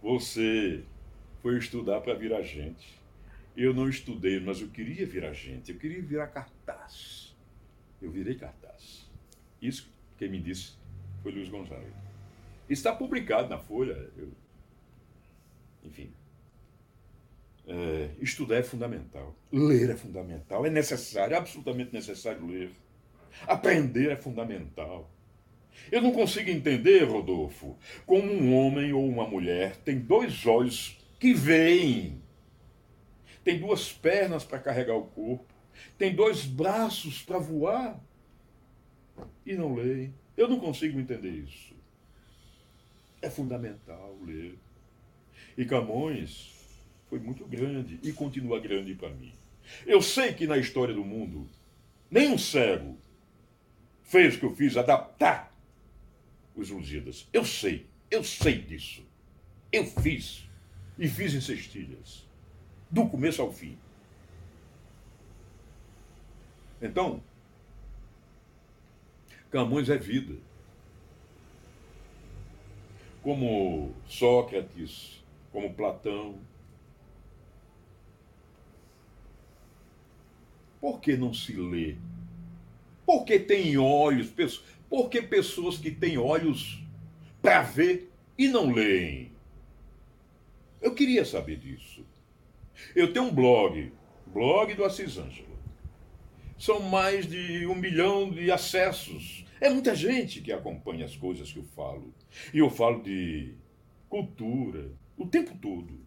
Você 0.00 0.84
foi 1.42 1.58
estudar 1.58 2.00
para 2.00 2.14
virar 2.14 2.42
gente. 2.42 2.96
Eu 3.56 3.74
não 3.74 3.88
estudei, 3.88 4.38
mas 4.38 4.60
eu 4.60 4.68
queria 4.68 5.04
virar 5.04 5.32
gente. 5.32 5.72
Eu 5.72 5.78
queria 5.78 6.00
virar 6.00 6.28
cartaz. 6.28 7.36
Eu 8.00 8.12
virei 8.12 8.36
cartaz. 8.36 9.10
Isso 9.60 9.92
quem 10.16 10.30
me 10.30 10.40
disse 10.40 10.74
foi 11.20 11.32
Luiz 11.32 11.48
Gonzaga. 11.48 11.92
Está 12.70 12.94
publicado 12.94 13.48
na 13.48 13.58
Folha. 13.58 14.08
Eu... 14.16 14.30
Enfim. 15.82 16.12
É, 17.70 18.08
estudar 18.18 18.56
é 18.56 18.62
fundamental. 18.62 19.36
Ler 19.52 19.90
é 19.90 19.96
fundamental. 19.96 20.64
É 20.64 20.70
necessário, 20.70 21.34
é 21.34 21.36
absolutamente 21.36 21.92
necessário 21.92 22.46
ler. 22.46 22.70
Aprender 23.46 24.10
é 24.10 24.16
fundamental. 24.16 25.10
Eu 25.92 26.00
não 26.00 26.10
consigo 26.10 26.48
entender, 26.48 27.04
Rodolfo, 27.04 27.76
como 28.06 28.32
um 28.32 28.56
homem 28.56 28.92
ou 28.94 29.06
uma 29.06 29.28
mulher 29.28 29.76
tem 29.84 29.98
dois 29.98 30.46
olhos 30.46 30.98
que 31.20 31.34
veem, 31.34 32.22
tem 33.44 33.60
duas 33.60 33.92
pernas 33.92 34.44
para 34.44 34.58
carregar 34.58 34.96
o 34.96 35.06
corpo, 35.06 35.46
tem 35.98 36.14
dois 36.14 36.46
braços 36.46 37.22
para 37.22 37.38
voar 37.38 38.00
e 39.44 39.54
não 39.54 39.74
leem. 39.74 40.14
Eu 40.36 40.48
não 40.48 40.58
consigo 40.58 40.98
entender 40.98 41.30
isso. 41.30 41.76
É 43.20 43.28
fundamental 43.28 44.16
ler. 44.24 44.58
E 45.56 45.64
Camões 45.64 46.57
foi 47.08 47.18
muito 47.18 47.44
grande 47.46 47.98
e 48.02 48.12
continua 48.12 48.60
grande 48.60 48.94
para 48.94 49.10
mim. 49.10 49.32
Eu 49.86 50.00
sei 50.00 50.32
que 50.32 50.46
na 50.46 50.58
história 50.58 50.94
do 50.94 51.04
mundo, 51.04 51.48
nenhum 52.10 52.38
cego 52.38 52.98
fez 54.02 54.36
o 54.36 54.38
que 54.38 54.44
eu 54.44 54.54
fiz, 54.54 54.76
adaptar 54.76 55.54
os 56.54 56.70
Lusíadas. 56.70 57.28
Eu 57.32 57.44
sei, 57.44 57.86
eu 58.10 58.24
sei 58.24 58.60
disso. 58.60 59.02
Eu 59.70 59.84
fiz. 59.84 60.44
E 60.98 61.06
fiz 61.06 61.34
em 61.34 61.40
cestilhas. 61.40 62.26
Do 62.90 63.06
começo 63.06 63.40
ao 63.40 63.52
fim. 63.52 63.76
Então, 66.80 67.22
Camões 69.50 69.88
é 69.88 69.96
vida. 69.96 70.36
Como 73.22 73.94
Sócrates, 74.06 75.22
como 75.52 75.72
Platão. 75.74 76.38
Por 80.80 81.00
que 81.00 81.16
não 81.16 81.32
se 81.34 81.52
lê 81.52 81.96
porque 83.08 83.38
tem 83.38 83.78
olhos, 83.78 84.30
porque 84.86 85.22
pessoas 85.22 85.78
que 85.78 85.90
têm 85.90 86.18
olhos 86.18 86.84
para 87.40 87.62
ver 87.62 88.12
e 88.36 88.48
não 88.48 88.70
leem. 88.70 89.32
Eu 90.78 90.94
queria 90.94 91.24
saber 91.24 91.56
disso. 91.56 92.04
Eu 92.94 93.10
tenho 93.10 93.24
um 93.24 93.34
blog, 93.34 93.90
blog 94.26 94.74
do 94.74 94.84
Assis 94.84 95.16
Ângelo. 95.16 95.56
São 96.58 96.80
mais 96.80 97.26
de 97.26 97.66
um 97.66 97.74
milhão 97.74 98.30
de 98.30 98.50
acessos. 98.50 99.42
É 99.58 99.70
muita 99.70 99.94
gente 99.94 100.42
que 100.42 100.52
acompanha 100.52 101.06
as 101.06 101.16
coisas 101.16 101.50
que 101.50 101.60
eu 101.60 101.64
falo. 101.64 102.12
E 102.52 102.58
eu 102.58 102.68
falo 102.68 103.02
de 103.02 103.54
cultura 104.10 104.92
o 105.16 105.26
tempo 105.26 105.56
todo. 105.56 105.98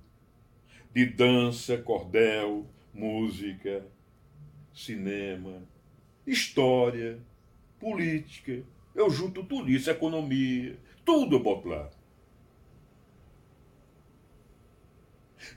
De 0.94 1.04
dança, 1.08 1.80
cordel, 1.80 2.68
música, 2.94 3.84
cinema, 4.74 5.62
história, 6.26 7.20
política. 7.80 8.64
Eu 8.94 9.10
junto 9.10 9.44
tudo 9.44 9.70
isso, 9.70 9.90
economia, 9.90 10.78
tudo 11.06 11.36
eu 11.36 11.40
boto 11.40 11.70
lá. 11.70 11.90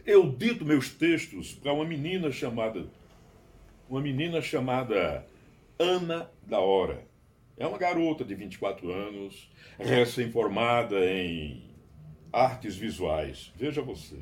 Eu 0.06 0.30
dito 0.30 0.64
meus 0.64 0.90
textos 0.90 1.52
para 1.52 1.72
uma 1.72 1.84
menina 1.84 2.32
chamada 2.32 2.88
uma 3.88 4.00
menina 4.00 4.40
chamada 4.40 5.26
Ana 5.78 6.30
da 6.42 6.58
Hora. 6.58 7.06
É 7.56 7.66
uma 7.66 7.78
garota 7.78 8.24
de 8.24 8.34
24 8.34 8.90
anos, 8.90 9.50
recém-formada 9.78 11.04
em 11.04 11.70
artes 12.32 12.76
visuais. 12.76 13.52
Veja 13.56 13.82
você. 13.82 14.18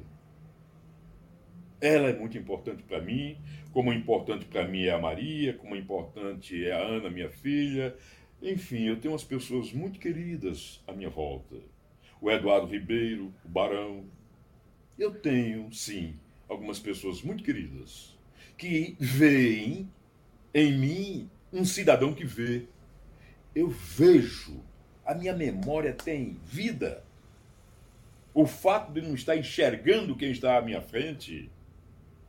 Ela 1.83 2.11
é 2.11 2.17
muito 2.17 2.39
importante 2.39 2.81
para 2.85 3.01
mim, 3.01 3.37
como 3.73 3.93
importante 3.93 4.45
para 4.45 4.69
mim 4.69 4.85
é 4.85 4.93
a 4.93 5.01
Maria, 5.01 5.55
como 5.55 5.75
importante 5.75 6.65
é 6.65 6.71
a 6.71 6.79
Ana, 6.79 7.11
minha 7.11 7.29
filha. 7.29 7.97
Enfim, 8.41 8.85
eu 8.85 9.01
tenho 9.01 9.13
umas 9.13 9.25
pessoas 9.25 9.73
muito 9.73 9.99
queridas 9.99 10.81
à 10.87 10.93
minha 10.93 11.11
volta. 11.11 11.57
O 12.21 12.31
Eduardo 12.31 12.69
Ribeiro, 12.69 13.35
o 13.45 13.49
Barão. 13.49 14.05
Eu 14.97 15.13
tenho, 15.13 15.73
sim, 15.73 16.15
algumas 16.49 16.79
pessoas 16.79 17.21
muito 17.21 17.43
queridas 17.43 18.17
que 18.57 18.97
veem 19.01 19.91
em 20.55 20.79
mim 20.79 21.31
um 21.53 21.65
cidadão 21.65 22.15
que 22.15 22.25
vê. 22.25 22.67
Eu 23.57 23.69
vejo, 23.69 24.63
a 25.05 25.17
minha 25.17 25.35
memória 25.35 25.93
tem 25.93 26.39
vida. 26.45 27.03
O 28.33 28.47
fato 28.47 28.93
de 28.93 29.01
não 29.01 29.17
estar 29.17 29.37
enxergando 29.37 30.15
quem 30.15 30.31
está 30.31 30.59
à 30.59 30.63
minha 30.63 30.81
frente 30.81 31.51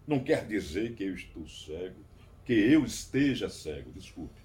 não 0.07 0.19
quer 0.19 0.45
dizer 0.45 0.93
que 0.95 1.03
eu 1.03 1.13
estou 1.13 1.47
cego, 1.47 1.99
que 2.45 2.53
eu 2.53 2.85
esteja 2.85 3.49
cego, 3.49 3.91
desculpe. 3.91 4.41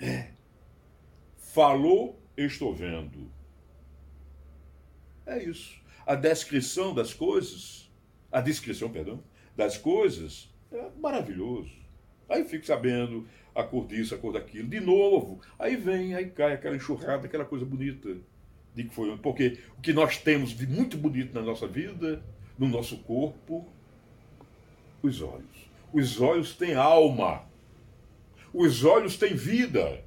É. 0.00 0.30
Falou, 1.36 2.20
estou 2.36 2.74
vendo. 2.74 3.30
É 5.26 5.42
isso. 5.42 5.80
A 6.06 6.14
descrição 6.14 6.94
das 6.94 7.12
coisas, 7.12 7.90
a 8.32 8.40
descrição, 8.40 8.90
perdão, 8.90 9.22
das 9.56 9.76
coisas 9.76 10.48
é 10.72 10.90
maravilhoso. 10.98 11.70
Aí 12.28 12.44
fico 12.44 12.64
sabendo 12.64 13.28
a 13.54 13.62
cor 13.62 13.86
disso, 13.86 14.14
a 14.14 14.18
cor 14.18 14.32
daquilo, 14.32 14.68
de 14.68 14.80
novo. 14.80 15.40
Aí 15.58 15.76
vem, 15.76 16.14
aí 16.14 16.30
cai 16.30 16.54
aquela 16.54 16.76
enxurrada, 16.76 17.26
aquela 17.26 17.44
coisa 17.44 17.64
bonita. 17.64 18.16
De 18.74 18.84
que 18.84 18.94
foi, 18.94 19.16
porque 19.18 19.58
o 19.76 19.80
que 19.80 19.92
nós 19.92 20.16
temos 20.16 20.50
de 20.50 20.64
muito 20.64 20.96
bonito 20.96 21.34
na 21.34 21.42
nossa 21.42 21.66
vida 21.66 22.22
no 22.60 22.68
nosso 22.68 22.98
corpo 22.98 23.66
os 25.02 25.22
olhos. 25.22 25.70
Os 25.90 26.20
olhos 26.20 26.54
têm 26.54 26.74
alma. 26.74 27.42
Os 28.52 28.84
olhos 28.84 29.16
têm 29.16 29.34
vida. 29.34 30.04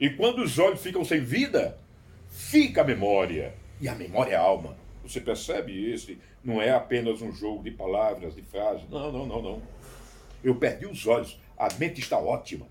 E 0.00 0.10
quando 0.10 0.42
os 0.42 0.58
olhos 0.58 0.82
ficam 0.82 1.04
sem 1.04 1.20
vida, 1.20 1.78
fica 2.28 2.80
a 2.80 2.84
memória. 2.84 3.54
E 3.80 3.88
a 3.88 3.94
memória 3.94 4.32
é 4.32 4.34
a 4.34 4.40
alma. 4.40 4.76
Você 5.04 5.20
percebe 5.20 5.92
esse? 5.92 6.18
Não 6.42 6.60
é 6.60 6.70
apenas 6.70 7.22
um 7.22 7.30
jogo 7.30 7.62
de 7.62 7.70
palavras, 7.70 8.34
de 8.34 8.42
frases. 8.42 8.88
Não, 8.90 9.12
não, 9.12 9.24
não, 9.24 9.40
não. 9.40 9.62
Eu 10.42 10.56
perdi 10.56 10.86
os 10.86 11.06
olhos. 11.06 11.40
A 11.56 11.72
mente 11.74 12.00
está 12.00 12.18
ótima. 12.18 12.66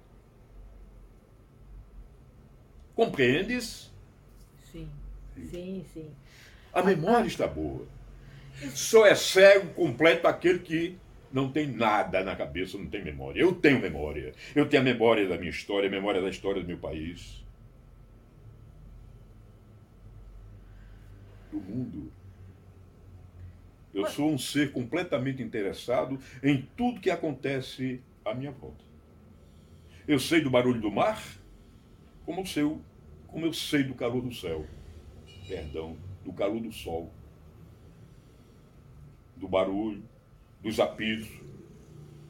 Compreendes? 2.94 3.90
Sim, 4.72 4.90
sim, 5.50 5.86
sim. 5.94 6.12
A 6.74 6.84
memória 6.84 7.28
está 7.28 7.48
boa. 7.48 7.95
Só 8.74 9.06
é 9.06 9.16
cego 9.16 9.74
completo 9.74 10.28
aquele 10.28 10.60
que 10.60 10.98
não 11.32 11.52
tem 11.52 11.68
nada 11.68 12.24
na 12.24 12.36
cabeça, 12.36 12.78
não 12.78 12.88
tem 12.88 13.04
memória. 13.04 13.42
Eu 13.42 13.54
tenho 13.54 13.80
memória. 13.80 14.34
Eu 14.56 14.68
tenho 14.70 14.82
a 14.82 14.86
memória 14.86 15.28
da 15.28 15.38
minha 15.38 15.50
história, 15.50 15.88
a 15.88 15.92
memória 15.92 16.22
da 16.22 16.30
história 16.30 16.62
do 16.62 16.68
meu 16.68 16.78
país. 16.78 17.44
Do 21.52 21.60
mundo. 21.60 22.12
Eu 23.94 24.08
sou 24.08 24.32
um 24.32 24.38
ser 24.38 24.72
completamente 24.72 25.42
interessado 25.42 26.20
em 26.44 26.68
tudo 26.76 27.02
que 27.02 27.10
acontece 27.10 28.02
à 28.24 28.34
minha 28.34 28.52
volta. 28.52 28.84
Eu 30.08 30.20
sei 30.20 30.42
do 30.42 30.50
barulho 30.50 30.80
do 30.80 30.92
mar, 30.92 31.22
como 32.26 32.42
eu 32.42 32.46
sei, 32.46 32.64
como 33.28 33.46
eu 33.46 33.54
sei 33.54 33.84
do 33.84 33.94
calor 33.94 34.22
do 34.22 34.34
céu. 34.34 34.66
Perdão, 35.48 35.98
do 36.24 36.32
calor 36.32 36.62
do 36.62 36.72
sol 36.72 37.12
do 39.46 39.48
barulho, 39.48 40.04
dos 40.60 40.80
apitos, 40.80 41.30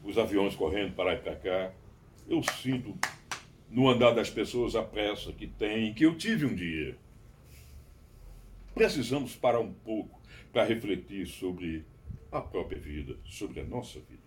os 0.04 0.18
aviões 0.18 0.54
correndo 0.54 0.94
para 0.94 1.14
e 1.14 1.16
para 1.16 1.34
cá. 1.34 1.72
Eu 2.28 2.42
sinto 2.42 2.94
no 3.70 3.88
andar 3.88 4.12
das 4.12 4.28
pessoas 4.28 4.76
a 4.76 4.82
pressa 4.82 5.32
que 5.32 5.46
tem, 5.46 5.94
que 5.94 6.04
eu 6.04 6.16
tive 6.16 6.44
um 6.44 6.54
dia. 6.54 6.96
Precisamos 8.74 9.34
parar 9.34 9.60
um 9.60 9.72
pouco 9.72 10.20
para 10.52 10.64
refletir 10.64 11.26
sobre 11.26 11.84
a 12.30 12.40
própria 12.40 12.78
vida, 12.78 13.16
sobre 13.24 13.60
a 13.60 13.64
nossa 13.64 13.98
vida. 13.98 14.20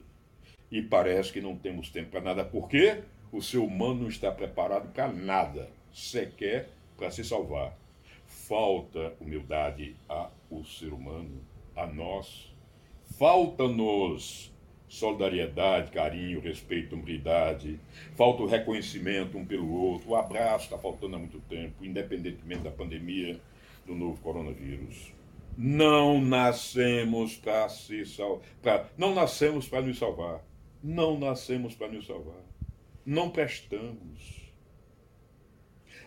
E 0.71 0.81
parece 0.81 1.31
que 1.31 1.41
não 1.41 1.55
temos 1.55 1.89
tempo 1.89 2.09
para 2.09 2.21
nada, 2.21 2.43
porque 2.43 3.03
o 3.31 3.39
ser 3.41 3.57
humano 3.57 4.01
não 4.01 4.09
está 4.09 4.31
preparado 4.31 4.91
para 4.91 5.07
nada, 5.11 5.69
sequer 5.93 6.69
para 6.97 7.11
se 7.11 7.23
salvar. 7.23 7.77
Falta 8.25 9.13
humildade 9.19 9.95
ao 10.07 10.65
ser 10.65 10.91
humano, 10.91 11.39
a 11.75 11.85
nós, 11.85 12.48
falta-nos 13.19 14.49
solidariedade, 14.87 15.91
carinho, 15.91 16.39
respeito, 16.39 16.95
humildade, 16.95 17.77
falta 18.15 18.41
o 18.41 18.47
reconhecimento 18.47 19.37
um 19.37 19.45
pelo 19.45 19.69
outro, 19.71 20.11
o 20.11 20.15
abraço 20.15 20.63
está 20.63 20.77
faltando 20.77 21.17
há 21.17 21.19
muito 21.19 21.39
tempo, 21.41 21.83
independentemente 21.83 22.63
da 22.63 22.71
pandemia 22.71 23.39
do 23.85 23.93
novo 23.93 24.19
coronavírus. 24.21 25.13
Não 25.57 26.21
nascemos 26.21 27.35
para 27.35 27.67
se 27.67 28.05
salvar, 28.05 28.89
não 28.97 29.13
nascemos 29.13 29.67
para 29.67 29.81
nos 29.81 29.99
salvar, 29.99 30.41
não 30.81 31.19
nascemos 31.19 31.75
para 31.75 31.89
nos 31.89 32.07
salvar, 32.07 32.41
não 33.05 33.29
prestamos. 33.29 34.49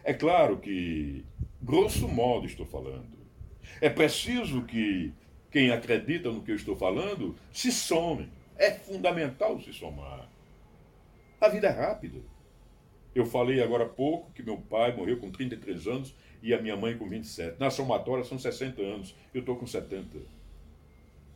É 0.03 0.15
claro 0.15 0.59
que, 0.59 1.25
grosso 1.61 2.09
modo, 2.09 2.47
estou 2.47 2.65
falando, 2.65 3.19
é 3.81 3.91
preciso 3.91 4.63
que 4.63 5.13
quem 5.53 5.71
acredita 5.71 6.31
no 6.33 6.43
que 6.43 6.51
eu 6.51 6.57
estou 6.57 6.75
falando 6.75 7.37
se 7.53 7.71
some 7.71 8.29
é 8.57 8.71
fundamental 8.71 9.61
se 9.61 9.73
somar. 9.73 10.27
A 11.39 11.49
vida 11.49 11.67
é 11.67 11.71
rápida. 11.71 12.21
Eu 13.15 13.27
falei 13.27 13.63
agora 13.63 13.85
há 13.85 13.89
pouco 13.89 14.33
que 14.33 14.43
meu 14.43 14.57
pai 14.57 14.97
morreu 14.97 15.19
com 15.19 15.31
33 15.31 15.87
anos 15.87 16.15
e 16.43 16.55
a 16.55 16.63
minha 16.63 16.77
mãe 16.77 16.97
com 16.97 17.07
27. 17.07 17.61
Na 17.61 17.71
somatória 17.71 18.25
são 18.25 18.39
60 18.39 18.81
anos. 18.81 19.15
Eu 19.35 19.41
estou 19.41 19.57
com 19.57 19.67
70. 19.67 20.19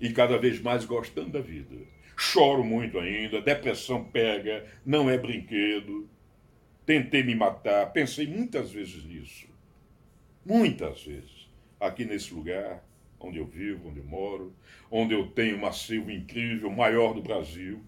E 0.00 0.10
cada 0.12 0.38
vez 0.38 0.60
mais 0.60 0.84
gostando 0.86 1.30
da 1.30 1.40
vida. 1.40 1.76
Choro 2.16 2.64
muito 2.64 2.98
ainda, 2.98 3.42
depressão 3.42 4.04
pega, 4.04 4.64
não 4.84 5.10
é 5.10 5.18
brinquedo. 5.18 6.08
Tentei 6.86 7.22
me 7.22 7.34
matar, 7.34 7.92
pensei 7.92 8.26
muitas 8.26 8.70
vezes 8.70 9.04
nisso. 9.04 9.46
Muitas 10.44 11.02
vezes. 11.02 11.50
Aqui 11.78 12.06
nesse 12.06 12.32
lugar 12.32 12.86
onde 13.20 13.38
eu 13.38 13.46
vivo, 13.46 13.88
onde 13.88 14.00
eu 14.00 14.04
moro, 14.04 14.54
onde 14.90 15.14
eu 15.14 15.26
tenho 15.28 15.58
um 15.58 15.66
acervo 15.66 16.10
incrível, 16.10 16.70
maior 16.70 17.14
do 17.14 17.22
Brasil, 17.22 17.82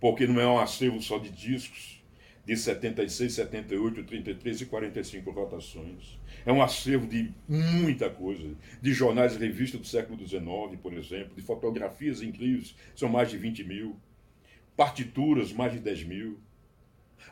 porque 0.00 0.26
não 0.26 0.40
é 0.40 0.46
um 0.46 0.58
acervo 0.58 1.00
só 1.00 1.18
de 1.18 1.30
discos, 1.30 2.02
de 2.46 2.56
76, 2.56 3.32
78, 3.32 4.04
33 4.04 4.60
e 4.60 4.66
45 4.66 5.30
rotações. 5.30 6.18
É 6.44 6.52
um 6.52 6.62
acervo 6.62 7.06
de 7.06 7.32
muita 7.48 8.10
coisa, 8.10 8.54
de 8.82 8.92
jornais 8.92 9.34
e 9.34 9.38
revistas 9.38 9.80
do 9.80 9.86
século 9.86 10.18
XIX, 10.18 10.44
por 10.82 10.92
exemplo, 10.92 11.34
de 11.34 11.42
fotografias 11.42 12.20
incríveis, 12.20 12.76
são 12.94 13.08
mais 13.08 13.30
de 13.30 13.38
20 13.38 13.64
mil, 13.64 13.96
partituras, 14.76 15.52
mais 15.52 15.72
de 15.72 15.78
10 15.78 16.04
mil. 16.04 16.38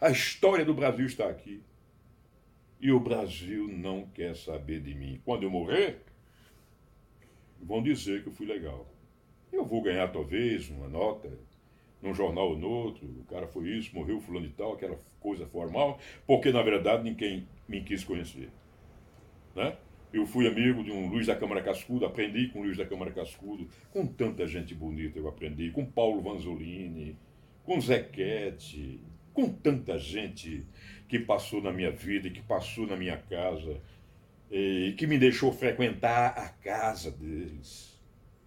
A 0.01 0.11
história 0.11 0.65
do 0.65 0.73
Brasil 0.73 1.07
está 1.07 1.29
aqui. 1.29 1.63
E 2.81 2.91
o 2.91 2.99
Brasil 2.99 3.69
não 3.69 4.07
quer 4.07 4.35
saber 4.35 4.81
de 4.81 4.95
mim. 4.95 5.21
Quando 5.25 5.45
eu 5.45 5.51
morrer, 5.51 6.01
vão 7.63 7.83
dizer 7.83 8.23
que 8.23 8.29
eu 8.29 8.33
fui 8.33 8.47
legal. 8.47 8.87
Eu 9.53 9.65
vou 9.65 9.83
ganhar 9.83 10.09
talvez 10.09 10.69
uma 10.71 10.89
nota 10.89 11.31
num 12.03 12.13
jornal 12.13 12.51
ou 12.51 12.59
no 12.59 12.69
outro, 12.69 13.07
o 13.07 13.25
cara 13.25 13.47
foi 13.47 13.69
isso, 13.69 13.95
morreu 13.95 14.21
fulano 14.21 14.47
e 14.47 14.51
tal, 14.51 14.73
aquela 14.73 14.99
coisa 15.21 15.47
formal, 15.47 16.01
porque 16.27 16.51
na 16.51 16.61
verdade 16.61 17.05
ninguém 17.05 17.47
me 17.69 17.81
quis 17.83 18.03
conhecer. 18.03 18.51
Né? 19.55 19.77
Eu 20.13 20.27
fui 20.27 20.47
amigo 20.47 20.83
de 20.83 20.91
um 20.91 21.09
Luiz 21.09 21.29
da 21.29 21.37
Câmara 21.37 21.63
Cascudo, 21.63 22.05
aprendi 22.05 22.49
com 22.49 22.59
o 22.59 22.65
Luiz 22.65 22.77
da 22.77 22.85
Câmara 22.85 23.13
Cascudo, 23.13 23.69
com 23.93 24.05
tanta 24.05 24.47
gente 24.47 24.75
bonita 24.75 25.19
eu 25.19 25.29
aprendi, 25.29 25.71
com 25.71 25.87
Paulo 25.87 26.21
Vanzolini, 26.21 27.17
com 27.63 27.81
Zequete, 27.81 29.01
com 29.33 29.49
tanta 29.49 29.97
gente 29.99 30.67
que 31.09 31.19
passou 31.19 31.63
na 31.63 31.73
minha 31.73 31.91
vida 31.91 32.29
que 32.31 32.43
passou 32.43 32.87
na 32.87 32.97
minha 32.97 33.17
casa 33.17 33.81
e 34.53 34.95
que 34.99 35.07
me 35.07 35.17
deixou 35.17 35.51
frequentar 35.51 36.39
a 36.39 36.49
casa 36.63 37.11
deles. 37.11 37.99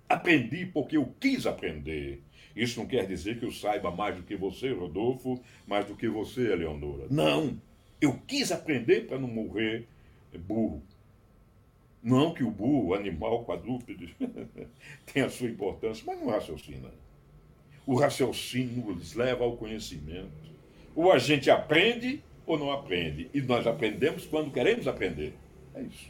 Aprendi 0.08 0.68
porque 0.68 0.97
eu 0.97 1.12
quis 1.20 1.47
aprender. 1.47 2.22
Isso 2.56 2.80
não 2.80 2.88
quer 2.88 3.08
dizer 3.08 3.39
que 3.39 3.45
eu 3.45 3.51
saiba 3.51 3.89
mais 3.89 4.16
do 4.16 4.22
que 4.22 4.36
você, 4.36 4.72
Rodolfo, 4.72 5.41
mais 5.68 5.86
do 5.86 5.95
que 5.95 6.08
você, 6.08 6.53
Eleonora. 6.53 7.08
Não! 7.10 7.60
Eu 7.99 8.22
quis 8.28 8.51
aprender 8.51 9.08
para 9.08 9.18
não 9.18 9.28
morrer 9.28 9.88
burro. 10.38 10.84
Não 12.03 12.34
que 12.34 12.43
o 12.43 12.51
burro, 12.51 12.93
animal 12.93 13.43
quadrúpede, 13.43 14.16
tenha 15.12 15.28
sua 15.28 15.49
importância, 15.49 16.03
mas 16.06 16.20
não 16.20 16.28
raciocina. 16.28 16.91
O 17.86 17.95
raciocínio 17.95 18.93
nos 18.93 19.16
leva 19.16 19.43
ao 19.43 19.58
conhecimento. 19.58 20.30
Ou 20.95 21.12
a 21.12 21.18
gente 21.18 21.49
aprende 21.49 22.22
ou 22.45 22.60
não 22.60 22.72
aprende. 22.72 23.28
E 23.34 23.41
nós 23.41 23.66
aprendemos 23.66 24.26
quando 24.26 24.51
queremos 24.51 24.88
aprender. 24.88 25.34
É 25.76 25.82
isso. 25.82 26.09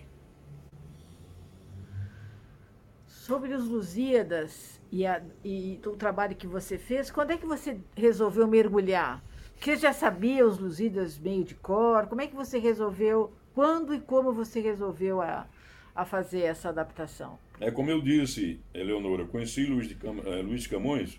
Sobre 3.07 3.53
os 3.55 3.67
Lusíadas 3.67 4.79
e, 4.91 5.05
a, 5.05 5.21
e 5.43 5.79
o 5.83 5.95
trabalho 5.95 6.35
que 6.35 6.45
você 6.45 6.77
fez, 6.77 7.09
quando 7.09 7.31
é 7.31 7.37
que 7.37 7.45
você 7.45 7.77
resolveu 7.95 8.47
mergulhar? 8.47 9.23
Você 9.59 9.75
já 9.75 9.91
sabia 9.91 10.45
os 10.45 10.59
Lusíadas 10.59 11.17
meio 11.17 11.43
de 11.43 11.55
cor? 11.55 12.05
Como 12.05 12.21
é 12.21 12.27
que 12.27 12.35
você 12.35 12.59
resolveu, 12.59 13.33
quando 13.55 13.95
e 13.95 13.99
como 13.99 14.31
você 14.31 14.59
resolveu 14.59 15.21
a, 15.21 15.47
a 15.95 16.05
fazer 16.05 16.41
essa 16.41 16.69
adaptação? 16.69 17.39
É 17.59 17.71
como 17.71 17.89
eu 17.89 17.99
disse, 17.99 18.59
Eleonora, 18.71 19.23
eu 19.23 19.27
conheci 19.27 19.65
Luiz 19.65 19.87
de, 19.87 19.95
Cam, 19.95 20.17
eh, 20.23 20.41
Luiz 20.43 20.63
de 20.63 20.69
Camões, 20.69 21.17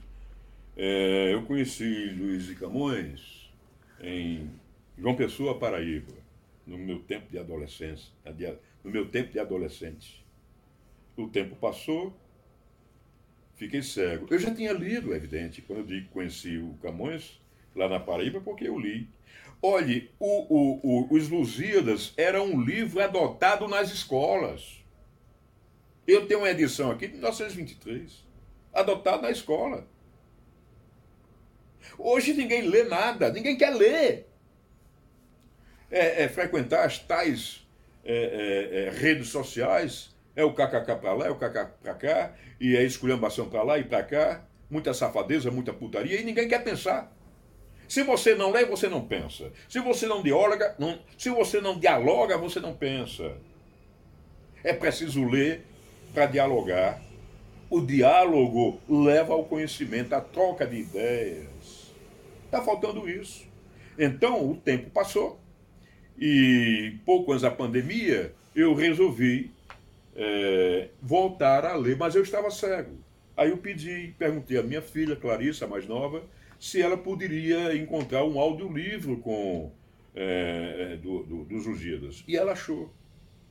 é, 0.76 1.34
eu 1.34 1.42
conheci 1.42 2.10
Luiz 2.10 2.44
de 2.44 2.54
Camões 2.54 3.50
em 4.00 4.48
João 4.96 5.16
Pessoa, 5.16 5.58
Paraíba 5.58 6.25
no 6.66 6.76
meu 6.76 6.98
tempo 6.98 7.30
de 7.30 7.38
adolescência, 7.38 8.12
no 8.82 8.90
meu 8.90 9.08
tempo 9.08 9.32
de 9.32 9.38
adolescente. 9.38 10.26
O 11.16 11.28
tempo 11.28 11.54
passou, 11.56 12.14
fiquei 13.54 13.82
cego. 13.82 14.26
Eu 14.28 14.38
já 14.38 14.52
tinha 14.54 14.72
lido, 14.72 15.14
é 15.14 15.16
evidente, 15.16 15.62
quando 15.62 15.78
eu 15.78 15.86
digo 15.86 16.08
conheci 16.10 16.58
o 16.58 16.74
Camões, 16.82 17.40
lá 17.74 17.88
na 17.88 18.00
Paraíba, 18.00 18.40
porque 18.40 18.66
eu 18.66 18.78
li. 18.78 19.08
Olhe, 19.62 20.10
o, 20.18 20.26
o, 20.26 20.80
o, 20.82 21.14
os 21.14 21.28
Lusíadas 21.28 22.12
era 22.16 22.42
um 22.42 22.60
livro 22.60 23.00
adotado 23.00 23.66
nas 23.68 23.90
escolas. 23.90 24.84
Eu 26.06 26.26
tenho 26.26 26.40
uma 26.40 26.50
edição 26.50 26.90
aqui 26.90 27.06
de 27.06 27.14
1923, 27.14 28.24
adotado 28.72 29.22
na 29.22 29.30
escola. 29.30 29.88
Hoje 31.98 32.34
ninguém 32.34 32.62
lê 32.62 32.84
nada, 32.84 33.32
ninguém 33.32 33.56
quer 33.56 33.70
ler 33.70 34.28
é, 35.90 36.24
é 36.24 36.28
frequentar 36.28 36.84
as 36.84 36.98
tais 36.98 37.66
é, 38.04 38.14
é, 38.14 38.84
é 38.84 38.90
redes 38.90 39.28
sociais, 39.28 40.14
é 40.34 40.44
o 40.44 40.52
kkk 40.52 40.96
para 41.00 41.12
lá, 41.12 41.26
é 41.26 41.30
o 41.30 41.36
kkk 41.36 41.72
para 41.82 41.94
cá, 41.94 42.34
e 42.60 42.76
é 42.76 42.82
esculhambação 42.82 43.48
para 43.48 43.62
lá 43.62 43.78
e 43.78 43.84
para 43.84 44.02
cá, 44.02 44.44
muita 44.70 44.92
safadeza, 44.92 45.50
muita 45.50 45.72
putaria, 45.72 46.20
e 46.20 46.24
ninguém 46.24 46.48
quer 46.48 46.62
pensar. 46.62 47.12
Se 47.88 48.02
você 48.02 48.34
não 48.34 48.50
lê, 48.50 48.64
você 48.64 48.88
não 48.88 49.06
pensa. 49.06 49.52
Se 49.68 49.78
você 49.78 50.06
não 50.06 50.22
dialoga, 50.22 50.74
não, 50.78 50.98
se 51.16 51.30
você 51.30 51.60
não 51.60 51.78
dialoga, 51.78 52.36
você 52.36 52.58
não 52.58 52.74
pensa. 52.74 53.36
É 54.64 54.72
preciso 54.72 55.24
ler 55.24 55.64
para 56.12 56.26
dialogar. 56.26 57.00
O 57.70 57.80
diálogo 57.80 58.80
leva 58.88 59.32
ao 59.32 59.44
conhecimento, 59.44 60.14
à 60.14 60.20
troca 60.20 60.66
de 60.66 60.76
ideias. 60.76 61.92
Está 62.44 62.62
faltando 62.62 63.08
isso. 63.08 63.46
Então, 63.98 64.50
o 64.50 64.56
tempo 64.56 64.90
passou. 64.90 65.40
E 66.18 66.96
pouco 67.04 67.32
antes 67.32 67.42
da 67.42 67.50
pandemia, 67.50 68.32
eu 68.54 68.74
resolvi 68.74 69.50
é, 70.14 70.88
voltar 71.00 71.64
a 71.64 71.76
ler, 71.76 71.96
mas 71.96 72.14
eu 72.14 72.22
estava 72.22 72.50
cego. 72.50 72.98
Aí 73.36 73.50
eu 73.50 73.58
pedi, 73.58 74.14
perguntei 74.18 74.58
à 74.58 74.62
minha 74.62 74.80
filha, 74.80 75.14
Clarissa, 75.14 75.66
a 75.66 75.68
mais 75.68 75.86
nova, 75.86 76.24
se 76.58 76.80
ela 76.80 76.96
poderia 76.96 77.76
encontrar 77.76 78.24
um 78.24 78.40
audiolivro 78.40 79.18
com, 79.18 79.70
é, 80.14 80.92
é 80.92 80.96
do, 80.96 81.22
do, 81.22 81.44
dos 81.44 81.66
Lusíadas. 81.66 82.24
E 82.26 82.34
ela 82.36 82.52
achou. 82.52 82.90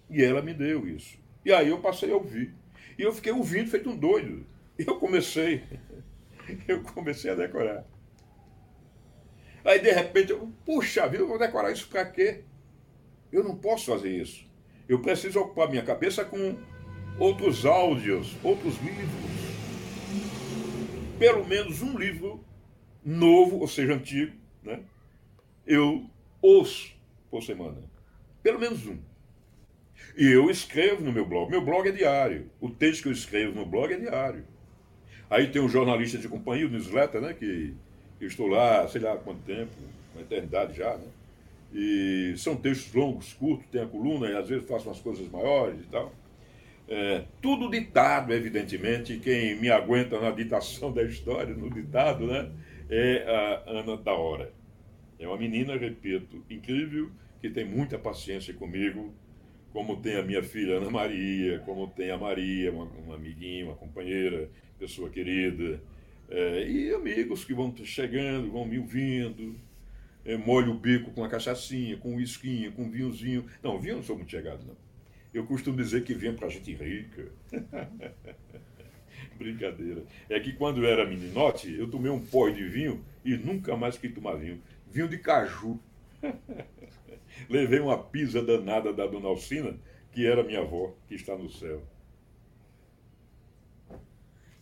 E 0.10 0.24
ela 0.24 0.42
me 0.42 0.54
deu 0.54 0.88
isso. 0.88 1.18
E 1.46 1.54
aí 1.54 1.70
eu 1.70 1.80
passei 1.80 2.12
a 2.12 2.16
ouvir. 2.16 2.52
E 2.98 3.04
eu 3.04 3.14
fiquei 3.14 3.32
ouvindo 3.32 3.70
feito 3.70 3.90
um 3.90 3.96
doido. 3.96 4.44
E 4.78 4.84
eu 4.88 4.98
comecei, 4.98 5.64
eu 6.68 6.82
comecei 6.82 7.30
a 7.30 7.36
decorar. 7.36 7.86
Aí 9.64 9.80
de 9.80 9.92
repente 9.92 10.32
eu, 10.32 10.52
puxa 10.66 11.08
vida, 11.08 11.24
eu 11.24 11.28
vou 11.28 11.40
decorar 11.40 11.72
isso 11.72 11.88
para 11.88 12.06
quê? 12.06 12.44
Eu 13.36 13.44
não 13.44 13.54
posso 13.54 13.88
fazer 13.88 14.10
isso. 14.10 14.46
Eu 14.88 15.02
preciso 15.02 15.42
ocupar 15.42 15.70
minha 15.70 15.84
cabeça 15.84 16.24
com 16.24 16.58
outros 17.20 17.66
áudios, 17.66 18.34
outros 18.42 18.78
livros. 18.82 19.10
Pelo 21.20 21.46
menos 21.46 21.82
um 21.82 21.98
livro 21.98 22.42
novo, 23.04 23.58
ou 23.58 23.68
seja, 23.68 23.94
antigo, 23.94 24.32
né? 24.64 24.80
eu 25.68 26.10
ouço 26.42 26.96
por 27.30 27.44
semana. 27.44 27.84
Pelo 28.42 28.58
menos 28.58 28.88
um. 28.88 28.98
E 30.16 30.32
eu 30.32 30.50
escrevo 30.50 31.04
no 31.04 31.12
meu 31.12 31.26
blog. 31.26 31.52
Meu 31.52 31.62
blog 31.62 31.90
é 31.90 31.92
diário. 31.92 32.50
O 32.62 32.70
texto 32.70 33.02
que 33.02 33.10
eu 33.10 33.12
escrevo 33.12 33.54
no 33.54 33.66
blog 33.66 33.92
é 33.92 33.98
diário. 33.98 34.46
Aí 35.30 35.52
tem 35.52 35.62
um 35.62 35.68
jornalista 35.68 36.18
de 36.18 36.30
companhia, 36.30 36.68
o 36.68 36.70
newsletter, 36.70 37.20
né? 37.20 37.34
Que 37.34 37.76
eu 38.22 38.30
estou 38.30 38.48
lá, 38.48 38.88
sei 38.88 39.02
lá 39.02 39.12
há 39.12 39.18
quanto 39.18 39.42
tempo, 39.42 39.74
uma 40.14 40.22
eternidade 40.22 40.78
já, 40.78 40.96
né? 40.96 41.08
E 41.78 42.34
são 42.38 42.56
textos 42.56 42.94
longos, 42.94 43.34
curtos, 43.34 43.68
tem 43.68 43.82
a 43.82 43.86
coluna, 43.86 44.30
e 44.30 44.38
às 44.38 44.48
vezes 44.48 44.66
faço 44.66 44.88
umas 44.88 45.02
coisas 45.02 45.30
maiores 45.30 45.82
e 45.82 45.88
tal. 45.90 46.14
É, 46.88 47.26
tudo 47.42 47.70
ditado, 47.70 48.34
evidentemente. 48.34 49.20
Quem 49.20 49.60
me 49.60 49.70
aguenta 49.70 50.18
na 50.22 50.32
ditação 50.32 50.90
da 50.94 51.04
história, 51.04 51.54
no 51.54 51.70
ditado, 51.70 52.28
né? 52.28 52.50
É 52.90 53.26
a 53.68 53.72
Ana 53.80 53.98
da 53.98 54.14
Hora. 54.14 54.54
É 55.20 55.28
uma 55.28 55.38
menina, 55.38 55.76
repito, 55.76 56.42
incrível, 56.50 57.12
que 57.42 57.50
tem 57.50 57.66
muita 57.66 58.00
paciência 58.00 58.54
comigo, 58.54 59.14
como 59.74 59.98
tem 59.98 60.16
a 60.16 60.24
minha 60.24 60.42
filha 60.42 60.78
Ana 60.78 60.90
Maria, 60.90 61.60
como 61.66 61.88
tem 61.88 62.10
a 62.10 62.18
Maria, 62.18 62.72
uma, 62.72 62.86
uma 62.86 63.16
amiguinha, 63.16 63.66
uma 63.66 63.76
companheira, 63.76 64.50
pessoa 64.80 65.10
querida, 65.10 65.82
é, 66.30 66.70
e 66.70 66.94
amigos 66.94 67.44
que 67.44 67.54
vão 67.54 67.74
chegando, 67.84 68.52
vão 68.52 68.66
me 68.66 68.80
ouvindo, 68.80 69.56
é, 70.26 70.36
molho 70.36 70.72
o 70.72 70.80
bico 70.80 71.12
com 71.12 71.24
a 71.24 71.30
cachaçinha, 71.30 71.98
com 71.98 72.16
whiskinho, 72.16 72.72
com 72.72 72.90
vinhozinho. 72.90 73.46
Não, 73.62 73.80
vinho 73.80 73.94
eu 73.94 73.96
não 73.98 74.04
sou 74.04 74.18
muito 74.18 74.32
chegado, 74.32 74.66
não. 74.66 74.76
Eu 75.34 75.46
costumo 75.46 75.78
dizer 75.78 76.04
que 76.04 76.14
vinho 76.14 76.34
é 76.34 76.36
para 76.36 76.50
gente 76.50 76.74
rica. 76.74 77.32
Brincadeira. 79.38 80.04
É 80.30 80.40
que 80.40 80.54
quando 80.54 80.84
eu 80.84 80.90
era 80.90 81.06
meninote, 81.06 81.74
eu 81.78 81.90
tomei 81.90 82.10
um 82.10 82.26
pó 82.26 82.50
de 82.50 82.68
vinho 82.68 83.04
e 83.24 83.36
nunca 83.38 83.76
mais 83.76 83.98
quis 83.98 84.14
tomar 84.14 84.36
vinho. 84.36 84.62
Vinho 84.90 85.08
de 85.08 85.18
caju. 85.18 85.80
Levei 87.50 87.80
uma 87.80 88.02
pisa 88.02 88.42
danada 88.42 88.94
da 88.94 89.06
dona 89.06 89.28
Alcina, 89.28 89.78
que 90.12 90.26
era 90.26 90.44
minha 90.44 90.62
avó, 90.62 90.96
que 91.08 91.16
está 91.16 91.38
no 91.38 91.50
céu. 91.50 91.84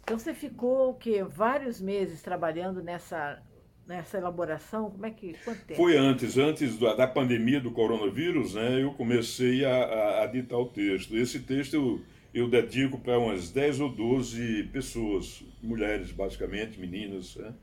Então 0.03 0.17
você 0.17 0.33
ficou 0.33 0.89
o 0.89 0.95
quê? 0.95 1.23
Vários 1.23 1.79
meses 1.79 2.21
trabalhando 2.21 2.81
nessa, 2.81 3.41
nessa 3.87 4.17
elaboração? 4.17 4.89
Como 4.89 5.05
é 5.05 5.11
que. 5.11 5.33
Quanto 5.43 5.65
tempo? 5.65 5.75
Foi 5.75 5.97
antes, 5.97 6.37
antes 6.37 6.77
da, 6.77 7.07
pandemia 7.07 7.59
do 7.59 7.71
coronavírus, 7.71 8.55
né? 8.55 8.81
Eu 8.81 8.93
comecei 8.93 9.65
a, 9.65 9.75
a, 9.75 10.23
a 10.23 10.27
ditar 10.27 10.57
o 10.57 10.65
texto. 10.65 11.15
Esse 11.15 11.39
texto 11.39 11.73
eu, 11.73 12.01
eu 12.33 12.49
dedico 12.49 12.97
para 12.97 13.19
umas 13.19 13.51
10 13.51 13.79
ou 13.79 13.89
12 13.89 14.63
pessoas, 14.71 15.43
mulheres, 15.61 16.11
basicamente, 16.11 16.79
meninas. 16.79 17.35
Né? 17.35 17.53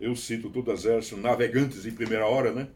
Eu 0.00 0.14
cito 0.16 0.50
todas 0.50 0.84
elas, 0.84 1.10
navegantes 1.12 1.86
em 1.86 1.92
primeira 1.92 2.26
hora, 2.26 2.52
né? 2.52 2.68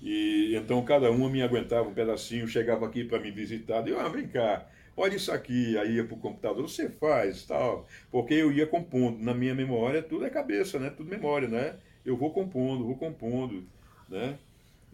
E 0.00 0.56
então 0.56 0.84
cada 0.84 1.10
uma 1.12 1.30
me 1.30 1.42
aguentava 1.42 1.88
um 1.88 1.94
pedacinho, 1.94 2.48
chegava 2.48 2.84
aqui 2.84 3.04
para 3.04 3.20
me 3.20 3.30
visitar, 3.30 3.86
eu, 3.86 4.00
ah, 4.00 4.08
vem 4.08 4.26
cá, 4.26 4.66
olha 4.96 5.14
isso 5.14 5.30
aqui, 5.30 5.78
aí 5.78 5.94
ia 5.94 6.04
para 6.04 6.16
o 6.16 6.18
computador, 6.18 6.68
você 6.68 6.88
faz, 6.88 7.44
tal, 7.46 7.86
porque 8.10 8.34
eu 8.34 8.50
ia 8.50 8.66
compondo, 8.66 9.22
na 9.22 9.32
minha 9.32 9.54
memória 9.54 10.02
tudo 10.02 10.26
é 10.26 10.30
cabeça, 10.30 10.80
né? 10.80 10.90
Tudo 10.90 11.08
memória, 11.08 11.46
né? 11.46 11.76
Eu 12.04 12.16
vou 12.16 12.30
compondo, 12.30 12.84
vou 12.84 12.96
compondo, 12.96 13.64
né? 14.08 14.38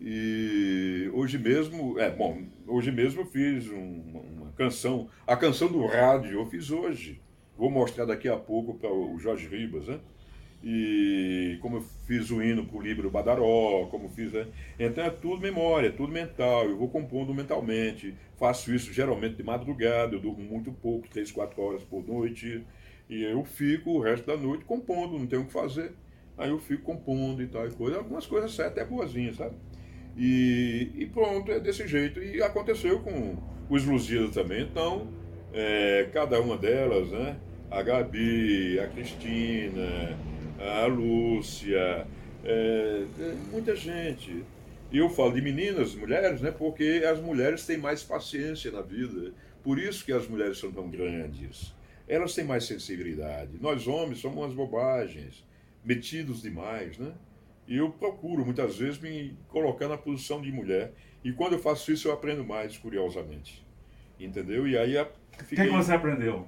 E 0.01 1.11
hoje 1.13 1.39
mesmo, 1.39 1.99
é 1.99 2.11
bom, 2.11 2.43
hoje 2.67 2.93
mesmo 2.93 3.23
eu 3.23 3.27
fiz 3.27 3.69
um, 3.69 4.03
uma 4.37 4.53
canção, 4.53 5.09
a 5.27 5.37
canção 5.37 5.69
do 5.69 5.85
rádio 5.87 6.33
eu 6.33 6.47
fiz 6.47 6.71
hoje. 6.71 7.21
Vou 7.57 7.71
mostrar 7.71 8.05
daqui 8.05 8.29
a 8.29 8.37
pouco 8.37 8.75
para 8.75 8.93
o 8.93 9.19
Jorge 9.19 9.49
Ribas, 9.49 9.89
né? 9.89 9.99
e 10.63 11.57
como 11.61 11.77
eu 11.77 11.83
fiz 12.07 12.31
o 12.31 12.43
hino 12.43 12.67
para 12.67 12.77
o 12.77 12.83
livro 12.83 13.11
Badaró, 13.11 13.87
como 13.91 14.09
fiz. 14.09 14.33
Né? 14.33 14.47
Então 14.79 15.05
é 15.05 15.11
tudo 15.11 15.41
memória, 15.41 15.89
é 15.89 15.93
tudo 15.93 16.13
mental. 16.13 16.65
Eu 16.65 16.77
vou 16.77 16.89
compondo 16.89 17.33
mentalmente. 17.35 18.15
Faço 18.37 18.73
isso 18.73 18.93
geralmente 18.93 19.37
de 19.37 19.43
madrugada, 19.43 20.15
eu 20.15 20.21
durmo 20.21 20.43
muito 20.43 20.73
pouco, 20.73 21.09
três, 21.09 21.31
quatro 21.31 21.61
horas 21.63 21.83
por 21.85 22.07
noite. 22.07 22.65
E 23.09 23.23
eu 23.23 23.45
fico 23.45 23.91
o 23.91 24.01
resto 24.01 24.27
da 24.27 24.37
noite 24.37 24.65
compondo, 24.65 25.19
não 25.19 25.27
tenho 25.27 25.43
o 25.43 25.47
que 25.47 25.53
fazer. 25.53 25.93
Aí 26.39 26.51
eu 26.51 26.59
fico 26.59 26.85
compondo 26.85 27.43
e 27.43 27.47
tal 27.47 27.67
e 27.67 27.71
coisa. 27.73 27.99
Algumas 27.99 28.27
coisas 28.27 28.55
certas 28.55 28.85
é 28.85 28.87
boazinhas, 28.87 29.37
sabe? 29.37 29.57
E, 30.17 30.91
e, 30.97 31.07
pronto, 31.07 31.51
é 31.51 31.61
desse 31.61 31.87
jeito. 31.87 32.23
E 32.23 32.41
aconteceu 32.43 33.01
com 33.01 33.37
os 33.69 33.85
Lusíadas 33.85 34.31
também. 34.31 34.63
Então, 34.63 35.09
é, 35.53 36.09
cada 36.13 36.41
uma 36.41 36.57
delas, 36.57 37.11
né? 37.11 37.37
A 37.71 37.83
Gabi, 37.83 38.81
a 38.81 38.87
Cristina, 38.87 40.17
a 40.59 40.87
Lúcia, 40.87 42.07
é, 42.45 43.05
é, 43.21 43.35
muita 43.51 43.77
gente. 43.77 44.45
E 44.91 44.99
eu 44.99 45.11
falo 45.11 45.33
de 45.33 45.43
meninas, 45.43 45.95
mulheres, 45.95 46.41
né, 46.41 46.51
porque 46.51 47.03
as 47.07 47.21
mulheres 47.21 47.67
têm 47.67 47.77
mais 47.77 48.03
paciência 48.03 48.71
na 48.71 48.81
vida. 48.81 49.33
Por 49.63 49.79
isso 49.79 50.05
que 50.05 50.13
as 50.13 50.27
mulheres 50.27 50.59
são 50.59 50.73
tão 50.73 50.89
grandes. 50.89 51.75
Elas 52.09 52.35
têm 52.35 52.45
mais 52.45 52.65
sensibilidade. 52.65 53.51
Nós 53.61 53.87
homens 53.87 54.19
somos 54.21 54.39
umas 54.39 54.55
bobagens, 54.55 55.45
metidos 55.85 56.43
demais, 56.43 56.99
né? 56.99 57.13
E 57.67 57.77
eu 57.77 57.91
procuro 57.91 58.45
muitas 58.45 58.79
vezes 58.79 58.99
me 58.99 59.37
colocar 59.49 59.89
na 59.89 59.99
posição 59.99 60.41
de 60.41 60.51
mulher. 60.51 60.93
E 61.23 61.33
quando 61.33 61.53
eu 61.53 61.59
faço 61.59 61.93
isso, 61.93 62.09
eu 62.09 62.13
aprendo 62.13 62.45
mais, 62.45 62.79
curiosamente. 62.79 63.67
Entendeu? 64.19 64.67
E 64.67 64.77
aí. 64.77 64.95
Fiquei... 65.45 65.67
O 65.67 65.69
que 65.69 65.77
você 65.77 65.93
aprendeu? 65.93 66.47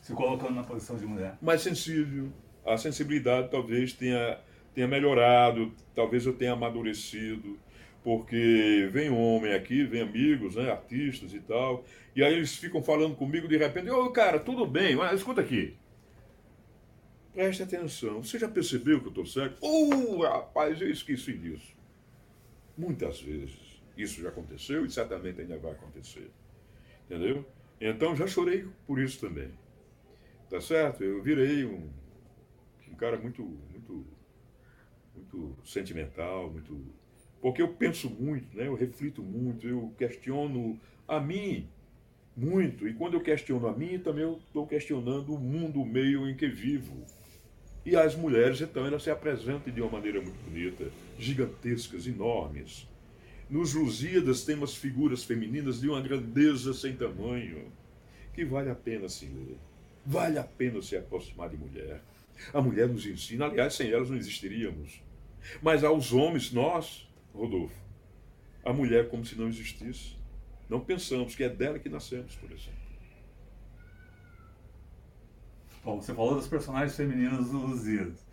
Se 0.00 0.12
colocando 0.12 0.54
na 0.54 0.62
posição 0.62 0.96
de 0.96 1.06
mulher? 1.06 1.36
Mais 1.40 1.60
sensível, 1.60 2.32
a 2.64 2.76
sensibilidade 2.76 3.50
talvez 3.50 3.92
tenha, 3.92 4.38
tenha 4.74 4.88
melhorado, 4.88 5.72
talvez 5.94 6.24
eu 6.26 6.32
tenha 6.32 6.52
amadurecido, 6.52 7.58
porque 8.02 8.88
vem 8.92 9.10
um 9.10 9.18
homem 9.18 9.54
aqui, 9.54 9.84
vem 9.84 10.02
amigos, 10.02 10.56
né, 10.56 10.70
artistas 10.70 11.32
e 11.32 11.40
tal, 11.40 11.84
e 12.14 12.22
aí 12.22 12.34
eles 12.34 12.54
ficam 12.54 12.82
falando 12.82 13.14
comigo 13.14 13.48
de 13.48 13.56
repente, 13.56 13.90
ô 13.90 14.04
oh, 14.04 14.10
cara, 14.10 14.38
tudo 14.38 14.66
bem, 14.66 14.94
mas 14.94 15.18
escuta 15.18 15.40
aqui. 15.40 15.74
Preste 17.34 17.64
atenção, 17.64 18.22
você 18.22 18.38
já 18.38 18.48
percebeu 18.48 19.00
que 19.00 19.06
eu 19.06 19.10
estou 19.10 19.26
certo? 19.26 19.58
Oh, 19.60 20.22
rapaz, 20.22 20.80
eu 20.80 20.88
esqueci 20.88 21.32
disso. 21.32 21.74
Muitas 22.78 23.20
vezes 23.20 23.82
isso 23.96 24.22
já 24.22 24.28
aconteceu 24.28 24.86
e 24.86 24.90
certamente 24.90 25.40
ainda 25.40 25.58
vai 25.58 25.72
acontecer. 25.72 26.30
Entendeu? 27.04 27.44
Então 27.80 28.14
já 28.14 28.26
chorei 28.26 28.66
por 28.86 29.00
isso 29.00 29.20
também. 29.20 29.50
Tá 30.48 30.60
certo? 30.60 31.02
Eu 31.02 31.22
virei 31.22 31.64
um 31.64 31.90
um 32.94 32.96
cara 32.96 33.18
muito, 33.18 33.42
muito, 33.42 34.06
muito 35.14 35.56
sentimental, 35.64 36.50
muito. 36.50 36.80
Porque 37.42 37.60
eu 37.60 37.74
penso 37.74 38.08
muito, 38.08 38.56
né? 38.56 38.68
eu 38.68 38.74
reflito 38.74 39.22
muito, 39.22 39.68
eu 39.68 39.92
questiono 39.98 40.80
a 41.06 41.20
mim 41.20 41.68
muito. 42.36 42.88
E 42.88 42.94
quando 42.94 43.14
eu 43.14 43.20
questiono 43.20 43.66
a 43.66 43.76
mim, 43.76 43.98
também 43.98 44.22
eu 44.22 44.40
estou 44.46 44.66
questionando 44.66 45.34
o 45.34 45.38
mundo, 45.38 45.82
o 45.82 45.84
meio 45.84 46.28
em 46.28 46.34
que 46.36 46.48
vivo. 46.48 47.04
E 47.84 47.94
as 47.96 48.14
mulheres, 48.14 48.60
então, 48.60 48.86
elas 48.86 49.02
se 49.02 49.10
apresentam 49.10 49.72
de 49.72 49.80
uma 49.80 49.90
maneira 49.90 50.20
muito 50.20 50.38
bonita, 50.42 50.90
gigantescas, 51.18 52.06
enormes. 52.06 52.88
Nos 53.48 53.74
Lusíadas 53.74 54.42
tem 54.44 54.54
umas 54.54 54.74
figuras 54.74 55.22
femininas 55.22 55.80
de 55.80 55.88
uma 55.88 56.00
grandeza 56.00 56.72
sem 56.72 56.96
tamanho, 56.96 57.70
que 58.32 58.44
vale 58.44 58.70
a 58.70 58.74
pena 58.74 59.08
se 59.08 59.26
ler. 59.26 59.58
Vale 60.06 60.38
a 60.38 60.44
pena 60.44 60.80
se 60.80 60.96
aproximar 60.96 61.50
de 61.50 61.56
mulher. 61.56 62.02
A 62.52 62.60
mulher 62.60 62.88
nos 62.88 63.06
ensina, 63.06 63.46
aliás, 63.46 63.74
sem 63.74 63.90
elas 63.90 64.08
não 64.08 64.16
existiríamos. 64.16 65.02
Mas 65.62 65.84
aos 65.84 66.12
homens, 66.12 66.52
nós, 66.52 67.06
Rodolfo, 67.34 67.76
a 68.64 68.72
mulher 68.72 69.10
como 69.10 69.26
se 69.26 69.36
não 69.36 69.48
existisse. 69.48 70.16
Não 70.68 70.80
pensamos 70.80 71.34
que 71.34 71.44
é 71.44 71.48
dela 71.48 71.78
que 71.78 71.90
nascemos, 71.90 72.34
por 72.36 72.50
exemplo. 72.50 72.83
Bom, 75.84 76.00
você 76.00 76.14
falou 76.14 76.36
das 76.36 76.46
personagens 76.46 76.96
femininas 76.96 77.50
do 77.50 77.58
Lusíadas. 77.58 78.24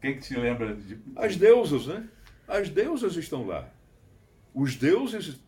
Quem 0.00 0.16
que 0.16 0.20
te 0.20 0.36
lembra 0.36 0.76
de. 0.76 0.98
As 1.16 1.36
deusas, 1.36 1.86
né? 1.86 2.08
As 2.46 2.68
deusas 2.68 3.16
estão 3.16 3.46
lá. 3.46 3.72
Os 4.52 4.76
deuses 4.76 5.40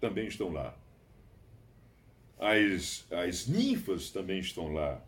também 0.00 0.26
estão 0.26 0.52
lá. 0.52 0.76
As, 2.38 3.06
as 3.10 3.46
ninfas 3.46 4.10
também 4.10 4.40
estão 4.40 4.72
lá 4.72 5.02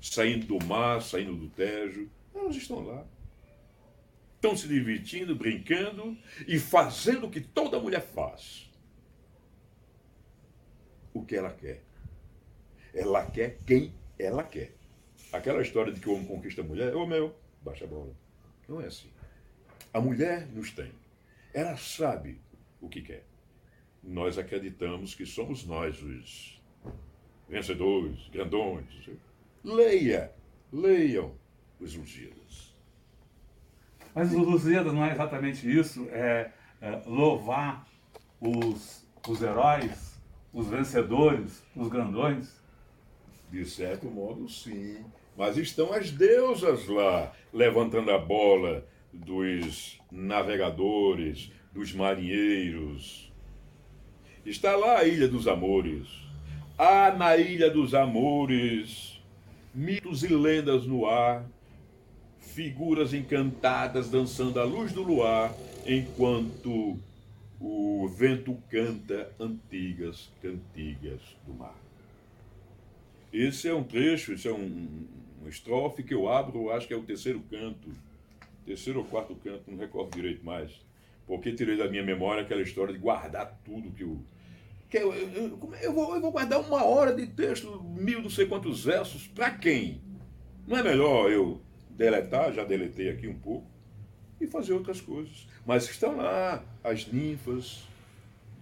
saindo 0.00 0.46
do 0.46 0.64
mar, 0.64 1.02
saindo 1.02 1.34
do 1.34 1.48
Tejo, 1.48 2.08
elas 2.34 2.56
estão 2.56 2.80
lá. 2.80 3.04
Estão 4.36 4.56
se 4.56 4.68
divertindo, 4.68 5.34
brincando 5.34 6.16
e 6.46 6.58
fazendo 6.58 7.26
o 7.26 7.30
que 7.30 7.40
toda 7.40 7.78
mulher 7.78 8.02
faz. 8.02 8.70
O 11.12 11.24
que 11.24 11.34
ela 11.36 11.50
quer. 11.50 11.85
Ela 12.96 13.26
quer 13.26 13.58
quem 13.66 13.92
ela 14.18 14.42
quer. 14.42 14.72
Aquela 15.30 15.60
história 15.60 15.92
de 15.92 16.00
que 16.00 16.08
o 16.08 16.14
homem 16.14 16.26
conquista 16.26 16.62
a 16.62 16.64
mulher, 16.64 16.96
ô 16.96 17.06
meu, 17.06 17.36
baixa 17.62 17.84
a 17.84 17.88
bola. 17.88 18.16
Não 18.66 18.80
é 18.80 18.86
assim. 18.86 19.10
A 19.92 20.00
mulher 20.00 20.46
nos 20.48 20.72
tem. 20.72 20.90
Ela 21.52 21.76
sabe 21.76 22.40
o 22.80 22.88
que 22.88 23.02
quer. 23.02 23.24
Nós 24.02 24.38
acreditamos 24.38 25.14
que 25.14 25.26
somos 25.26 25.66
nós 25.66 26.02
os 26.02 26.60
vencedores, 27.48 28.28
grandões, 28.28 28.86
Leia, 29.62 30.32
leiam 30.72 31.34
os 31.80 31.94
Lusíadas. 31.94 32.74
Mas 34.14 34.32
os 34.32 34.46
Lusíadas 34.46 34.92
não 34.92 35.04
é 35.04 35.12
exatamente 35.12 35.68
isso, 35.68 36.06
é, 36.10 36.52
é 36.80 37.02
louvar 37.04 37.86
os, 38.40 39.04
os 39.28 39.42
heróis, 39.42 40.20
os 40.52 40.68
vencedores, 40.68 41.62
os 41.74 41.88
grandões? 41.88 42.64
De 43.50 43.64
certo 43.64 44.06
modo, 44.10 44.48
sim. 44.48 45.04
Mas 45.36 45.56
estão 45.56 45.92
as 45.92 46.10
deusas 46.10 46.86
lá, 46.86 47.32
levantando 47.52 48.10
a 48.10 48.18
bola 48.18 48.86
dos 49.12 49.98
navegadores, 50.10 51.50
dos 51.72 51.92
marinheiros. 51.92 53.32
Está 54.44 54.76
lá 54.76 54.98
a 54.98 55.04
Ilha 55.04 55.28
dos 55.28 55.46
Amores. 55.46 56.08
Há 56.78 57.10
na 57.12 57.36
Ilha 57.36 57.70
dos 57.70 57.94
Amores 57.94 59.16
mitos 59.76 60.24
e 60.24 60.28
lendas 60.28 60.86
no 60.86 61.04
ar, 61.04 61.44
figuras 62.38 63.12
encantadas 63.12 64.08
dançando 64.08 64.58
à 64.58 64.64
luz 64.64 64.90
do 64.90 65.02
luar, 65.02 65.52
enquanto 65.86 66.98
o 67.60 68.08
vento 68.08 68.56
canta 68.70 69.30
antigas 69.38 70.30
cantigas 70.40 71.20
do 71.46 71.52
mar. 71.52 71.85
Esse 73.36 73.68
é 73.68 73.74
um 73.74 73.84
trecho, 73.84 74.32
esse 74.32 74.48
é 74.48 74.50
um, 74.50 74.88
uma 75.38 75.50
estrofe 75.50 76.02
que 76.02 76.14
eu 76.14 76.26
abro, 76.26 76.70
acho 76.70 76.88
que 76.88 76.94
é 76.94 76.96
o 76.96 77.02
terceiro 77.02 77.38
canto, 77.50 77.90
terceiro 78.64 79.00
ou 79.00 79.04
quarto 79.04 79.34
canto, 79.34 79.70
não 79.70 79.76
recordo 79.76 80.16
direito 80.16 80.42
mais, 80.42 80.72
porque 81.26 81.52
tirei 81.52 81.76
da 81.76 81.86
minha 81.86 82.02
memória 82.02 82.42
aquela 82.42 82.62
história 82.62 82.94
de 82.94 82.98
guardar 82.98 83.60
tudo 83.62 83.90
que 83.90 84.04
eu. 84.04 84.18
Que 84.88 84.96
eu, 84.96 85.12
eu, 85.12 85.58
eu, 85.82 85.92
vou, 85.92 86.14
eu 86.14 86.20
vou 86.22 86.32
guardar 86.32 86.60
uma 86.60 86.82
hora 86.82 87.14
de 87.14 87.26
texto, 87.26 87.82
mil 87.82 88.22
não 88.22 88.30
sei 88.30 88.46
quantos 88.46 88.82
versos, 88.86 89.26
para 89.26 89.50
quem? 89.50 90.00
Não 90.66 90.78
é 90.78 90.82
melhor 90.82 91.30
eu 91.30 91.60
deletar, 91.90 92.54
já 92.54 92.64
deletei 92.64 93.10
aqui 93.10 93.28
um 93.28 93.38
pouco, 93.38 93.66
e 94.40 94.46
fazer 94.46 94.72
outras 94.72 94.98
coisas. 94.98 95.46
Mas 95.66 95.84
estão 95.84 96.16
lá 96.16 96.64
as 96.82 97.06
ninfas 97.12 97.86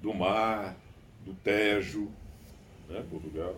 do 0.03 0.13
mar, 0.13 0.77
do 1.25 1.33
Tejo, 1.33 2.11
né, 2.89 3.05
Portugal. 3.09 3.55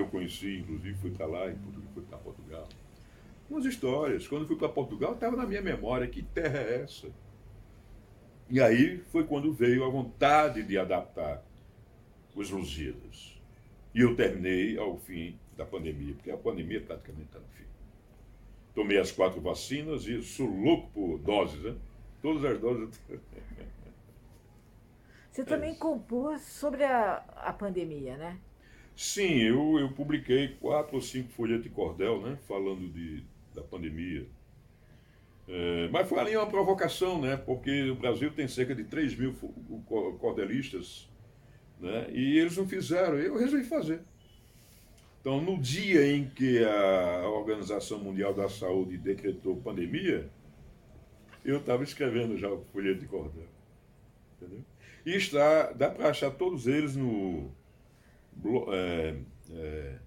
Eu 0.00 0.08
conheci, 0.08 0.60
inclusive, 0.60 0.94
fui 0.98 1.10
para 1.10 1.26
lá, 1.26 1.46
e 1.46 1.54
fui 1.92 2.02
para 2.02 2.16
Portugal. 2.16 2.66
Umas 3.50 3.66
histórias. 3.66 4.26
Quando 4.26 4.46
fui 4.46 4.56
para 4.56 4.68
Portugal, 4.68 5.12
estava 5.12 5.36
na 5.36 5.46
minha 5.46 5.60
memória 5.60 6.06
que 6.06 6.22
terra 6.22 6.58
é 6.58 6.82
essa. 6.82 7.08
E 8.48 8.60
aí 8.60 8.98
foi 9.12 9.24
quando 9.24 9.52
veio 9.52 9.84
a 9.84 9.90
vontade 9.90 10.62
de 10.62 10.78
adaptar 10.78 11.44
os 12.34 12.48
Lusíadas. 12.50 13.38
E 13.94 14.00
eu 14.00 14.16
terminei 14.16 14.78
ao 14.78 14.96
fim 14.96 15.38
da 15.54 15.66
pandemia, 15.66 16.14
porque 16.14 16.30
a 16.30 16.36
pandemia 16.38 16.80
praticamente 16.80 17.26
está 17.26 17.38
no 17.38 17.48
fim. 17.48 17.64
Tomei 18.74 18.98
as 18.98 19.12
quatro 19.12 19.40
vacinas 19.40 20.06
e 20.06 20.22
sou 20.22 20.46
louco 20.46 20.90
por 20.92 21.18
doses, 21.18 21.62
né? 21.62 21.76
Todas 22.22 22.44
as 22.44 22.58
doses. 22.58 23.00
Você 25.30 25.44
também 25.44 25.72
é 25.72 25.76
compôs 25.76 26.40
sobre 26.40 26.84
a, 26.84 27.16
a 27.36 27.52
pandemia, 27.52 28.16
né? 28.16 28.40
Sim, 29.00 29.38
eu, 29.38 29.78
eu 29.78 29.90
publiquei 29.92 30.48
quatro 30.60 30.96
ou 30.96 31.00
cinco 31.00 31.30
folhetos 31.30 31.62
de 31.62 31.70
cordel, 31.70 32.20
né? 32.20 32.36
Falando 32.46 32.86
de, 32.86 33.24
da 33.54 33.62
pandemia. 33.62 34.26
É, 35.48 35.88
mas 35.88 36.06
foi 36.06 36.18
ali 36.18 36.36
uma 36.36 36.46
provocação, 36.46 37.18
né? 37.18 37.34
Porque 37.34 37.88
o 37.88 37.94
Brasil 37.94 38.30
tem 38.30 38.46
cerca 38.46 38.74
de 38.74 38.84
3 38.84 39.16
mil 39.16 39.34
cordelistas, 40.18 41.08
né? 41.80 42.10
E 42.12 42.38
eles 42.38 42.58
não 42.58 42.68
fizeram, 42.68 43.16
eu 43.16 43.38
resolvi 43.38 43.64
fazer. 43.64 44.02
Então, 45.18 45.40
no 45.40 45.56
dia 45.56 46.06
em 46.06 46.28
que 46.28 46.62
a 46.62 47.26
Organização 47.26 48.00
Mundial 48.00 48.34
da 48.34 48.50
Saúde 48.50 48.98
decretou 48.98 49.56
pandemia, 49.56 50.28
eu 51.42 51.56
estava 51.56 51.82
escrevendo 51.84 52.36
já 52.36 52.50
o 52.50 52.62
folheto 52.70 53.00
de 53.00 53.06
cordel. 53.06 53.48
Entendeu? 54.36 54.62
E 55.06 55.16
está, 55.16 55.72
dá 55.72 55.88
para 55.88 56.10
achar 56.10 56.30
todos 56.32 56.66
eles 56.66 56.94
no 56.94 57.50
é, 58.72 59.16
é, 59.52 59.98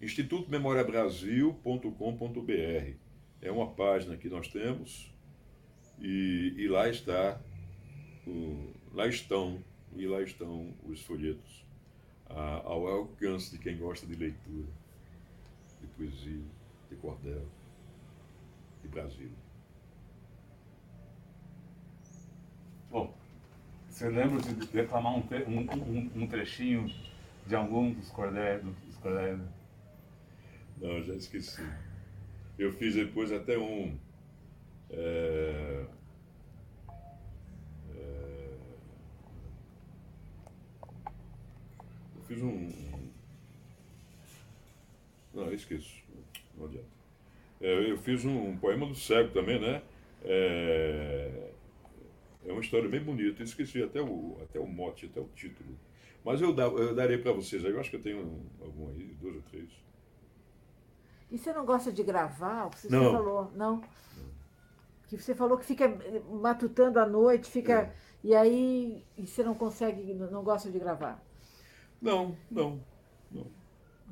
institutomemoriabrasil.com.br. 0.00 2.94
É 3.42 3.50
uma 3.50 3.70
página 3.70 4.16
que 4.16 4.28
nós 4.28 4.46
temos 4.48 5.12
e, 6.00 6.54
e 6.56 6.68
lá 6.68 6.88
está, 6.88 7.40
o, 8.26 8.72
lá 8.92 9.06
estão, 9.06 9.62
e 9.94 10.06
lá 10.06 10.22
estão 10.22 10.72
os 10.84 11.02
folhetos 11.02 11.66
ao 12.28 12.88
alcance 12.88 13.52
de 13.52 13.58
quem 13.58 13.76
gosta 13.76 14.06
de 14.06 14.14
leitura, 14.14 14.66
de 15.80 15.86
poesia, 15.96 16.42
de 16.90 16.96
cordel, 16.96 17.46
de 18.82 18.88
Brasil. 18.88 19.30
Bom, 22.90 23.14
você 23.88 24.08
lembra 24.08 24.42
de 24.42 24.54
declamar 24.66 25.14
um, 25.14 25.20
um, 25.20 26.22
um 26.22 26.26
trechinho 26.26 26.90
de 27.46 27.54
algum 27.54 27.92
dos 27.92 28.10
cordéis? 28.10 28.62
Dos? 28.62 28.76
Não, 30.80 31.02
já 31.02 31.14
esqueci. 31.14 31.62
Eu 32.58 32.72
fiz 32.72 32.94
depois 32.94 33.32
até 33.32 33.56
um. 33.58 33.96
É, 34.90 35.86
fiz 42.26 42.42
um. 42.42 42.70
Não, 45.32 45.52
esqueço. 45.52 46.02
Não 46.56 46.66
adianta. 46.66 46.86
É, 47.60 47.90
eu 47.90 47.98
fiz 47.98 48.24
um, 48.24 48.50
um, 48.50 48.56
poema 48.56 48.86
do 48.86 48.94
cego 48.94 49.30
também, 49.32 49.60
né? 49.60 49.82
É, 50.24 51.50
é 52.46 52.52
uma 52.52 52.60
história 52.60 52.88
bem 52.88 53.02
bonita. 53.02 53.42
Eu 53.42 53.44
esqueci 53.44 53.82
até 53.82 54.00
o, 54.00 54.38
até 54.42 54.58
o 54.58 54.66
mote, 54.66 55.06
até 55.06 55.20
o 55.20 55.28
título. 55.34 55.78
Mas 56.26 56.42
eu, 56.42 56.48
eu 56.56 56.92
darei 56.92 57.18
para 57.18 57.30
vocês 57.30 57.64
aí. 57.64 57.70
Eu 57.70 57.78
acho 57.78 57.88
que 57.88 57.94
eu 57.94 58.02
tenho 58.02 58.42
algum 58.60 58.90
aí, 58.90 59.16
dois 59.20 59.36
ou 59.36 59.42
três. 59.42 59.70
E 61.30 61.38
você 61.38 61.52
não 61.52 61.64
gosta 61.64 61.92
de 61.92 62.02
gravar? 62.02 62.68
Você 62.70 62.88
não. 62.88 63.12
falou, 63.12 63.52
não? 63.54 63.80
Que 65.06 65.16
você 65.16 65.36
falou 65.36 65.56
que 65.56 65.64
fica 65.64 65.86
matutando 66.28 66.98
à 66.98 67.06
noite, 67.06 67.48
fica. 67.48 67.74
É. 67.74 67.92
E 68.24 68.34
aí 68.34 69.04
e 69.16 69.24
você 69.24 69.44
não 69.44 69.54
consegue, 69.54 70.12
não 70.14 70.42
gosta 70.42 70.68
de 70.68 70.80
gravar? 70.80 71.24
Não, 72.02 72.36
não, 72.50 72.82
não. 73.30 73.46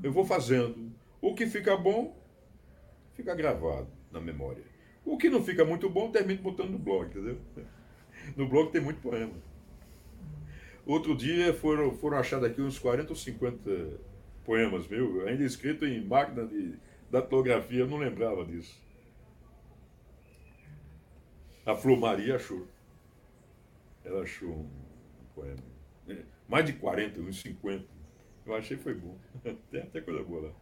Eu 0.01 0.13
vou 0.13 0.25
fazendo. 0.25 0.93
O 1.21 1.35
que 1.35 1.49
fica 1.49 1.77
bom, 1.77 2.17
fica 3.15 3.35
gravado 3.35 3.89
na 4.13 4.21
memória. 4.21 4.63
O 5.05 5.19
que 5.19 5.29
não 5.29 5.43
fica 5.43 5.65
muito 5.65 5.91
bom, 5.91 6.13
termino 6.13 6.41
botando 6.41 6.71
no 6.71 6.79
blog, 6.79 7.07
entendeu? 7.07 7.41
No 8.37 8.49
blog 8.49 8.71
tem 8.71 8.81
muito 8.81 9.03
poema. 9.03 9.35
Outro 10.87 11.17
dia 11.17 11.53
foram, 11.55 11.93
foram 11.97 12.19
achados 12.19 12.49
aqui 12.49 12.61
uns 12.61 12.79
40 12.79 13.11
ou 13.11 13.17
50 13.17 14.01
poemas 14.45 14.87
meus, 14.87 15.27
ainda 15.27 15.43
escrito 15.43 15.87
em 15.87 16.05
máquina 16.05 16.47
de 16.47 16.75
datilografia, 17.11 17.81
eu 17.81 17.87
não 17.87 17.97
lembrava 17.97 18.45
disso. 18.45 18.79
A 21.65 21.75
Flor 21.75 21.99
Maria 21.99 22.37
achou. 22.37 22.67
Ela 24.05 24.23
achou 24.23 24.51
um 24.51 24.69
poema 25.35 25.75
mais 26.49 26.67
de 26.67 26.75
40, 26.75 27.21
uns 27.21 27.41
50. 27.41 27.85
Eu 28.47 28.55
achei 28.55 28.77
foi 28.77 28.95
bom. 28.95 29.17
Tem 29.71 29.83
até 29.83 30.01
coisa 30.01 30.23
boa 30.23 30.49
lá. 30.49 30.53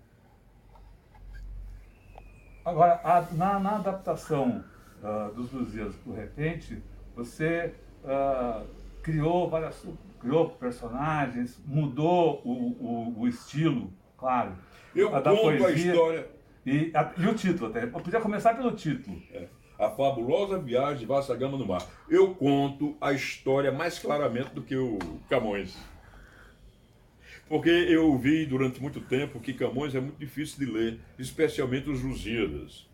Agora, 2.65 3.01
a, 3.03 3.21
na, 3.33 3.59
na, 3.59 3.77
adaptação 3.77 4.65
uh, 5.03 5.35
dos 5.35 5.53
Lusíadas 5.53 5.97
por 5.97 6.15
repente, 6.15 6.81
você 7.17 7.75
uh, 8.05 8.65
criou 9.03 9.51
várias 9.51 9.85
criou 10.23 10.51
personagens, 10.51 11.61
mudou 11.67 12.41
o, 12.45 12.51
o, 12.51 13.21
o 13.21 13.29
estilo, 13.29 13.93
claro. 14.17 14.57
Eu 14.95 15.15
a 15.15 15.21
conto 15.21 15.59
poesia, 15.59 15.67
a 15.67 15.73
história. 15.73 16.29
E, 16.65 16.93
a, 16.95 17.13
e 17.19 17.27
o 17.27 17.35
título 17.35 17.71
até. 17.71 17.83
Eu 17.83 17.91
podia 17.91 18.21
começar 18.21 18.55
pelo 18.55 18.71
título. 18.73 19.21
É. 19.33 19.49
A 19.79 19.91
fabulosa 19.91 20.59
viagem 20.61 20.99
de 20.99 21.07
Vasta 21.07 21.35
Gama 21.35 21.59
no 21.59 21.67
Mar. 21.67 21.85
Eu 22.09 22.35
conto 22.37 22.97
a 23.01 23.13
história 23.13 23.73
mais 23.73 23.99
claramente 23.99 24.51
do 24.51 24.63
que 24.63 24.77
o 24.77 24.97
Camões. 25.29 25.77
Porque 27.49 27.69
eu 27.69 28.17
vi 28.17 28.47
durante 28.47 28.81
muito 28.81 29.01
tempo 29.01 29.41
que 29.41 29.53
Camões 29.53 29.95
é 29.95 30.01
muito 30.01 30.19
difícil 30.19 30.65
de 30.65 30.73
ler, 30.73 31.01
especialmente 31.19 31.91
os 31.91 32.01
Lusíadas. 32.01 32.89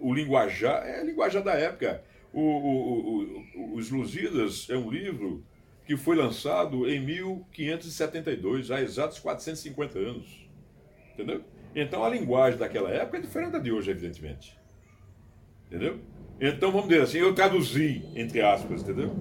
O 0.00 0.12
linguajar 0.12 0.84
é 0.84 1.00
a 1.00 1.04
linguajar 1.04 1.44
da 1.44 1.52
época. 1.52 2.02
O, 2.32 2.40
o, 2.40 3.22
o, 3.54 3.74
os 3.76 3.88
Lusíadas 3.90 4.68
é 4.68 4.76
um 4.76 4.90
livro 4.90 5.44
que 5.92 5.96
foi 5.96 6.16
lançado 6.16 6.88
em 6.88 6.98
1572, 7.00 8.70
há 8.70 8.80
exatos 8.80 9.18
450 9.18 9.98
anos. 9.98 10.48
Entendeu? 11.12 11.42
Então 11.74 12.02
a 12.02 12.08
linguagem 12.08 12.58
daquela 12.58 12.90
época 12.90 13.18
é 13.18 13.20
diferente 13.20 13.52
da 13.52 13.58
de 13.58 13.70
hoje, 13.70 13.90
evidentemente. 13.90 14.58
Entendeu? 15.66 15.98
Então 16.40 16.72
vamos 16.72 16.88
dizer 16.88 17.02
assim, 17.02 17.18
eu 17.18 17.34
traduzi, 17.34 18.02
entre 18.14 18.40
aspas, 18.40 18.80
entendeu? 18.80 19.14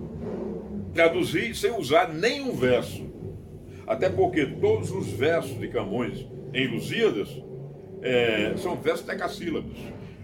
Traduzi 0.94 1.54
sem 1.54 1.72
usar 1.72 2.08
nenhum 2.14 2.56
verso. 2.56 3.06
Até 3.86 4.10
porque 4.10 4.46
todos 4.46 4.92
os 4.92 5.10
versos 5.12 5.60
de 5.60 5.68
Camões 5.68 6.26
em 6.54 6.68
Lusíadas 6.68 7.30
é, 8.02 8.56
são 8.56 8.78
versos 8.78 9.06
decassílabos. 9.06 9.78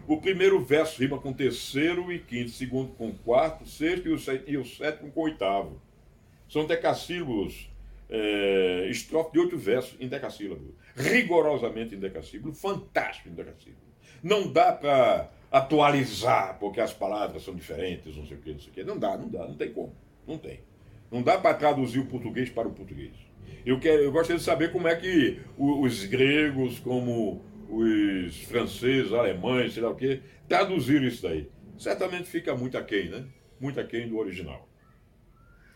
O 0.07 0.15
primeiro 0.15 0.63
verso 0.63 1.01
rima 1.01 1.19
com 1.19 1.33
terceiro 1.33 2.09
e 2.09 2.19
quinto, 2.19 2.51
segundo 2.51 2.93
com 2.93 3.11
quarto, 3.11 3.67
sexto 3.67 4.07
e 4.47 4.55
o, 4.55 4.65
sétimo 4.65 5.11
com 5.11 5.21
oitavo. 5.23 5.85
São 6.49 6.65
decassílabos, 6.65 7.69
é, 8.09 8.87
estrofe 8.89 9.33
de 9.33 9.39
oito 9.39 9.57
versos 9.57 9.95
em 9.99 10.07
decassílabo. 10.07 10.75
Rigorosamente 10.95 11.95
em 11.95 11.99
decassílabo, 11.99 12.53
fantástico 12.53 13.29
em 13.29 13.33
decassílabo. 13.33 13.81
Não 14.23 14.51
dá 14.51 14.71
para 14.71 15.31
atualizar, 15.51 16.57
porque 16.59 16.81
as 16.81 16.93
palavras 16.93 17.43
são 17.43 17.55
diferentes, 17.55 18.15
não 18.15 18.25
sei 18.25 18.37
o 18.37 18.41
que, 18.41 18.51
não 18.51 18.59
sei 18.59 18.69
o 18.69 18.73
que. 18.73 18.83
Não 18.83 18.97
dá, 18.97 19.17
não 19.17 19.29
dá, 19.29 19.47
não 19.47 19.55
tem 19.55 19.71
como. 19.71 19.95
Não 20.25 20.37
tem. 20.37 20.59
Não 21.11 21.21
dá 21.21 21.37
para 21.37 21.53
traduzir 21.53 21.99
o 21.99 22.05
português 22.05 22.49
para 22.49 22.67
o 22.67 22.73
português. 22.73 23.13
Eu, 23.65 23.79
quero, 23.79 24.01
eu 24.01 24.11
gostaria 24.11 24.37
de 24.37 24.43
saber 24.43 24.71
como 24.71 24.87
é 24.87 24.95
que 24.95 25.39
os 25.57 26.05
gregos, 26.05 26.79
como 26.79 27.41
os 27.69 28.41
franceses, 28.43 29.13
alemães, 29.13 29.73
sei 29.73 29.83
lá 29.83 29.89
o 29.89 29.95
quê, 29.95 30.21
traduziram 30.47 31.05
isso 31.05 31.23
daí. 31.23 31.49
Certamente 31.77 32.27
fica 32.27 32.55
muito 32.55 32.77
aquém, 32.77 33.09
né? 33.09 33.25
Muito 33.59 33.79
aquém 33.79 34.07
do 34.07 34.17
original. 34.17 34.67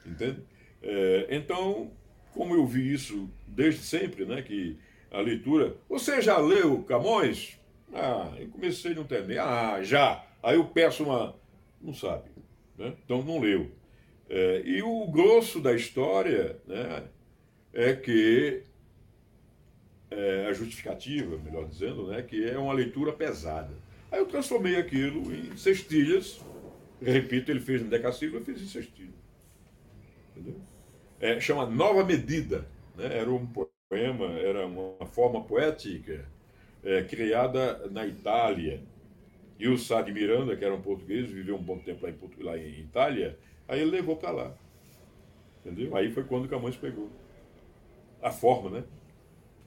Entende? 0.06 0.42
É, 0.82 1.28
então, 1.30 1.92
como 2.34 2.56
eu 2.56 2.66
vi 2.66 2.94
isso 2.94 3.30
desde 3.48 3.82
sempre, 3.82 4.26
né? 4.26 4.42
Que 4.42 4.78
a 5.12 5.20
leitura. 5.20 5.76
Você 5.90 6.22
já 6.22 6.38
leu 6.38 6.84
Camões? 6.84 7.60
Ah, 7.94 8.34
eu 8.40 8.48
comecei 8.48 8.94
não 8.94 9.04
ter 9.04 9.38
Ah, 9.40 9.82
já. 9.84 10.26
Aí 10.42 10.56
eu 10.56 10.66
peço 10.66 11.04
uma. 11.04 11.36
Não 11.82 11.94
sabe. 11.94 12.30
Né? 12.78 12.94
Então 13.04 13.22
não 13.22 13.40
leu. 13.40 13.70
É, 14.30 14.62
e 14.66 14.82
o 14.82 15.06
grosso 15.08 15.60
da 15.60 15.74
história 15.74 16.58
né, 16.66 17.04
é 17.74 17.94
que 17.94 18.64
é, 20.10 20.48
a 20.48 20.54
justificativa, 20.54 21.38
melhor 21.38 21.68
dizendo, 21.68 22.08
né, 22.08 22.22
que 22.22 22.50
é 22.50 22.58
uma 22.58 22.72
leitura 22.72 23.12
pesada. 23.12 23.74
Aí 24.10 24.20
eu 24.20 24.26
transformei 24.26 24.78
aquilo 24.78 25.34
em 25.34 25.56
cestilhas. 25.58 26.40
Repito, 27.02 27.52
ele 27.52 27.60
fez 27.60 27.82
em 27.82 27.90
decassílabo, 27.90 28.38
eu 28.38 28.46
fiz 28.46 28.62
em 28.62 28.68
cestilha. 28.68 29.14
Entendeu? 30.32 30.56
É, 31.22 31.40
chama 31.40 31.68
Nova 31.68 32.04
Medida. 32.04 32.68
Né? 32.98 33.20
Era 33.20 33.32
um 33.32 33.46
poema, 33.46 34.26
era 34.40 34.66
uma 34.66 35.06
forma 35.06 35.44
poética 35.44 36.26
é, 36.84 37.04
criada 37.04 37.88
na 37.90 38.08
Itália. 38.08 38.82
E 39.60 39.68
o 39.68 39.78
Sá 39.78 40.02
de 40.02 40.12
Miranda, 40.12 40.58
que 40.58 40.66
era 40.66 40.74
um 40.74 40.82
português, 40.82 41.30
viveu 41.30 41.56
um 41.56 41.62
bom 41.62 41.78
tempo 41.78 42.04
lá 42.04 42.10
em, 42.10 42.44
lá 42.44 42.58
em 42.58 42.80
Itália, 42.80 43.38
aí 43.68 43.82
ele 43.82 43.92
levou 43.92 44.16
para 44.16 44.32
lá. 44.32 44.58
Entendeu? 45.64 45.96
Aí 45.96 46.12
foi 46.12 46.24
quando 46.24 46.50
Camões 46.50 46.76
pegou 46.76 47.08
a 48.20 48.32
forma, 48.32 48.72
né? 48.72 48.84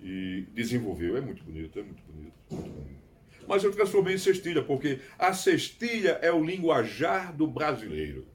E 0.03 0.47
desenvolveu. 0.53 1.17
É 1.17 1.21
muito 1.21 1.45
bonito, 1.45 1.79
é 1.79 1.83
muito 1.85 2.03
bonito, 2.03 2.35
muito 2.51 2.73
bonito. 2.73 3.05
Mas 3.47 3.63
eu 3.63 3.71
transformei 3.71 4.17
em 4.17 4.19
cestilha, 4.19 4.65
porque 4.65 4.99
a 5.17 5.33
cestilha 5.33 6.19
é 6.21 6.33
o 6.33 6.45
linguajar 6.45 7.33
do 7.33 7.47
brasileiro. 7.47 8.27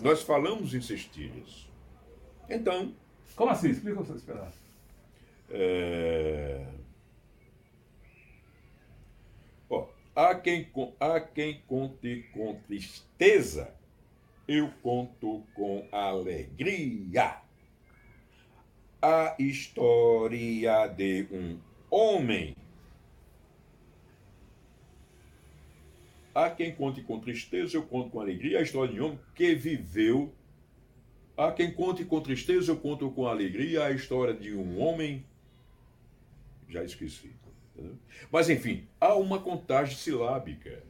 Nós 0.00 0.22
falamos 0.22 0.72
em 0.72 0.80
cestilhas. 0.80 1.70
Então. 2.52 2.94
Como 3.34 3.50
assim? 3.50 3.70
Explica 3.70 3.98
o 3.98 4.02
que 4.02 4.08
você 4.08 4.18
esperava. 4.18 4.52
É... 5.50 6.66
Ó, 9.70 9.86
há, 10.14 10.34
quem, 10.34 10.68
há 11.00 11.20
quem 11.20 11.62
conte 11.66 12.28
com 12.32 12.60
tristeza, 12.66 13.74
eu 14.46 14.70
conto 14.82 15.42
com 15.54 15.88
alegria. 15.90 17.40
A 19.00 19.34
história 19.38 20.88
de 20.88 21.26
um 21.32 21.58
homem. 21.90 22.54
Há 26.34 26.50
quem 26.50 26.74
conte 26.74 27.02
com 27.02 27.20
tristeza, 27.20 27.76
eu 27.76 27.82
conto 27.82 28.10
com 28.10 28.20
alegria. 28.20 28.58
A 28.58 28.62
história 28.62 28.92
de 28.92 29.00
um 29.00 29.06
homem 29.06 29.20
que 29.34 29.54
viveu. 29.54 30.32
Há 31.42 31.50
quem 31.50 31.72
conte 31.72 32.04
com 32.04 32.20
tristeza, 32.20 32.70
eu 32.70 32.76
conto 32.76 33.10
com 33.10 33.26
alegria. 33.26 33.86
A 33.86 33.90
história 33.90 34.32
de 34.32 34.54
um 34.54 34.80
homem 34.80 35.24
já 36.68 36.84
esqueci. 36.84 37.32
Mas, 38.30 38.48
enfim, 38.48 38.86
há 39.00 39.16
uma 39.16 39.40
contagem 39.40 39.96
silábica. 39.96 40.84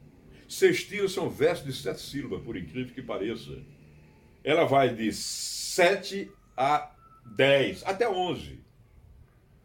Sextilha 0.47 1.09
são 1.09 1.27
versos 1.27 1.65
de 1.65 1.73
sete 1.73 2.01
sílabas, 2.01 2.43
por 2.43 2.55
incrível 2.55 2.93
que 2.93 3.01
pareça. 3.01 3.63
Ela 4.43 4.65
vai 4.65 4.93
de 4.93 5.11
sete 5.11 6.29
a 6.55 6.93
dez, 7.35 7.83
até 7.83 8.07
onze. 8.07 8.59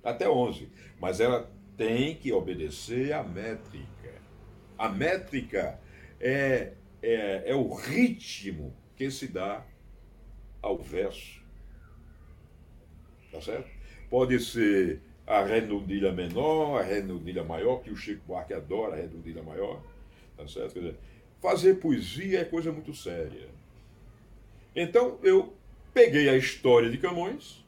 Até 0.03 0.26
onze. 0.26 0.70
Mas 0.99 1.20
ela 1.20 1.53
tem 1.76 2.14
que 2.14 2.32
obedecer 2.32 3.12
à 3.12 3.22
métrica. 3.22 4.14
A 4.78 4.89
métrica 4.89 5.78
é, 6.18 6.72
é, 7.03 7.43
é 7.45 7.55
o 7.55 7.74
ritmo 7.74 8.74
que 8.97 9.11
se 9.11 9.28
dá 9.28 9.66
ao 10.68 10.78
verso. 10.78 11.40
Tá 13.32 13.40
certo? 13.40 13.68
Pode 14.10 14.38
ser 14.40 15.00
a 15.26 15.42
redondilha 15.42 16.12
menor, 16.12 16.80
a 16.80 16.82
redondilha 16.82 17.44
maior, 17.44 17.82
que 17.82 17.90
o 17.90 17.96
Chico 17.96 18.22
Buarque 18.26 18.54
adora 18.54 18.94
a 18.94 18.96
redondilha 18.96 19.42
maior. 19.42 19.82
Tá 20.36 20.46
certo? 20.46 20.74
Quer 20.74 20.80
dizer, 20.80 20.96
fazer 21.40 21.74
poesia 21.74 22.40
é 22.40 22.44
coisa 22.44 22.72
muito 22.72 22.94
séria. 22.94 23.48
Então 24.74 25.18
eu 25.22 25.54
peguei 25.92 26.28
a 26.28 26.36
história 26.36 26.90
de 26.90 26.98
Camões, 26.98 27.64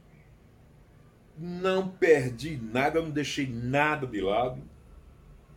não 1.37 1.89
perdi 1.89 2.57
nada, 2.57 3.01
não 3.01 3.11
deixei 3.11 3.47
nada 3.47 4.07
de 4.07 4.21
lado. 4.21 4.63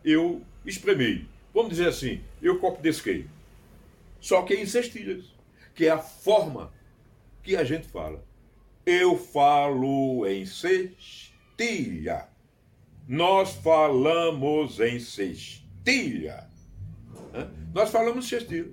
Eu 0.04 0.42
espremei. 0.64 1.26
Vamos 1.52 1.70
dizer 1.70 1.88
assim, 1.88 2.22
eu 2.42 2.58
copo 2.58 2.82
desquei. 2.82 3.26
Só 4.20 4.42
que 4.42 4.54
em 4.54 4.66
cestilhas, 4.66 5.32
que 5.74 5.86
é 5.86 5.90
a 5.90 5.98
forma 5.98 6.72
que 7.44 7.54
a 7.56 7.62
gente 7.62 7.86
fala. 7.86 8.24
Eu 8.86 9.16
falo 9.18 10.26
em 10.26 10.44
cestilha. 10.46 12.26
Nós 13.06 13.52
falamos 13.56 14.80
em 14.80 14.98
cestilha. 14.98 16.48
Nós 17.74 17.90
falamos 17.90 18.26
cestilha. 18.26 18.72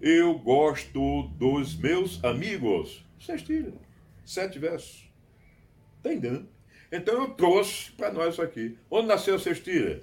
Eu 0.00 0.38
gosto 0.38 1.24
dos 1.36 1.76
meus 1.76 2.24
amigos. 2.24 3.04
Cestilha. 3.18 3.74
Sete 4.24 4.58
versos. 4.58 5.10
Está 5.98 6.14
entendendo? 6.14 6.48
Então 6.90 7.22
eu 7.22 7.30
trouxe 7.34 7.92
para 7.92 8.10
nós 8.10 8.40
aqui. 8.40 8.78
Onde 8.90 9.08
nasceu 9.08 9.34
a 9.34 9.38
cestilha? 9.38 10.02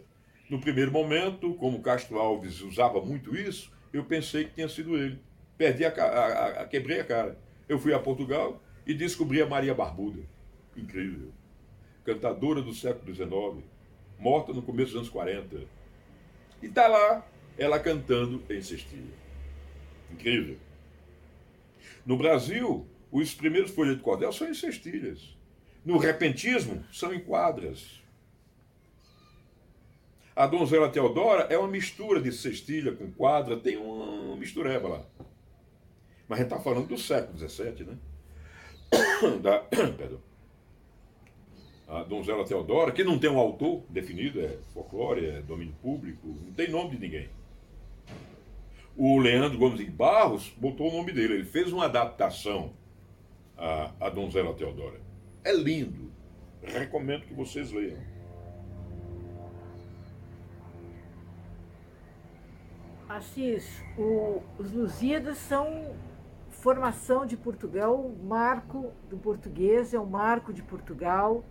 No 0.50 0.62
primeiro 0.62 0.92
momento, 0.92 1.56
como 1.56 1.82
Castro 1.82 2.20
Alves 2.20 2.62
usava 2.62 3.02
muito 3.02 3.36
isso, 3.36 3.72
eu 3.92 4.06
pensei 4.06 4.46
que 4.46 4.56
tinha 4.56 4.70
sido 4.70 4.96
ele. 4.96 5.20
Perdi 5.58 5.86
a, 5.86 5.90
a, 5.90 6.48
a 6.62 6.66
quebrei 6.66 7.00
a 7.00 7.04
cara. 7.04 7.38
Eu 7.68 7.80
fui 7.80 7.94
a 7.94 8.00
Portugal 8.00 8.62
e 8.86 8.94
descobri 8.94 9.42
a 9.42 9.46
Maria 9.46 9.74
Barbuda 9.74 10.22
incrível. 10.78 11.32
Cantadora 12.06 12.62
do 12.62 12.74
século 12.74 13.14
XIX, 13.14 13.66
morta 14.18 14.54
no 14.54 14.62
começo 14.62 14.92
dos 14.92 15.02
anos 15.02 15.10
40. 15.10 15.64
E 16.62 16.68
está 16.68 16.88
lá, 16.88 17.26
ela 17.58 17.80
cantando 17.80 18.42
em 18.50 18.62
cestilha. 18.62 19.14
Incrível. 20.12 20.58
No 22.06 22.18
Brasil, 22.18 22.88
os 23.12 23.34
primeiros 23.34 23.72
folhas 23.72 23.98
de 23.98 24.04
cordel 24.04 24.32
são 24.32 24.50
em 24.50 24.54
cestilhas. 24.54 25.36
No 25.84 25.98
repentismo, 25.98 26.86
são 26.92 27.14
em 27.14 27.20
quadras. 27.20 28.02
A 30.36 30.46
donzela 30.46 30.90
Teodora 30.90 31.48
é 31.50 31.58
uma 31.58 31.68
mistura 31.68 32.22
de 32.22 32.32
cestilha 32.32 32.92
com 32.92 33.12
quadra, 33.12 33.58
tem 33.58 33.76
uma 33.76 34.36
mistureba 34.36 34.88
lá. 34.88 35.06
Mas 36.28 36.40
a 36.40 36.42
gente 36.44 36.52
está 36.52 36.64
falando 36.64 36.88
do 36.88 36.98
século 36.98 37.38
XVII, 37.38 37.86
né? 37.86 37.98
Da, 39.42 39.60
perdão 39.98 40.28
a 41.88 42.04
Donzela 42.04 42.46
Teodora, 42.46 42.92
que 42.92 43.04
não 43.04 43.18
tem 43.18 43.30
um 43.30 43.38
autor 43.38 43.82
definido, 43.90 44.42
é 44.42 44.58
folclore, 44.74 45.26
é 45.26 45.42
domínio 45.42 45.74
público, 45.82 46.28
não 46.28 46.54
tem 46.54 46.70
nome 46.70 46.92
de 46.92 47.00
ninguém. 47.00 47.30
O 48.96 49.18
Leandro 49.20 49.58
Gomes 49.58 49.80
de 49.80 49.86
Barros 49.90 50.54
botou 50.58 50.92
o 50.92 50.98
nome 50.98 51.14
dele, 51.14 51.36
ele 51.36 51.46
fez 51.46 51.72
uma 51.72 51.86
adaptação 51.86 52.74
à, 53.56 53.94
à 54.02 54.10
Donzela 54.10 54.54
Teodora. 54.54 55.00
É 55.46 55.54
lindo, 55.54 56.12
recomendo 56.62 57.26
que 57.26 57.34
vocês 57.34 57.72
leiam. 57.72 58.00
Assis, 63.08 63.82
o, 63.98 64.42
os 64.60 64.74
Lusíadas 64.74 65.38
são 65.38 65.96
formação 66.62 67.26
de 67.26 67.38
Portugal, 67.38 68.12
marco 68.24 68.92
do 69.10 69.18
português, 69.18 69.94
é 69.94 70.00
um 70.00 70.06
marco 70.06 70.54
de 70.54 70.62
Portugal 70.62 71.44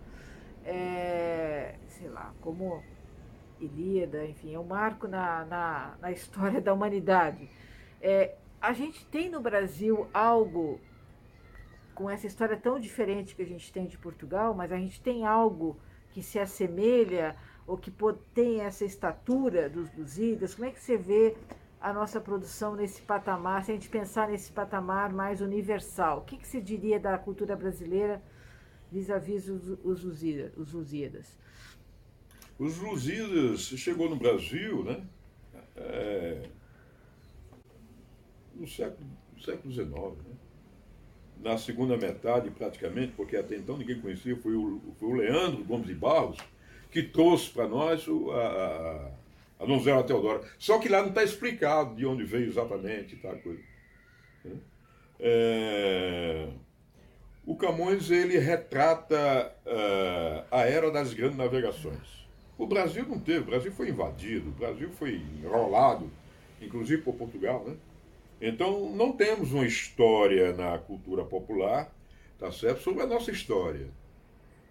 é, 0.67 1.75
sei 1.87 2.09
lá, 2.09 2.33
como 2.41 2.83
Ilíada, 3.57 4.25
enfim, 4.25 4.53
é 4.53 4.59
um 4.59 4.65
marco 4.65 5.07
na, 5.07 5.45
na, 5.45 5.97
na 6.01 6.11
história 6.11 6.59
da 6.61 6.73
humanidade. 6.73 7.49
É, 8.01 8.35
a 8.61 8.73
gente 8.73 9.05
tem 9.07 9.29
no 9.29 9.39
Brasil 9.39 10.07
algo 10.13 10.79
com 11.95 12.09
essa 12.09 12.27
história 12.27 12.57
tão 12.57 12.79
diferente 12.79 13.33
que 13.33 13.41
a 13.41 13.45
gente 13.45 13.71
tem 13.71 13.87
de 13.87 13.97
Portugal, 13.97 14.53
mas 14.53 14.71
a 14.71 14.77
gente 14.77 15.01
tem 15.01 15.25
algo 15.25 15.79
que 16.11 16.21
se 16.21 16.37
assemelha 16.37 17.35
ou 17.65 17.77
que 17.77 17.91
tem 18.33 18.61
essa 18.61 18.83
estatura 18.85 19.69
dos 19.69 19.91
Lusíadas. 19.97 20.53
Como 20.53 20.67
é 20.67 20.71
que 20.71 20.79
você 20.79 20.97
vê 20.97 21.35
a 21.79 21.93
nossa 21.93 22.19
produção 22.19 22.75
nesse 22.75 23.01
patamar, 23.01 23.63
se 23.63 23.71
a 23.71 23.73
gente 23.75 23.89
pensar 23.89 24.29
nesse 24.29 24.51
patamar 24.51 25.13
mais 25.13 25.41
universal? 25.41 26.19
O 26.19 26.21
que, 26.21 26.37
que 26.37 26.47
se 26.47 26.59
diria 26.59 26.99
da 26.99 27.17
cultura 27.17 27.55
brasileira 27.55 28.21
vis-à-vis 28.91 29.47
os, 29.47 29.77
os, 29.83 30.03
Lusíadas? 30.73 31.37
Os 32.57 32.79
Lusíadas 32.79 33.61
chegou 33.61 34.09
no 34.09 34.15
Brasil, 34.15 34.83
né? 34.83 35.05
É, 35.75 36.49
no 38.55 38.67
século, 38.67 39.07
século 39.39 39.71
XIX, 39.71 39.91
né? 40.27 40.35
na 41.39 41.57
segunda 41.57 41.95
metade, 41.95 42.49
praticamente, 42.49 43.13
porque 43.13 43.37
até 43.37 43.55
então 43.55 43.77
ninguém 43.77 44.01
conhecia, 44.01 44.35
foi 44.37 44.55
o, 44.55 44.81
foi 44.99 45.07
o 45.09 45.13
Leandro 45.13 45.63
Gomes 45.63 45.85
de 45.85 45.93
Barros, 45.93 46.37
que 46.91 47.03
trouxe 47.03 47.49
para 47.51 47.67
nós 47.67 48.07
o, 48.07 48.31
a, 48.31 49.11
a 49.59 49.65
donzela 49.65 50.03
Teodora. 50.03 50.41
Só 50.57 50.79
que 50.79 50.89
lá 50.89 51.01
não 51.01 51.09
está 51.09 51.23
explicado 51.23 51.95
de 51.95 52.05
onde 52.05 52.23
veio 52.23 52.47
exatamente 52.47 53.15
tal 53.17 53.35
coisa. 53.37 53.61
É, 55.19 56.47
o 57.45 57.55
Camões 57.55 58.11
ele 58.11 58.37
retrata 58.37 59.55
uh, 59.65 60.45
a 60.51 60.61
era 60.61 60.91
das 60.91 61.13
grandes 61.13 61.37
navegações. 61.37 62.27
O 62.57 62.67
Brasil 62.67 63.05
não 63.07 63.19
teve, 63.19 63.39
o 63.39 63.45
Brasil 63.45 63.71
foi 63.71 63.89
invadido, 63.89 64.49
o 64.49 64.53
Brasil 64.53 64.89
foi 64.91 65.21
enrolado, 65.41 66.11
inclusive 66.61 67.01
por 67.03 67.15
Portugal, 67.15 67.63
né? 67.65 67.75
Então, 68.41 68.91
não 68.95 69.13
temos 69.13 69.51
uma 69.51 69.65
história 69.65 70.53
na 70.53 70.77
cultura 70.77 71.23
popular, 71.23 71.91
tá 72.37 72.51
certo, 72.51 72.81
sobre 72.81 73.01
a 73.01 73.07
nossa 73.07 73.31
história. 73.31 73.87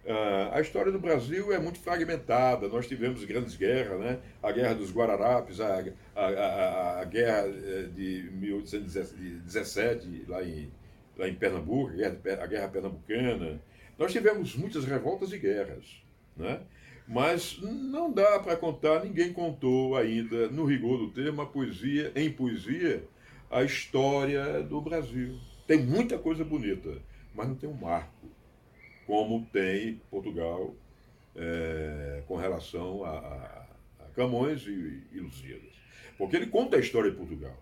Uh, 0.07 0.53
a 0.53 0.61
história 0.61 0.89
do 0.89 0.99
Brasil 0.99 1.51
é 1.51 1.59
muito 1.59 1.79
fragmentada. 1.79 2.69
Nós 2.69 2.87
tivemos 2.87 3.25
grandes 3.25 3.57
guerras, 3.57 3.99
né? 3.99 4.19
A 4.41 4.53
Guerra 4.53 4.75
dos 4.75 4.89
Guararapes, 4.89 5.59
a, 5.59 5.83
a, 6.15 6.25
a, 6.25 7.01
a 7.01 7.03
Guerra 7.03 7.45
eh, 7.45 7.89
de 7.93 8.29
1817, 8.31 10.23
lá 10.29 10.41
em, 10.41 10.71
lá 11.17 11.27
em 11.27 11.35
Pernambuco, 11.35 11.91
a 11.91 11.95
Guerra, 11.95 12.17
a 12.41 12.47
Guerra 12.47 12.67
Pernambucana. 12.69 13.59
Nós 13.99 14.13
tivemos 14.13 14.55
muitas 14.55 14.85
revoltas 14.85 15.33
e 15.33 15.37
guerras, 15.37 16.01
né? 16.37 16.61
Mas 17.05 17.59
não 17.61 18.09
dá 18.09 18.39
para 18.39 18.55
contar, 18.55 19.03
ninguém 19.03 19.33
contou 19.33 19.97
ainda, 19.97 20.47
no 20.47 20.63
rigor 20.63 20.99
do 20.99 21.09
termo, 21.09 21.41
a 21.41 21.45
poesia, 21.45 22.13
em 22.15 22.31
poesia, 22.31 23.03
a 23.51 23.61
história 23.61 24.63
do 24.63 24.79
Brasil. 24.79 25.37
Tem 25.67 25.83
muita 25.83 26.17
coisa 26.17 26.45
bonita, 26.45 26.97
mas 27.35 27.45
não 27.45 27.55
tem 27.55 27.69
um 27.69 27.73
marco, 27.73 28.29
como 29.07 29.47
tem 29.51 30.01
Portugal 30.11 30.75
é, 31.35 32.21
com 32.27 32.35
relação 32.35 33.03
a, 33.05 33.17
a, 33.17 33.67
Camões 34.13 34.63
e, 34.67 35.03
e 35.13 35.19
Lusíadas. 35.19 35.73
Porque 36.17 36.35
ele 36.35 36.47
conta 36.47 36.75
a 36.75 36.79
história 36.79 37.09
de 37.09 37.17
Portugal. 37.17 37.55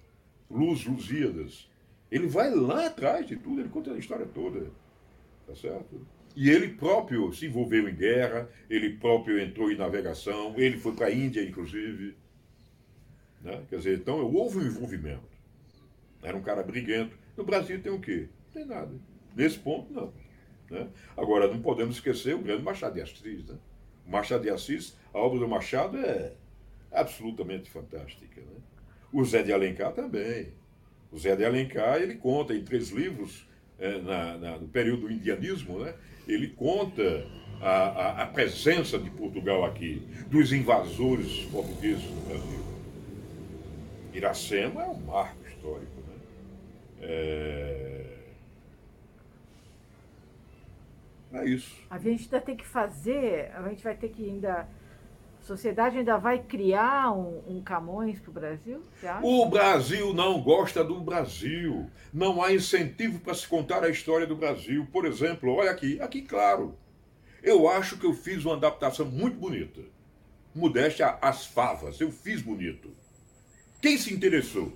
Luz, 0.49 0.85
Lusíadas. 0.85 1.69
Ele 2.09 2.27
vai 2.27 2.49
lá 2.49 2.87
atrás 2.87 3.27
de 3.27 3.35
tudo, 3.35 3.59
ele 3.59 3.69
conta 3.69 3.91
a 3.91 3.97
história 3.97 4.25
toda. 4.25 4.71
Tá 5.45 5.55
certo? 5.55 6.07
E 6.35 6.49
ele 6.49 6.69
próprio 6.69 7.31
se 7.33 7.45
envolveu 7.45 7.87
em 7.87 7.95
guerra, 7.95 8.49
ele 8.69 8.97
próprio 8.97 9.39
entrou 9.39 9.71
em 9.71 9.77
navegação, 9.77 10.53
ele 10.57 10.77
foi 10.77 10.93
para 10.93 11.07
a 11.07 11.11
Índia, 11.11 11.41
inclusive. 11.41 12.15
Né? 13.41 13.63
Quer 13.69 13.77
dizer, 13.77 13.97
então 13.99 14.19
houve 14.33 14.57
um 14.59 14.65
envolvimento. 14.65 15.35
Era 16.23 16.35
um 16.35 16.41
cara 16.41 16.63
briguento. 16.63 17.17
No 17.37 17.43
Brasil 17.43 17.81
tem 17.81 17.91
o 17.91 17.99
quê? 17.99 18.29
Não 18.45 18.53
tem 18.53 18.65
nada. 18.65 18.91
Nesse 19.35 19.59
ponto, 19.59 19.93
não. 19.93 20.13
Né? 20.69 20.87
Agora, 21.15 21.47
não 21.47 21.61
podemos 21.61 21.95
esquecer 21.95 22.35
o 22.35 22.39
grande 22.39 22.63
Machado 22.63 22.95
de 22.95 23.01
Assis. 23.01 23.45
Né? 23.45 23.55
Machado 24.05 24.43
de 24.43 24.49
Assis, 24.49 24.95
a 25.13 25.19
obra 25.19 25.39
do 25.39 25.47
Machado 25.47 25.97
é 25.97 26.33
absolutamente 26.91 27.69
fantástica. 27.69 28.41
Né? 28.41 28.57
O 29.11 29.23
Zé 29.23 29.43
de 29.43 29.53
Alencar 29.53 29.93
também. 29.93 30.53
O 31.11 31.17
Zé 31.17 31.35
de 31.35 31.45
Alencar, 31.45 31.97
ele 31.97 32.15
conta 32.15 32.53
em 32.53 32.63
três 32.63 32.89
livros, 32.89 33.47
é, 33.79 33.99
na, 33.99 34.37
na, 34.37 34.57
no 34.57 34.67
período 34.67 35.07
do 35.07 35.11
indianismo, 35.11 35.79
né? 35.79 35.93
ele 36.27 36.49
conta 36.49 37.25
a, 37.61 37.69
a, 37.69 38.23
a, 38.23 38.25
presença 38.27 38.97
de 38.97 39.09
Portugal 39.09 39.65
aqui, 39.65 40.01
dos 40.27 40.51
invasores 40.51 41.45
portugueses 41.51 42.03
no 42.03 42.21
Brasil. 42.21 42.65
Iracema 44.13 44.83
é 44.83 44.87
um 44.87 44.99
marco 45.01 45.45
histórico. 45.47 45.91
É... 47.01 47.84
é 51.41 51.45
isso. 51.45 51.75
A 51.89 51.97
gente 51.97 52.23
ainda 52.23 52.41
tem 52.41 52.55
que 52.55 52.65
fazer, 52.65 53.51
a 53.55 53.67
gente 53.69 53.83
vai 53.83 53.95
ter 53.95 54.09
que 54.09 54.29
ainda. 54.29 54.67
A 55.41 55.47
sociedade 55.47 55.99
ainda 55.99 56.17
vai 56.17 56.39
criar 56.39 57.11
um, 57.11 57.43
um 57.47 57.61
Camões 57.61 58.19
para 58.19 58.31
o 58.31 58.33
Brasil? 58.33 58.81
O 59.21 59.45
Brasil 59.45 60.11
não 60.11 60.41
gosta 60.41 60.83
do 60.83 60.99
Brasil. 60.99 61.87
Não 62.11 62.41
há 62.41 62.51
incentivo 62.51 63.19
para 63.19 63.35
se 63.35 63.47
contar 63.47 63.83
a 63.83 63.89
história 63.89 64.25
do 64.25 64.35
Brasil. 64.35 64.87
Por 64.91 65.05
exemplo, 65.05 65.53
olha 65.53 65.69
aqui, 65.69 66.01
aqui 66.01 66.23
claro. 66.23 66.75
Eu 67.43 67.69
acho 67.69 67.99
que 67.99 68.07
eu 68.07 68.13
fiz 68.13 68.43
uma 68.43 68.55
adaptação 68.55 69.05
muito 69.05 69.37
bonita. 69.37 69.81
Modéstia 70.55 71.19
às 71.21 71.45
favas, 71.45 72.01
eu 72.01 72.11
fiz 72.11 72.41
bonito. 72.41 72.89
Quem 73.79 73.99
se 73.99 74.11
interessou? 74.11 74.73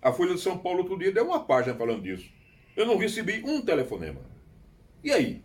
A 0.00 0.10
Folha 0.10 0.34
de 0.34 0.40
São 0.40 0.56
Paulo 0.56 0.78
outro 0.78 0.98
dia 0.98 1.12
deu 1.12 1.26
uma 1.26 1.44
página 1.44 1.74
falando 1.74 2.02
disso. 2.02 2.30
Eu 2.74 2.86
não 2.86 2.96
recebi 2.96 3.42
um 3.44 3.60
telefonema. 3.60 4.20
E 5.04 5.12
aí? 5.12 5.44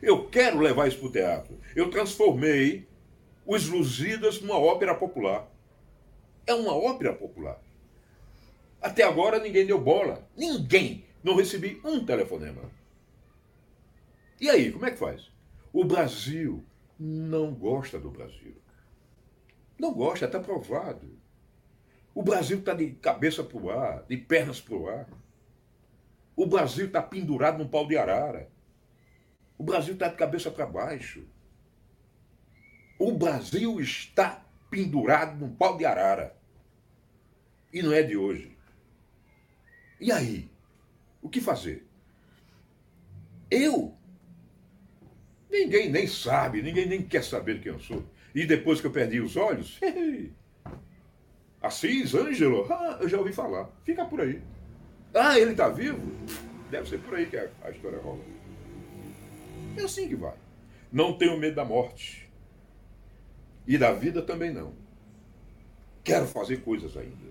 Eu 0.00 0.28
quero 0.28 0.60
levar 0.60 0.86
isso 0.86 0.98
para 0.98 1.08
o 1.08 1.12
teatro. 1.12 1.58
Eu 1.74 1.90
transformei 1.90 2.86
Os 3.44 3.68
Lusíadas 3.68 4.40
numa 4.40 4.56
ópera 4.56 4.94
popular. 4.94 5.50
É 6.46 6.54
uma 6.54 6.72
ópera 6.72 7.12
popular. 7.12 7.60
Até 8.80 9.02
agora 9.02 9.40
ninguém 9.40 9.66
deu 9.66 9.80
bola. 9.80 10.24
Ninguém. 10.36 11.04
Não 11.22 11.34
recebi 11.34 11.80
um 11.84 12.06
telefonema. 12.06 12.70
E 14.40 14.48
aí, 14.48 14.70
como 14.70 14.86
é 14.86 14.92
que 14.92 14.98
faz? 14.98 15.32
O 15.72 15.84
Brasil 15.84 16.64
não 16.96 17.52
gosta 17.52 17.98
do 17.98 18.08
Brasil. 18.08 18.54
Não 19.76 19.92
gosta, 19.92 20.26
está 20.26 20.38
provado. 20.38 21.10
O 22.14 22.22
Brasil 22.22 22.60
está 22.60 22.72
de 22.72 22.92
cabeça 22.92 23.42
para 23.42 23.58
o 23.58 23.70
ar, 23.70 24.04
de 24.08 24.16
pernas 24.16 24.60
para 24.60 24.76
o 24.76 24.88
ar. 24.88 25.08
O 26.38 26.46
Brasil 26.46 26.86
está 26.86 27.02
pendurado 27.02 27.58
num 27.58 27.66
pau 27.66 27.84
de 27.84 27.96
arara. 27.96 28.48
O 29.58 29.64
Brasil 29.64 29.94
está 29.94 30.06
de 30.06 30.14
cabeça 30.14 30.52
para 30.52 30.66
baixo. 30.66 31.26
O 32.96 33.10
Brasil 33.10 33.80
está 33.80 34.46
pendurado 34.70 35.36
num 35.36 35.52
pau 35.52 35.76
de 35.76 35.84
arara. 35.84 36.36
E 37.72 37.82
não 37.82 37.92
é 37.92 38.04
de 38.04 38.16
hoje. 38.16 38.56
E 40.00 40.12
aí? 40.12 40.48
O 41.20 41.28
que 41.28 41.40
fazer? 41.40 41.84
Eu? 43.50 43.96
Ninguém 45.50 45.90
nem 45.90 46.06
sabe, 46.06 46.62
ninguém 46.62 46.86
nem 46.86 47.02
quer 47.02 47.24
saber 47.24 47.60
quem 47.60 47.72
eu 47.72 47.80
sou. 47.80 48.04
E 48.32 48.46
depois 48.46 48.80
que 48.80 48.86
eu 48.86 48.92
perdi 48.92 49.18
os 49.20 49.36
olhos, 49.36 49.80
Assis, 51.60 52.14
Ângelo, 52.14 52.64
ah, 52.72 52.98
eu 53.00 53.08
já 53.08 53.18
ouvi 53.18 53.32
falar. 53.32 53.68
Fica 53.82 54.04
por 54.04 54.20
aí. 54.20 54.40
Ah, 55.14 55.38
ele 55.38 55.52
está 55.52 55.68
vivo? 55.68 56.00
Deve 56.70 56.88
ser 56.88 56.98
por 56.98 57.14
aí 57.14 57.26
que 57.26 57.36
a, 57.36 57.48
a 57.62 57.70
história 57.70 57.98
rola. 57.98 58.22
É 59.76 59.82
assim 59.82 60.08
que 60.08 60.16
vai. 60.16 60.36
Não 60.92 61.16
tenho 61.16 61.38
medo 61.38 61.56
da 61.56 61.64
morte. 61.64 62.28
E 63.66 63.76
da 63.76 63.92
vida 63.92 64.22
também 64.22 64.52
não. 64.52 64.72
Quero 66.02 66.26
fazer 66.26 66.62
coisas 66.62 66.96
ainda. 66.96 67.28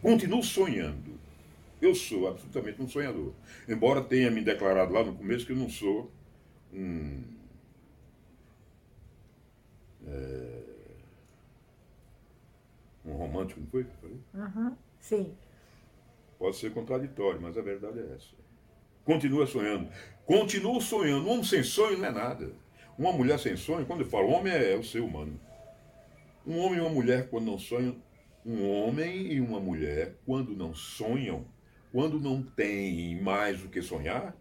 Continuo 0.00 0.42
sonhando. 0.42 1.18
Eu 1.80 1.94
sou 1.94 2.28
absolutamente 2.28 2.80
um 2.80 2.88
sonhador. 2.88 3.32
Embora 3.68 4.02
tenha 4.02 4.30
me 4.30 4.42
declarado 4.42 4.92
lá 4.92 5.02
no 5.02 5.14
começo 5.14 5.46
que 5.46 5.52
eu 5.52 5.56
não 5.56 5.68
sou 5.68 6.10
um. 6.72 7.22
É, 10.06 10.62
um 13.04 13.12
romântico, 13.12 13.60
não 13.60 13.66
foi? 13.66 13.86
Uhum, 14.34 14.76
sim. 15.00 15.34
Pode 16.42 16.56
ser 16.56 16.74
contraditório, 16.74 17.40
mas 17.40 17.56
a 17.56 17.62
verdade 17.62 18.00
é 18.00 18.14
essa. 18.16 18.34
Continua 19.04 19.46
sonhando. 19.46 19.88
Continua 20.26 20.80
sonhando. 20.80 21.28
Um 21.28 21.34
homem 21.34 21.44
sem 21.44 21.62
sonho 21.62 21.96
não 21.98 22.06
é 22.06 22.10
nada. 22.10 22.50
Uma 22.98 23.12
mulher 23.12 23.38
sem 23.38 23.56
sonho, 23.56 23.86
quando 23.86 24.00
eu 24.00 24.08
falo 24.08 24.28
homem, 24.30 24.52
é, 24.52 24.74
o 24.74 24.82
ser 24.82 25.02
humano. 25.02 25.38
Um 26.44 26.58
homem 26.58 26.78
e 26.78 26.80
uma 26.80 26.90
mulher, 26.90 27.30
quando 27.30 27.44
não 27.44 27.56
sonham, 27.56 27.94
um 28.44 28.68
homem 28.68 29.32
e 29.32 29.40
uma 29.40 29.60
mulher, 29.60 30.16
quando 30.26 30.56
não 30.56 30.74
sonham, 30.74 31.46
quando 31.92 32.18
não 32.18 32.42
têm 32.42 33.22
mais 33.22 33.60
do 33.60 33.68
que 33.68 33.80
sonhar, 33.80 34.36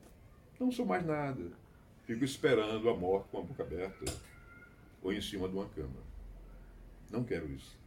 não 0.60 0.72
são 0.72 0.88
mais 0.88 1.06
nada. 1.06 1.52
Fico 2.08 2.26
esperando 2.26 2.90
a 2.90 2.98
morte 2.98 3.30
com 3.30 3.42
a 3.42 3.44
boca 3.44 3.62
aberta 3.62 4.12
ou 5.04 5.14
em 5.14 5.22
cima 5.22 5.48
de 5.48 5.54
uma 5.54 5.70
cama. 5.70 6.02
Não 7.12 7.24
quero 7.24 7.48
isso. 7.52 7.78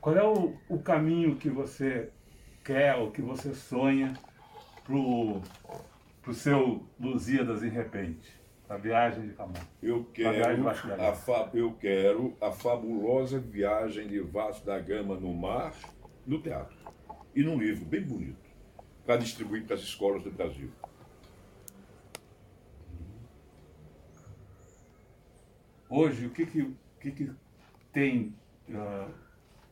Qual 0.00 0.16
é 0.16 0.24
o, 0.24 0.56
o 0.68 0.80
caminho 0.80 1.36
que 1.36 1.48
você 1.48 2.10
quer, 2.62 2.96
ou 2.96 3.10
que 3.10 3.20
você 3.20 3.54
sonha 3.54 4.14
pro, 4.84 5.40
pro 6.22 6.34
seu 6.34 6.86
Lusíadas 6.98 7.62
em 7.62 7.68
repente? 7.68 8.40
A 8.68 8.76
viagem 8.76 9.28
de 9.28 9.34
Camões. 9.34 9.60
Eu 9.82 10.04
quero 10.14 10.68
a, 10.68 11.10
a 11.10 11.12
fa, 11.12 11.50
eu 11.52 11.72
quero 11.74 12.34
a 12.40 12.50
fabulosa 12.50 13.38
viagem 13.38 14.08
de 14.08 14.20
Vasco 14.20 14.64
da 14.64 14.78
Gama 14.78 15.16
no 15.16 15.34
mar, 15.34 15.74
no 16.26 16.40
teatro. 16.40 16.76
E 17.34 17.42
num 17.42 17.58
livro 17.58 17.84
bem 17.84 18.02
bonito, 18.02 18.48
para 19.04 19.16
distribuir 19.16 19.64
para 19.64 19.74
as 19.74 19.82
escolas 19.82 20.22
do 20.22 20.30
Brasil. 20.30 20.70
Hoje, 25.88 26.24
o 26.24 26.30
que, 26.30 26.46
que, 26.46 26.62
o 26.62 26.76
que, 26.98 27.10
que 27.10 27.30
tem 27.92 28.34
uh, 28.70 29.12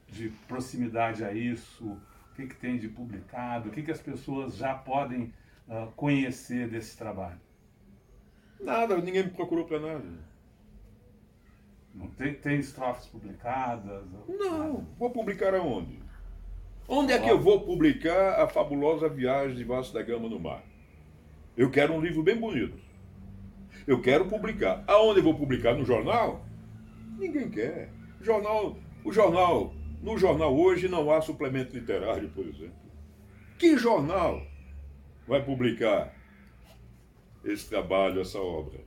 de 0.08 0.28
proximidade 0.46 1.24
a 1.24 1.32
isso? 1.32 1.98
O 2.40 2.42
que, 2.42 2.54
que 2.54 2.56
tem 2.56 2.78
de 2.78 2.88
publicado? 2.88 3.68
O 3.68 3.72
que, 3.72 3.82
que 3.82 3.90
as 3.90 4.00
pessoas 4.00 4.56
já 4.56 4.74
podem 4.74 5.34
uh, 5.68 5.92
conhecer 5.94 6.66
desse 6.68 6.96
trabalho? 6.96 7.38
Nada, 8.58 8.96
ninguém 8.96 9.24
me 9.24 9.30
procurou 9.30 9.66
para 9.66 9.78
nada. 9.78 10.08
Não 11.94 12.06
tem, 12.08 12.32
tem 12.32 12.58
estrofes 12.58 13.06
publicadas? 13.08 14.06
Não, 14.26 14.86
vou 14.98 15.10
publicar 15.10 15.54
aonde? 15.54 15.98
Onde 16.88 17.12
é 17.12 17.18
que 17.18 17.28
eu 17.28 17.38
vou 17.38 17.60
publicar 17.60 18.40
a 18.40 18.48
fabulosa 18.48 19.06
viagem 19.06 19.54
de 19.54 19.64
Vasco 19.64 19.92
da 19.92 20.02
Gama 20.02 20.26
no 20.26 20.40
mar? 20.40 20.62
Eu 21.54 21.70
quero 21.70 21.92
um 21.92 22.00
livro 22.00 22.22
bem 22.22 22.36
bonito. 22.36 22.78
Eu 23.86 24.00
quero 24.00 24.24
publicar. 24.24 24.82
Aonde 24.86 25.20
eu 25.20 25.24
vou 25.24 25.34
publicar? 25.34 25.74
No 25.74 25.84
jornal? 25.84 26.42
Ninguém 27.18 27.50
quer. 27.50 27.90
Jornal, 28.22 28.78
o 29.04 29.12
jornal, 29.12 29.74
no 30.02 30.16
jornal 30.16 30.56
hoje 30.56 30.88
não 30.88 31.10
há 31.10 31.20
suplemento 31.20 31.76
literário, 31.76 32.30
por 32.30 32.46
exemplo. 32.46 32.90
Que 33.58 33.76
jornal 33.76 34.46
vai 35.26 35.44
publicar 35.44 36.14
esse 37.44 37.68
trabalho, 37.68 38.20
essa 38.20 38.38
obra? 38.38 38.80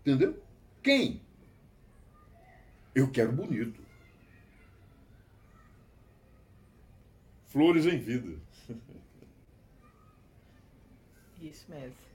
Entendeu? 0.00 0.42
Quem? 0.82 1.20
Eu 2.94 3.10
quero 3.10 3.32
bonito. 3.32 3.82
Flores 7.46 7.86
em 7.86 7.98
vida. 7.98 8.38
Isso 11.40 11.70
mesmo. 11.70 12.07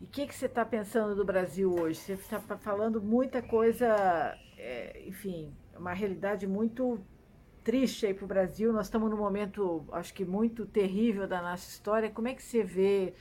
E 0.00 0.04
o 0.04 0.08
que, 0.08 0.26
que 0.26 0.34
você 0.34 0.46
está 0.46 0.64
pensando 0.64 1.14
do 1.14 1.24
Brasil 1.24 1.72
hoje? 1.72 1.98
Você 1.98 2.12
está 2.14 2.58
falando 2.58 3.00
muita 3.00 3.40
coisa, 3.40 4.36
é, 4.56 5.02
enfim, 5.06 5.54
uma 5.76 5.92
realidade 5.92 6.46
muito 6.46 7.00
triste 7.62 8.06
aí 8.06 8.14
para 8.14 8.24
o 8.24 8.28
Brasil. 8.28 8.72
Nós 8.72 8.86
estamos 8.86 9.10
num 9.10 9.16
momento, 9.16 9.84
acho 9.92 10.12
que 10.12 10.24
muito 10.24 10.66
terrível 10.66 11.26
da 11.26 11.40
nossa 11.40 11.68
história. 11.68 12.10
Como 12.10 12.28
é 12.28 12.34
que 12.34 12.42
você 12.42 12.62
vê 12.62 13.14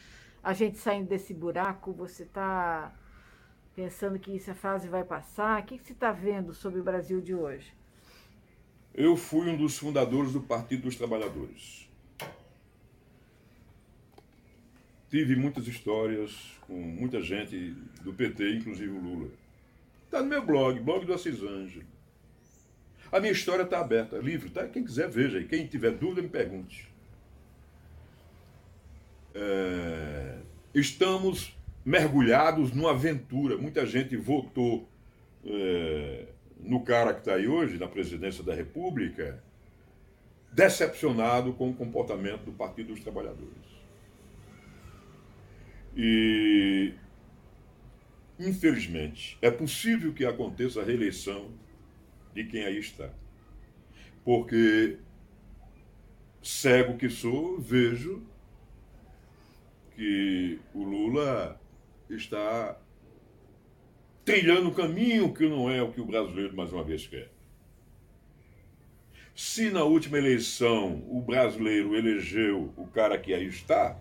a 0.43 0.53
gente 0.53 0.77
saindo 0.77 1.07
desse 1.07 1.33
buraco? 1.33 1.93
Você 1.93 2.23
está 2.23 2.93
pensando 3.73 4.19
que 4.19 4.35
essa 4.35 4.53
fase 4.53 4.87
vai 4.87 5.03
passar? 5.03 5.61
O 5.61 5.65
que, 5.65 5.77
que 5.77 5.85
você 5.85 5.93
está 5.93 6.11
vendo 6.11 6.53
sobre 6.53 6.79
o 6.79 6.83
Brasil 6.83 7.21
de 7.21 7.33
hoje? 7.33 7.73
Eu 8.93 9.15
fui 9.15 9.49
um 9.49 9.57
dos 9.57 9.77
fundadores 9.77 10.33
do 10.33 10.41
Partido 10.41 10.83
dos 10.83 10.95
Trabalhadores. 10.95 11.89
Tive 15.13 15.35
muitas 15.35 15.67
histórias 15.67 16.35
com 16.61 16.73
muita 16.73 17.21
gente 17.21 17.55
do 18.01 18.11
PT, 18.11 18.55
inclusive 18.55 18.89
o 18.89 18.99
Lula. 18.99 19.29
Está 20.05 20.23
no 20.23 20.27
meu 20.27 20.43
blog, 20.43 20.79
blog 20.79 21.05
do 21.05 21.13
Assis 21.13 21.39
Ângelo. 21.43 21.85
A 23.11 23.19
minha 23.19 23.31
história 23.31 23.61
está 23.61 23.79
aberta, 23.79 24.17
livre, 24.17 24.49
tá? 24.49 24.67
Quem 24.67 24.83
quiser 24.83 25.07
veja 25.07 25.37
e 25.37 25.45
quem 25.45 25.67
tiver 25.67 25.91
dúvida 25.91 26.23
me 26.23 26.29
pergunte. 26.29 26.89
É... 29.35 30.39
Estamos 30.73 31.55
mergulhados 31.85 32.71
numa 32.71 32.89
aventura. 32.89 33.55
Muita 33.55 33.85
gente 33.85 34.17
votou 34.17 34.89
é, 35.45 36.25
no 36.59 36.83
cara 36.83 37.13
que 37.13 37.19
está 37.19 37.35
aí 37.35 37.47
hoje, 37.47 37.77
na 37.77 37.87
presidência 37.87 38.43
da 38.43 38.55
República, 38.55 39.43
decepcionado 40.51 41.53
com 41.53 41.69
o 41.69 41.75
comportamento 41.75 42.45
do 42.45 42.51
Partido 42.51 42.95
dos 42.95 43.03
Trabalhadores. 43.03 43.72
E, 45.95 46.93
infelizmente, 48.39 49.37
é 49.41 49.51
possível 49.51 50.13
que 50.13 50.25
aconteça 50.25 50.81
a 50.81 50.85
reeleição 50.85 51.51
de 52.33 52.43
quem 52.45 52.63
aí 52.63 52.79
está. 52.79 53.09
Porque, 54.23 54.97
cego 56.41 56.97
que 56.97 57.09
sou, 57.09 57.59
vejo 57.59 58.23
que 59.95 60.59
o 60.73 60.83
Lula 60.83 61.61
está 62.09 62.77
trilhando 64.25 64.69
um 64.69 64.73
caminho 64.73 65.33
que 65.33 65.47
não 65.47 65.69
é 65.69 65.81
o 65.81 65.91
que 65.91 66.01
o 66.01 66.05
brasileiro 66.05 66.55
mais 66.55 66.71
uma 66.71 66.83
vez 66.83 67.05
quer. 67.05 67.29
Se 69.35 69.69
na 69.71 69.83
última 69.83 70.17
eleição 70.17 71.03
o 71.09 71.21
brasileiro 71.21 71.95
elegeu 71.95 72.71
o 72.77 72.87
cara 72.87 73.17
que 73.17 73.33
aí 73.33 73.47
está, 73.47 73.99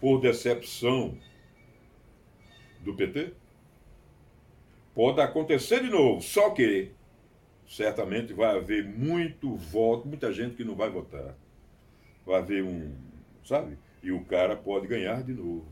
por 0.00 0.20
decepção 0.20 1.16
do 2.80 2.94
PT, 2.94 3.34
pode 4.94 5.20
acontecer 5.20 5.82
de 5.82 5.90
novo, 5.90 6.22
só 6.22 6.50
que 6.50 6.92
certamente 7.68 8.32
vai 8.32 8.56
haver 8.56 8.84
muito 8.84 9.54
voto, 9.54 10.08
muita 10.08 10.32
gente 10.32 10.56
que 10.56 10.64
não 10.64 10.74
vai 10.74 10.90
votar. 10.90 11.34
Vai 12.24 12.40
haver 12.40 12.64
um, 12.64 12.94
sabe? 13.44 13.78
E 14.02 14.10
o 14.10 14.24
cara 14.24 14.56
pode 14.56 14.86
ganhar 14.86 15.22
de 15.22 15.32
novo. 15.32 15.66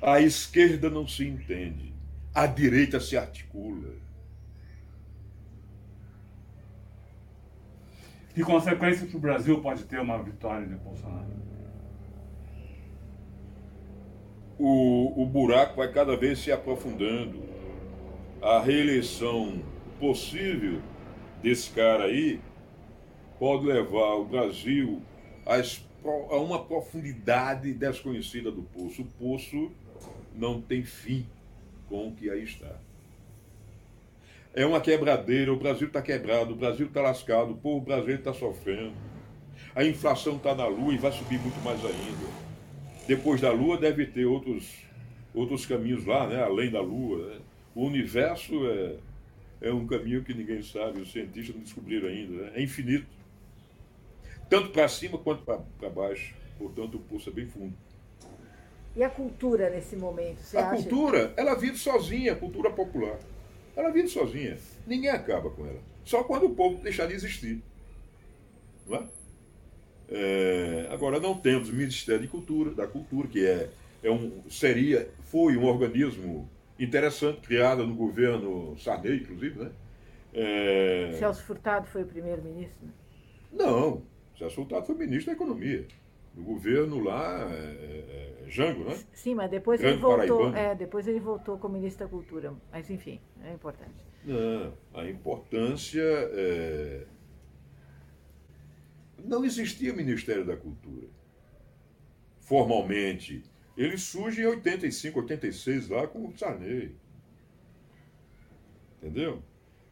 A 0.00 0.20
esquerda 0.20 0.90
não 0.90 1.06
se 1.06 1.26
entende, 1.26 1.94
a 2.34 2.46
direita 2.46 3.00
se 3.00 3.16
articula. 3.16 3.94
Que 8.34 8.42
consequência 8.42 9.06
que 9.06 9.16
o 9.16 9.20
Brasil 9.20 9.60
pode 9.60 9.84
ter 9.84 10.00
uma 10.00 10.22
vitória 10.22 10.66
de 10.66 10.74
Bolsonaro? 10.76 11.30
O, 14.64 15.20
o 15.20 15.26
buraco 15.26 15.74
vai 15.74 15.90
cada 15.90 16.16
vez 16.16 16.38
se 16.38 16.52
aprofundando. 16.52 17.42
A 18.40 18.60
reeleição 18.60 19.60
possível 19.98 20.80
desse 21.42 21.70
cara 21.70 22.04
aí 22.04 22.38
pode 23.40 23.66
levar 23.66 24.14
o 24.14 24.24
Brasil 24.24 25.02
a, 25.44 25.56
a 25.56 26.36
uma 26.36 26.62
profundidade 26.64 27.74
desconhecida 27.74 28.52
do 28.52 28.62
poço. 28.62 29.02
O 29.02 29.04
poço 29.04 29.72
não 30.32 30.60
tem 30.60 30.84
fim 30.84 31.26
com 31.88 32.06
o 32.06 32.12
que 32.14 32.30
aí 32.30 32.44
está. 32.44 32.76
É 34.54 34.64
uma 34.64 34.80
quebradeira, 34.80 35.52
o 35.52 35.58
Brasil 35.58 35.88
está 35.88 36.00
quebrado, 36.00 36.52
o 36.52 36.56
Brasil 36.56 36.86
está 36.86 37.02
lascado, 37.02 37.50
o 37.50 37.56
povo 37.56 37.84
brasileiro 37.84 38.20
está 38.20 38.32
sofrendo. 38.32 38.94
A 39.74 39.82
inflação 39.82 40.36
está 40.36 40.54
na 40.54 40.68
lua 40.68 40.94
e 40.94 40.98
vai 40.98 41.10
subir 41.10 41.40
muito 41.40 41.60
mais 41.64 41.84
ainda. 41.84 42.41
Depois 43.06 43.40
da 43.40 43.50
lua 43.50 43.76
deve 43.76 44.06
ter 44.06 44.24
outros, 44.24 44.84
outros 45.34 45.66
caminhos 45.66 46.04
lá, 46.04 46.26
né? 46.26 46.42
além 46.42 46.70
da 46.70 46.80
lua. 46.80 47.26
Né? 47.28 47.40
O 47.74 47.84
universo 47.84 48.66
é, 48.68 48.96
é 49.60 49.72
um 49.72 49.86
caminho 49.86 50.22
que 50.22 50.32
ninguém 50.32 50.62
sabe, 50.62 51.00
os 51.00 51.10
cientistas 51.10 51.54
não 51.54 51.62
descobriram 51.62 52.08
ainda. 52.08 52.44
Né? 52.44 52.52
É 52.54 52.62
infinito. 52.62 53.06
Tanto 54.48 54.70
para 54.70 54.86
cima 54.88 55.18
quanto 55.18 55.42
para 55.44 55.90
baixo. 55.90 56.34
Portanto, 56.58 56.96
o 56.96 57.00
pulso 57.00 57.30
é 57.30 57.32
bem 57.32 57.46
fundo. 57.46 57.74
E 58.94 59.02
a 59.02 59.08
cultura 59.08 59.70
nesse 59.70 59.96
momento? 59.96 60.38
Você 60.40 60.56
a 60.58 60.68
acha? 60.68 60.82
cultura, 60.82 61.32
ela 61.36 61.54
vive 61.54 61.78
sozinha, 61.78 62.32
a 62.32 62.36
cultura 62.36 62.70
popular. 62.70 63.18
Ela 63.74 63.90
vive 63.90 64.08
sozinha. 64.08 64.58
Ninguém 64.86 65.10
acaba 65.10 65.50
com 65.50 65.66
ela. 65.66 65.80
Só 66.04 66.22
quando 66.22 66.46
o 66.46 66.54
povo 66.54 66.82
deixar 66.82 67.06
de 67.06 67.14
existir. 67.14 67.62
Não 68.86 68.98
é? 68.98 69.08
É, 70.14 70.88
agora 70.90 71.18
não 71.18 71.34
temos 71.34 71.70
o 71.70 71.72
Ministério 71.72 72.22
de 72.22 72.28
Cultura, 72.28 72.70
da 72.72 72.86
Cultura, 72.86 73.26
que 73.28 73.44
é, 73.46 73.70
é 74.02 74.10
um, 74.10 74.42
seria, 74.48 75.08
foi 75.22 75.56
um 75.56 75.64
organismo 75.64 76.48
interessante, 76.78 77.40
criado 77.40 77.86
no 77.86 77.94
governo 77.94 78.76
Sarney, 78.78 79.16
inclusive, 79.16 79.58
né? 79.58 79.70
É... 80.34 81.16
Celso 81.18 81.42
Furtado 81.44 81.86
foi 81.86 82.02
o 82.02 82.06
primeiro-ministro? 82.06 82.88
Não, 83.50 84.02
Celso 84.38 84.56
Furtado 84.56 84.86
foi 84.86 84.94
ministro 84.96 85.26
da 85.26 85.32
Economia 85.32 85.86
do 86.34 86.42
governo 86.42 87.02
lá, 87.02 87.46
é, 87.50 87.54
é, 87.54 88.44
é, 88.46 88.50
Jango, 88.50 88.84
né? 88.84 88.98
Sim, 89.12 89.34
mas 89.34 89.50
depois 89.50 89.80
Grande 89.80 89.96
ele 89.96 90.02
voltou. 90.02 90.54
É, 90.54 90.74
depois 90.74 91.06
ele 91.06 91.20
voltou 91.20 91.58
como 91.58 91.74
ministro 91.74 92.06
da 92.06 92.10
Cultura. 92.10 92.54
Mas 92.70 92.88
enfim, 92.90 93.20
é 93.44 93.52
importante. 93.52 93.92
Não, 94.24 94.72
a 94.94 95.04
importância 95.08 96.00
é... 96.00 97.04
não 99.24 99.44
existia 99.44 99.92
Ministério 99.92 100.44
da 100.44 100.56
Cultura. 100.56 101.06
Formalmente. 102.40 103.42
Ele 103.76 103.96
surge 103.96 104.42
em 104.42 104.46
85, 104.46 105.20
86, 105.20 105.88
lá 105.88 106.06
com 106.06 106.26
o 106.26 106.36
Sarney. 106.36 106.94
Entendeu? 108.98 109.42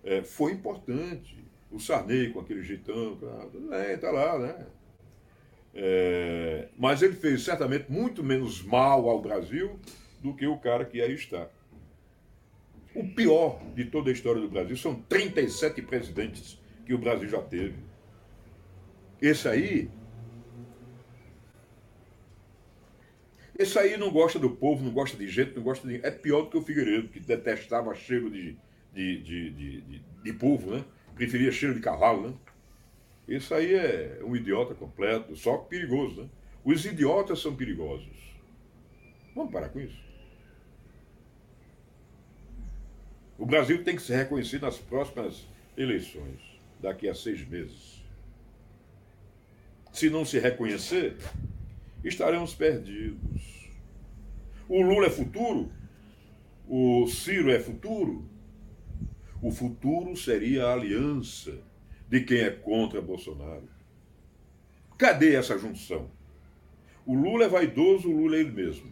É, 0.05 0.23
foi 0.23 0.53
importante. 0.53 1.43
O 1.71 1.79
Sarney 1.79 2.31
com 2.31 2.41
aquele 2.41 2.63
jeitão, 2.63 3.19
é, 3.73 3.97
tá 3.97 4.11
lá, 4.11 4.39
né? 4.39 4.67
É, 5.73 6.69
mas 6.77 7.01
ele 7.01 7.15
fez 7.15 7.43
certamente 7.43 7.91
muito 7.91 8.25
menos 8.25 8.63
mal 8.63 9.09
ao 9.09 9.23
Brasil 9.23 9.79
do 10.21 10.35
que 10.35 10.47
o 10.47 10.59
cara 10.59 10.85
que 10.85 11.01
aí 11.01 11.15
está. 11.15 11.49
O 12.95 13.07
pior 13.07 13.63
de 13.75 13.85
toda 13.85 14.11
a 14.11 14.13
história 14.13 14.41
do 14.41 14.49
Brasil 14.49 14.77
são 14.77 14.95
37 14.95 15.81
presidentes 15.83 16.59
que 16.85 16.93
o 16.93 16.99
Brasil 16.99 17.29
já 17.29 17.41
teve. 17.41 17.90
Esse 19.21 19.49
aí. 19.49 19.91
Esse 23.59 23.79
aí 23.79 23.97
não 23.99 24.11
gosta 24.11 24.39
do 24.39 24.51
povo, 24.51 24.83
não 24.83 24.93
gosta 24.93 25.17
de 25.17 25.29
gente, 25.29 25.55
não 25.55 25.63
gosta 25.63 25.87
de. 25.87 25.97
É 26.05 26.11
pior 26.11 26.43
do 26.43 26.51
que 26.51 26.57
o 26.57 26.63
Figueiredo, 26.63 27.09
que 27.09 27.21
detestava 27.21 27.95
cheiro 27.95 28.31
de, 28.31 28.57
de, 28.95 29.23
de, 29.23 29.51
de, 29.51 29.81
de, 29.83 30.03
de 30.25 30.33
povo, 30.33 30.71
né? 30.71 30.85
Preferia 31.15 31.53
cheiro 31.53 31.75
de 31.75 31.81
cavalo, 31.81 32.29
né? 32.29 32.35
Isso 33.29 33.55
aí 33.55 33.75
é 33.75 34.21
um 34.25 34.35
idiota 34.35 34.75
completo, 34.75 35.37
só 35.37 35.59
perigoso, 35.59 36.23
né? 36.23 36.29
Os 36.65 36.85
idiotas 36.85 37.41
são 37.41 37.55
perigosos. 37.55 38.35
Vamos 39.35 39.53
parar 39.53 39.69
com 39.69 39.81
isso. 39.81 40.01
O 43.39 43.47
Brasil 43.47 43.83
tem 43.85 43.97
que 43.97 44.03
se 44.03 44.15
reconhecer 44.15 44.61
nas 44.61 44.79
próximas 44.79 45.47
eleições, 45.77 46.41
daqui 46.79 47.09
a 47.09 47.15
seis 47.15 47.47
meses. 47.47 48.00
Se 49.93 50.09
não 50.09 50.25
se 50.25 50.39
reconhecer, 50.39 51.17
estaremos 52.05 52.55
perdidos. 52.55 53.69
O 54.69 54.81
Lula 54.83 55.07
é 55.07 55.11
futuro? 55.11 55.71
O 56.69 57.07
Ciro 57.09 57.51
é 57.51 57.59
futuro? 57.59 58.25
O 59.43 59.51
futuro 59.51 60.17
seria 60.17 60.67
a 60.67 60.73
aliança 60.75 61.59
de 62.09 62.21
quem 62.21 62.41
é 62.41 62.51
contra 62.51 63.01
Bolsonaro. 63.01 63.69
Cadê 64.97 65.35
essa 65.35 65.59
junção? 65.59 66.11
O 67.07 67.15
Lula 67.15 67.47
é 67.47 67.49
vaidoso, 67.49 68.09
o 68.09 68.17
Lula 68.17 68.37
é 68.37 68.41
ele 68.41 68.51
mesmo. 68.51 68.91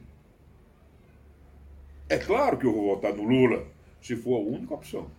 É 2.09 2.17
claro 2.17 2.57
que 2.57 2.65
eu 2.65 2.73
vou 2.73 2.95
votar 2.95 3.15
no 3.15 3.23
Lula, 3.23 3.67
se 4.01 4.17
for 4.17 4.37
a 4.37 4.41
única 4.41 4.75
opção. 4.75 5.11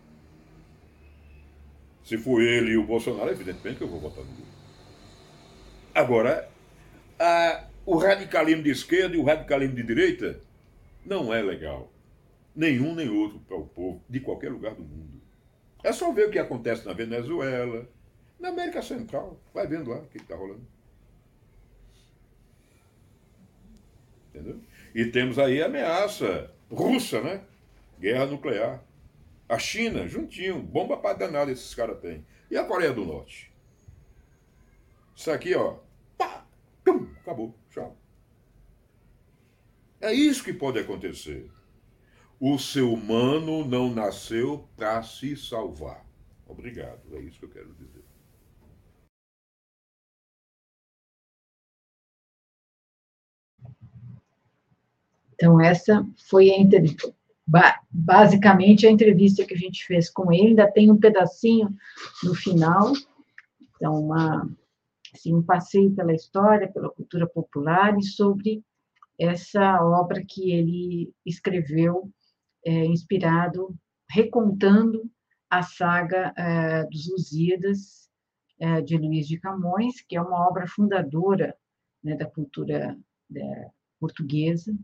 Se 2.04 2.18
for 2.18 2.42
ele 2.42 2.72
e 2.72 2.78
o 2.78 2.86
Bolsonaro, 2.86 3.30
evidentemente 3.30 3.78
que 3.78 3.84
eu 3.84 3.88
vou 3.88 4.00
votar 4.00 4.26
no 4.26 4.32
Lula. 4.32 4.49
Agora, 5.94 6.50
a, 7.20 7.66
o 7.86 7.98
radicalismo 7.98 8.64
de 8.64 8.72
esquerda 8.72 9.16
e 9.16 9.20
o 9.20 9.24
radicalismo 9.24 9.76
de 9.76 9.84
direita 9.84 10.40
não 11.06 11.34
é 11.34 11.42
legal. 11.42 11.92
Nenhum 12.56 12.94
nem 12.94 13.10
outro 13.10 13.40
para 13.40 13.58
o 13.58 13.66
povo 13.66 14.04
de 14.10 14.20
qualquer 14.20 14.52
lugar 14.52 14.76
do 14.76 14.84
mundo. 14.84 15.22
É 15.84 15.92
só 15.92 16.12
ver 16.12 16.28
o 16.28 16.32
que 16.32 16.40
acontece 16.40 16.86
na 16.86 16.94
Venezuela, 16.94 17.88
na 18.40 18.50
América 18.50 18.82
Central. 18.82 19.40
Vai 19.54 19.68
vendo 19.68 19.90
lá 19.90 19.98
o 20.00 20.08
que 20.08 20.18
está 20.18 20.36
rolando. 20.36 20.68
Entendeu? 24.30 24.62
E 24.94 25.06
temos 25.06 25.40
aí 25.40 25.62
a 25.62 25.66
ameaça 25.66 26.52
russa, 26.70 27.22
né? 27.22 27.42
Guerra 28.00 28.26
nuclear. 28.26 28.84
A 29.48 29.58
China, 29.58 30.08
juntinho, 30.08 30.62
bomba 30.62 30.98
para 30.98 31.18
danada 31.18 31.52
esses 31.52 31.74
caras 31.74 32.00
têm. 32.00 32.26
E 32.52 32.58
a 32.58 32.64
Coreia 32.64 32.94
do 32.94 33.06
Norte? 33.06 33.49
Isso 35.20 35.32
aqui, 35.32 35.54
ó. 35.54 35.76
Pá, 36.18 36.46
pum, 36.82 37.12
acabou. 37.20 37.54
Tchau. 37.70 37.98
É 40.00 40.14
isso 40.14 40.42
que 40.42 40.54
pode 40.54 40.80
acontecer. 40.80 41.52
O 42.40 42.58
ser 42.58 42.84
humano 42.84 43.66
não 43.66 43.94
nasceu 43.94 44.66
para 44.78 45.04
se 45.04 45.36
salvar. 45.36 46.06
Obrigado. 46.48 47.02
É 47.12 47.20
isso 47.20 47.38
que 47.38 47.44
eu 47.44 47.50
quero 47.50 47.74
dizer. 47.74 48.02
Então, 55.34 55.60
essa 55.60 56.08
foi 56.30 56.50
a 56.50 56.58
entrevista, 56.58 57.14
basicamente 57.92 58.88
a 58.88 58.90
entrevista 58.92 59.44
que 59.44 59.54
a 59.54 59.58
gente 59.58 59.86
fez 59.86 60.10
com 60.10 60.32
ele, 60.32 60.48
ainda 60.48 60.72
tem 60.72 60.90
um 60.90 60.98
pedacinho 60.98 61.76
no 62.24 62.34
final, 62.34 62.94
então, 63.76 64.02
uma, 64.02 64.50
assim, 65.14 65.34
um 65.34 65.44
passeio 65.44 65.94
pela 65.94 66.14
história, 66.14 66.72
pela 66.72 66.90
cultura 66.90 67.28
popular 67.28 67.98
e 67.98 68.04
sobre 68.04 68.64
essa 69.20 69.84
obra 69.84 70.24
que 70.28 70.52
ele 70.52 71.14
escreveu, 71.26 72.10
é, 72.66 72.86
inspirado, 72.86 73.76
recontando 74.10 75.10
a 75.50 75.62
saga 75.62 76.34
é, 76.38 76.84
dos 76.86 77.10
Lusíadas, 77.10 78.10
é, 78.60 78.82
de 78.82 78.98
Luiz 78.98 79.28
de 79.28 79.40
Camões, 79.40 80.02
que 80.02 80.16
é 80.16 80.22
uma 80.22 80.48
obra 80.48 80.68
fundadora 80.68 81.56
né, 82.04 82.16
da 82.16 82.26
cultura 82.26 82.98
portuguesa, 84.00 84.76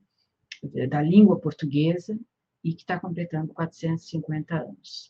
da 0.90 1.02
língua 1.02 1.40
portuguesa 1.40 2.18
e 2.64 2.74
que 2.74 2.82
está 2.82 3.00
completando 3.00 3.54
450 3.54 4.56
anos. 4.56 5.08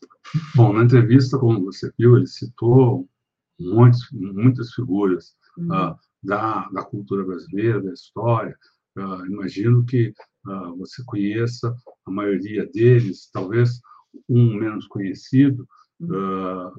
Bom, 0.54 0.72
na 0.72 0.84
entrevista, 0.84 1.38
como 1.38 1.64
você 1.64 1.90
viu, 1.98 2.16
ele 2.16 2.26
citou 2.26 3.08
muitos, 3.58 4.08
muitas 4.12 4.72
figuras 4.72 5.34
uhum. 5.56 5.66
uh, 5.66 5.98
da, 6.22 6.68
da 6.70 6.84
cultura 6.84 7.24
brasileira, 7.24 7.82
da 7.82 7.92
história. 7.92 8.56
Uh, 8.96 9.26
imagino 9.26 9.84
que 9.84 10.12
uh, 10.46 10.76
você 10.76 11.02
conheça 11.04 11.74
a 12.04 12.10
maioria 12.10 12.66
deles, 12.66 13.28
talvez 13.32 13.80
um 14.28 14.54
menos 14.54 14.86
conhecido, 14.86 15.68
uhum. 16.00 16.72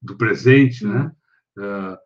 do 0.00 0.16
presente, 0.16 0.86
né? 0.86 1.12
uhum. 1.56 1.90
né? 1.90 1.98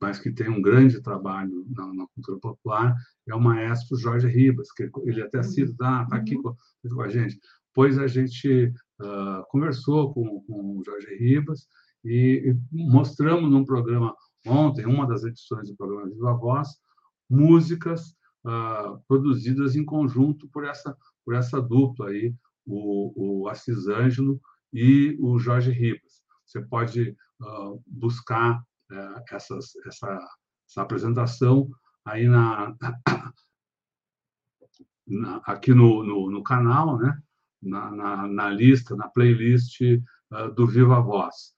mas 0.00 0.20
que 0.20 0.30
tem 0.30 0.48
um 0.48 0.62
grande 0.62 1.02
trabalho 1.02 1.66
na, 1.68 1.92
na, 1.94 2.06
cultura 2.14 2.38
popular, 2.38 2.94
é 3.26 3.34
o 3.34 3.40
maestro 3.40 3.96
Jorge 3.96 4.28
Ribas, 4.28 4.70
que 4.70 4.88
ele 5.04 5.22
até 5.22 5.38
uhum. 5.38 5.44
cita, 5.44 5.72
está 5.72 6.06
ah, 6.10 6.16
aqui 6.16 6.36
com, 6.36 6.54
com, 6.88 7.02
a 7.02 7.08
gente. 7.08 7.40
Pois 7.72 7.98
a 7.98 8.06
gente 8.06 8.72
conversou 9.48 10.14
com, 10.14 10.40
com 10.42 10.78
o 10.78 10.84
Jorge 10.84 11.12
Ribas 11.16 11.68
e, 12.04 12.56
mostramos 12.70 13.50
num 13.50 13.64
programa 13.64 14.14
ontem, 14.46 14.86
uma 14.86 15.06
das 15.06 15.24
edições 15.24 15.68
do 15.68 15.76
programa 15.76 16.08
Viva 16.08 16.34
Voz, 16.34 16.68
músicas 17.28 18.14
uh, 18.44 19.00
produzidas 19.08 19.74
em 19.74 19.84
conjunto 19.84 20.48
por 20.48 20.64
essa, 20.64 20.96
por 21.24 21.34
essa 21.34 21.60
dupla 21.60 22.08
aí, 22.08 22.34
o, 22.66 23.42
o 23.44 23.48
Assis 23.48 23.88
Ângelo 23.88 24.40
e 24.72 25.16
o 25.20 25.38
Jorge 25.38 25.70
Ribas. 25.70 26.22
Você 26.44 26.60
pode 26.60 27.16
uh, 27.40 27.82
buscar 27.86 28.62
é, 28.90 29.24
essas, 29.34 29.74
essa, 29.86 30.18
essa 30.68 30.82
apresentação 30.82 31.70
aí 32.04 32.28
na, 32.28 32.74
na 35.06 35.36
aqui 35.46 35.72
no, 35.72 36.02
no, 36.02 36.30
no, 36.30 36.42
canal, 36.42 36.98
né? 36.98 37.18
Na, 37.62 37.90
na, 37.90 38.28
na, 38.28 38.50
lista, 38.50 38.94
na 38.94 39.08
playlist 39.08 39.80
uh, 39.80 40.52
do 40.54 40.66
Viva 40.66 41.00
Voz. 41.00 41.54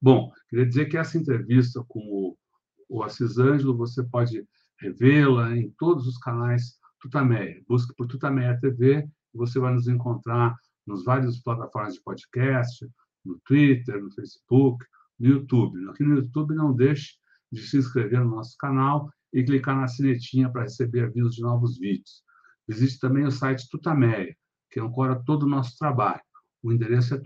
Bom, 0.00 0.32
queria 0.48 0.66
dizer 0.66 0.86
que 0.86 0.96
essa 0.96 1.18
entrevista 1.18 1.84
com 1.88 2.00
o, 2.00 2.36
o 2.88 3.02
Assis 3.02 3.38
Ângelo 3.38 3.76
você 3.76 4.02
pode 4.02 4.46
revê-la 4.78 5.56
em 5.56 5.70
todos 5.78 6.06
os 6.06 6.18
canais 6.18 6.78
Tutameia. 7.00 7.62
Busque 7.68 7.94
por 7.96 8.06
Tutameia 8.06 8.58
TV 8.60 9.08
você 9.34 9.58
vai 9.58 9.72
nos 9.72 9.88
encontrar 9.88 10.54
nos 10.86 11.04
vários 11.04 11.40
plataformas 11.40 11.94
de 11.94 12.02
podcast, 12.02 12.86
no 13.24 13.40
Twitter, 13.44 14.02
no 14.02 14.12
Facebook, 14.12 14.84
no 15.18 15.28
YouTube. 15.28 15.88
Aqui 15.90 16.04
no 16.04 16.16
YouTube, 16.16 16.54
não 16.54 16.74
deixe 16.74 17.14
de 17.50 17.60
se 17.62 17.78
inscrever 17.78 18.20
no 18.20 18.30
nosso 18.30 18.56
canal 18.58 19.10
e 19.32 19.42
clicar 19.42 19.76
na 19.76 19.88
sinetinha 19.88 20.50
para 20.50 20.62
receber 20.62 21.04
avisos 21.04 21.36
de 21.36 21.42
novos 21.42 21.78
vídeos. 21.78 22.22
Existe 22.68 22.98
também 22.98 23.24
o 23.24 23.30
site 23.30 23.68
Tutameia, 23.70 24.36
que 24.70 24.80
ancora 24.80 25.22
todo 25.24 25.44
o 25.44 25.48
nosso 25.48 25.76
trabalho. 25.78 26.20
O 26.62 26.72
endereço 26.72 27.14
é 27.14 27.18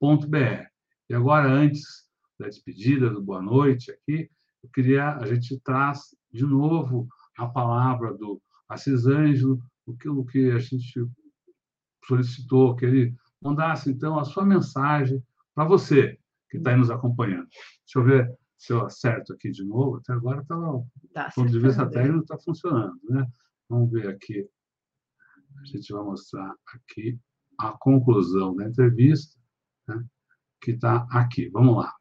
tutameia.jor.br. 0.00 0.66
E 1.08 1.14
agora, 1.14 1.48
antes 1.48 2.08
da 2.38 2.46
despedida, 2.46 3.10
do 3.10 3.22
boa 3.22 3.42
noite 3.42 3.90
aqui, 3.90 4.30
eu 4.62 4.70
queria, 4.70 5.16
a 5.16 5.26
gente 5.26 5.60
traz 5.60 6.16
de 6.32 6.44
novo 6.44 7.06
a 7.36 7.46
palavra 7.46 8.14
do 8.14 8.40
Assis 8.68 9.06
Ângelo, 9.06 9.60
o 9.86 9.96
que, 9.96 10.08
o 10.08 10.24
que 10.24 10.50
a 10.50 10.58
gente 10.58 11.06
solicitou, 12.06 12.74
que 12.76 12.86
ele 12.86 13.14
mandasse, 13.40 13.90
então, 13.90 14.18
a 14.18 14.24
sua 14.24 14.44
mensagem 14.44 15.22
para 15.54 15.64
você 15.64 16.18
que 16.48 16.56
está 16.56 16.70
aí 16.70 16.76
nos 16.76 16.90
acompanhando. 16.90 17.48
Deixa 17.84 17.98
eu 17.98 18.04
ver 18.04 18.38
se 18.56 18.72
eu 18.72 18.84
acerto 18.84 19.32
aqui 19.32 19.50
de 19.50 19.64
novo. 19.64 19.96
Até 19.96 20.12
agora 20.12 20.44
tá, 20.44 20.54
do 20.54 20.84
ponto 21.34 21.50
de 21.50 21.58
vista 21.58 21.88
técnico 21.88 22.20
está 22.20 22.38
funcionando, 22.38 22.98
né? 23.08 23.26
Vamos 23.68 23.90
ver 23.90 24.08
aqui. 24.08 24.46
A 25.60 25.64
gente 25.64 25.92
vai 25.92 26.02
mostrar 26.02 26.54
aqui 26.74 27.18
a 27.58 27.72
conclusão 27.72 28.54
da 28.54 28.68
entrevista, 28.68 29.39
né? 29.96 30.04
que 30.60 30.72
está 30.72 31.06
aqui. 31.10 31.48
Vamos 31.48 31.76
lá. 31.76 31.94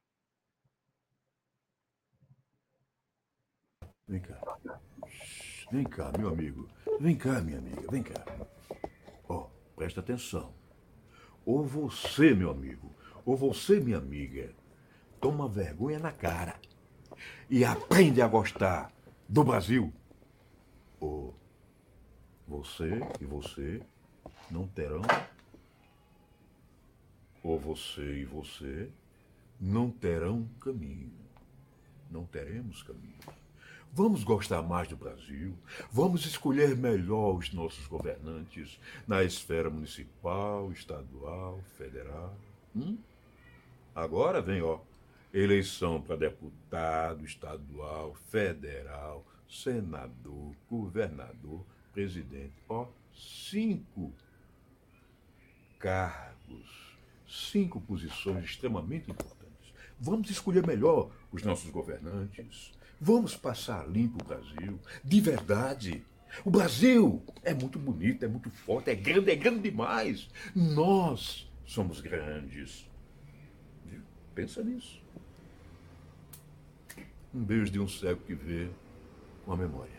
Vem 4.07 4.21
cá. 4.21 4.41
Vem 5.71 5.83
cá, 5.83 6.11
meu 6.17 6.29
amigo. 6.29 6.67
Vem 6.99 7.15
cá, 7.15 7.41
minha 7.41 7.59
amiga. 7.59 7.91
Vem 7.91 8.03
cá. 8.03 8.25
Ó, 9.27 9.35
oh, 9.35 9.49
presta 9.75 9.99
atenção. 9.99 10.53
Ou 11.45 11.63
você, 11.63 12.33
meu 12.33 12.49
amigo, 12.49 12.93
ou 13.25 13.37
você, 13.37 13.79
minha 13.79 13.97
amiga, 13.97 14.53
toma 15.21 15.47
vergonha 15.47 15.99
na 15.99 16.11
cara 16.11 16.59
e 17.49 17.63
aprende 17.63 18.21
a 18.21 18.27
gostar 18.27 18.91
do 19.27 19.43
Brasil. 19.43 19.93
Ou 20.99 21.35
você 22.47 22.99
e 23.21 23.25
você 23.25 23.81
não 24.49 24.67
terão. 24.67 25.01
Ou 27.43 27.59
você 27.59 28.21
e 28.21 28.25
você 28.25 28.89
não 29.59 29.89
terão 29.89 30.47
caminho. 30.61 31.11
Não 32.09 32.25
teremos 32.25 32.83
caminho. 32.83 33.15
Vamos 33.91 34.23
gostar 34.23 34.61
mais 34.61 34.87
do 34.87 34.95
Brasil? 34.95 35.55
Vamos 35.91 36.25
escolher 36.25 36.75
melhor 36.77 37.35
os 37.35 37.51
nossos 37.51 37.87
governantes 37.87 38.79
na 39.07 39.23
esfera 39.23 39.69
municipal, 39.69 40.71
estadual, 40.71 41.59
federal? 41.77 42.35
Hum? 42.75 42.97
Agora 43.95 44.41
vem, 44.41 44.61
ó, 44.61 44.79
eleição 45.33 46.01
para 46.01 46.15
deputado 46.15 47.25
estadual, 47.25 48.15
federal, 48.29 49.25
senador, 49.49 50.53
governador, 50.69 51.65
presidente. 51.91 52.53
Ó, 52.69 52.87
cinco 53.13 54.13
cargos, 55.79 56.88
cinco 57.29 57.79
posições 57.79 58.45
extremamente 58.45 59.09
importantes. 59.11 59.73
Vamos 59.99 60.29
escolher 60.29 60.65
melhor 60.65 61.11
os 61.31 61.43
nossos 61.43 61.69
governantes. 61.69 62.71
Vamos 62.99 63.35
passar 63.35 63.87
limpo 63.87 64.23
o 64.23 64.27
Brasil, 64.27 64.79
de 65.03 65.21
verdade. 65.21 66.05
O 66.43 66.49
Brasil 66.51 67.23
é 67.43 67.53
muito 67.53 67.79
bonito, 67.79 68.23
é 68.23 68.27
muito 68.27 68.49
forte, 68.49 68.89
é 68.89 68.95
grande, 68.95 69.31
é 69.31 69.35
grande 69.35 69.61
demais. 69.61 70.29
Nós 70.55 71.49
somos 71.65 72.01
grandes. 72.01 72.89
Pensa 74.35 74.63
nisso. 74.63 75.01
Um 77.33 77.43
beijo 77.43 77.71
de 77.71 77.79
um 77.79 77.87
cego 77.87 78.21
que 78.21 78.33
vê 78.33 78.69
com 79.45 79.51
a 79.53 79.57
memória. 79.57 79.97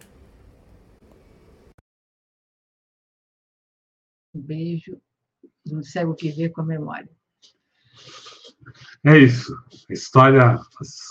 Um 4.35 4.40
beijo 4.40 5.01
de 5.65 5.77
um 5.77 5.82
cego 5.82 6.15
que 6.15 6.31
vê 6.31 6.48
com 6.48 6.61
a 6.62 6.65
memória. 6.65 7.11
É 9.04 9.18
isso. 9.18 9.56
História, 9.88 10.60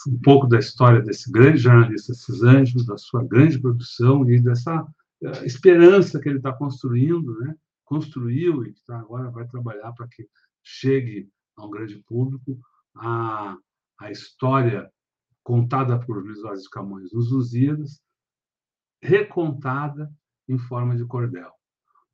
um 0.07 0.19
pouco 0.21 0.47
da 0.47 0.59
história 0.59 1.01
desse 1.01 1.31
grande 1.31 1.57
jornalista 1.57 2.13
Cisanjo, 2.13 2.85
da 2.85 2.97
sua 2.97 3.23
grande 3.23 3.59
produção 3.59 4.29
e 4.29 4.39
dessa 4.39 4.81
uh, 4.83 5.45
esperança 5.45 6.19
que 6.19 6.29
ele 6.29 6.37
está 6.37 6.53
construindo, 6.53 7.39
né? 7.39 7.55
construiu 7.85 8.63
e 8.65 8.73
tá, 8.85 8.99
agora 8.99 9.31
vai 9.31 9.47
trabalhar 9.47 9.91
para 9.93 10.07
que 10.07 10.29
chegue 10.63 11.27
a 11.57 11.65
um 11.65 11.71
grande 11.71 11.97
público 12.03 12.59
a, 12.95 13.57
a 13.99 14.11
história 14.11 14.91
contada 15.43 15.99
por 15.99 16.23
Luiz 16.23 16.41
Vaz 16.41 16.61
de 16.61 16.69
Camões 16.69 17.11
nos 17.11 17.31
Lusíadas, 17.31 17.99
recontada 19.01 20.13
em 20.47 20.57
forma 20.57 20.95
de 20.95 21.05
cordel. 21.05 21.51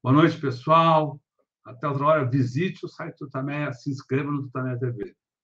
Boa 0.02 0.16
noite, 0.16 0.40
pessoal. 0.40 1.20
Até 1.66 1.88
outra 1.88 2.06
hora, 2.06 2.30
visite 2.30 2.86
o 2.86 2.88
site 2.88 3.18
do 3.20 3.30
Tamé, 3.30 3.74
se 3.74 3.90
inscreva 3.90 4.32
no 4.32 4.50
Tamé 4.52 4.78
TV. 4.78 5.16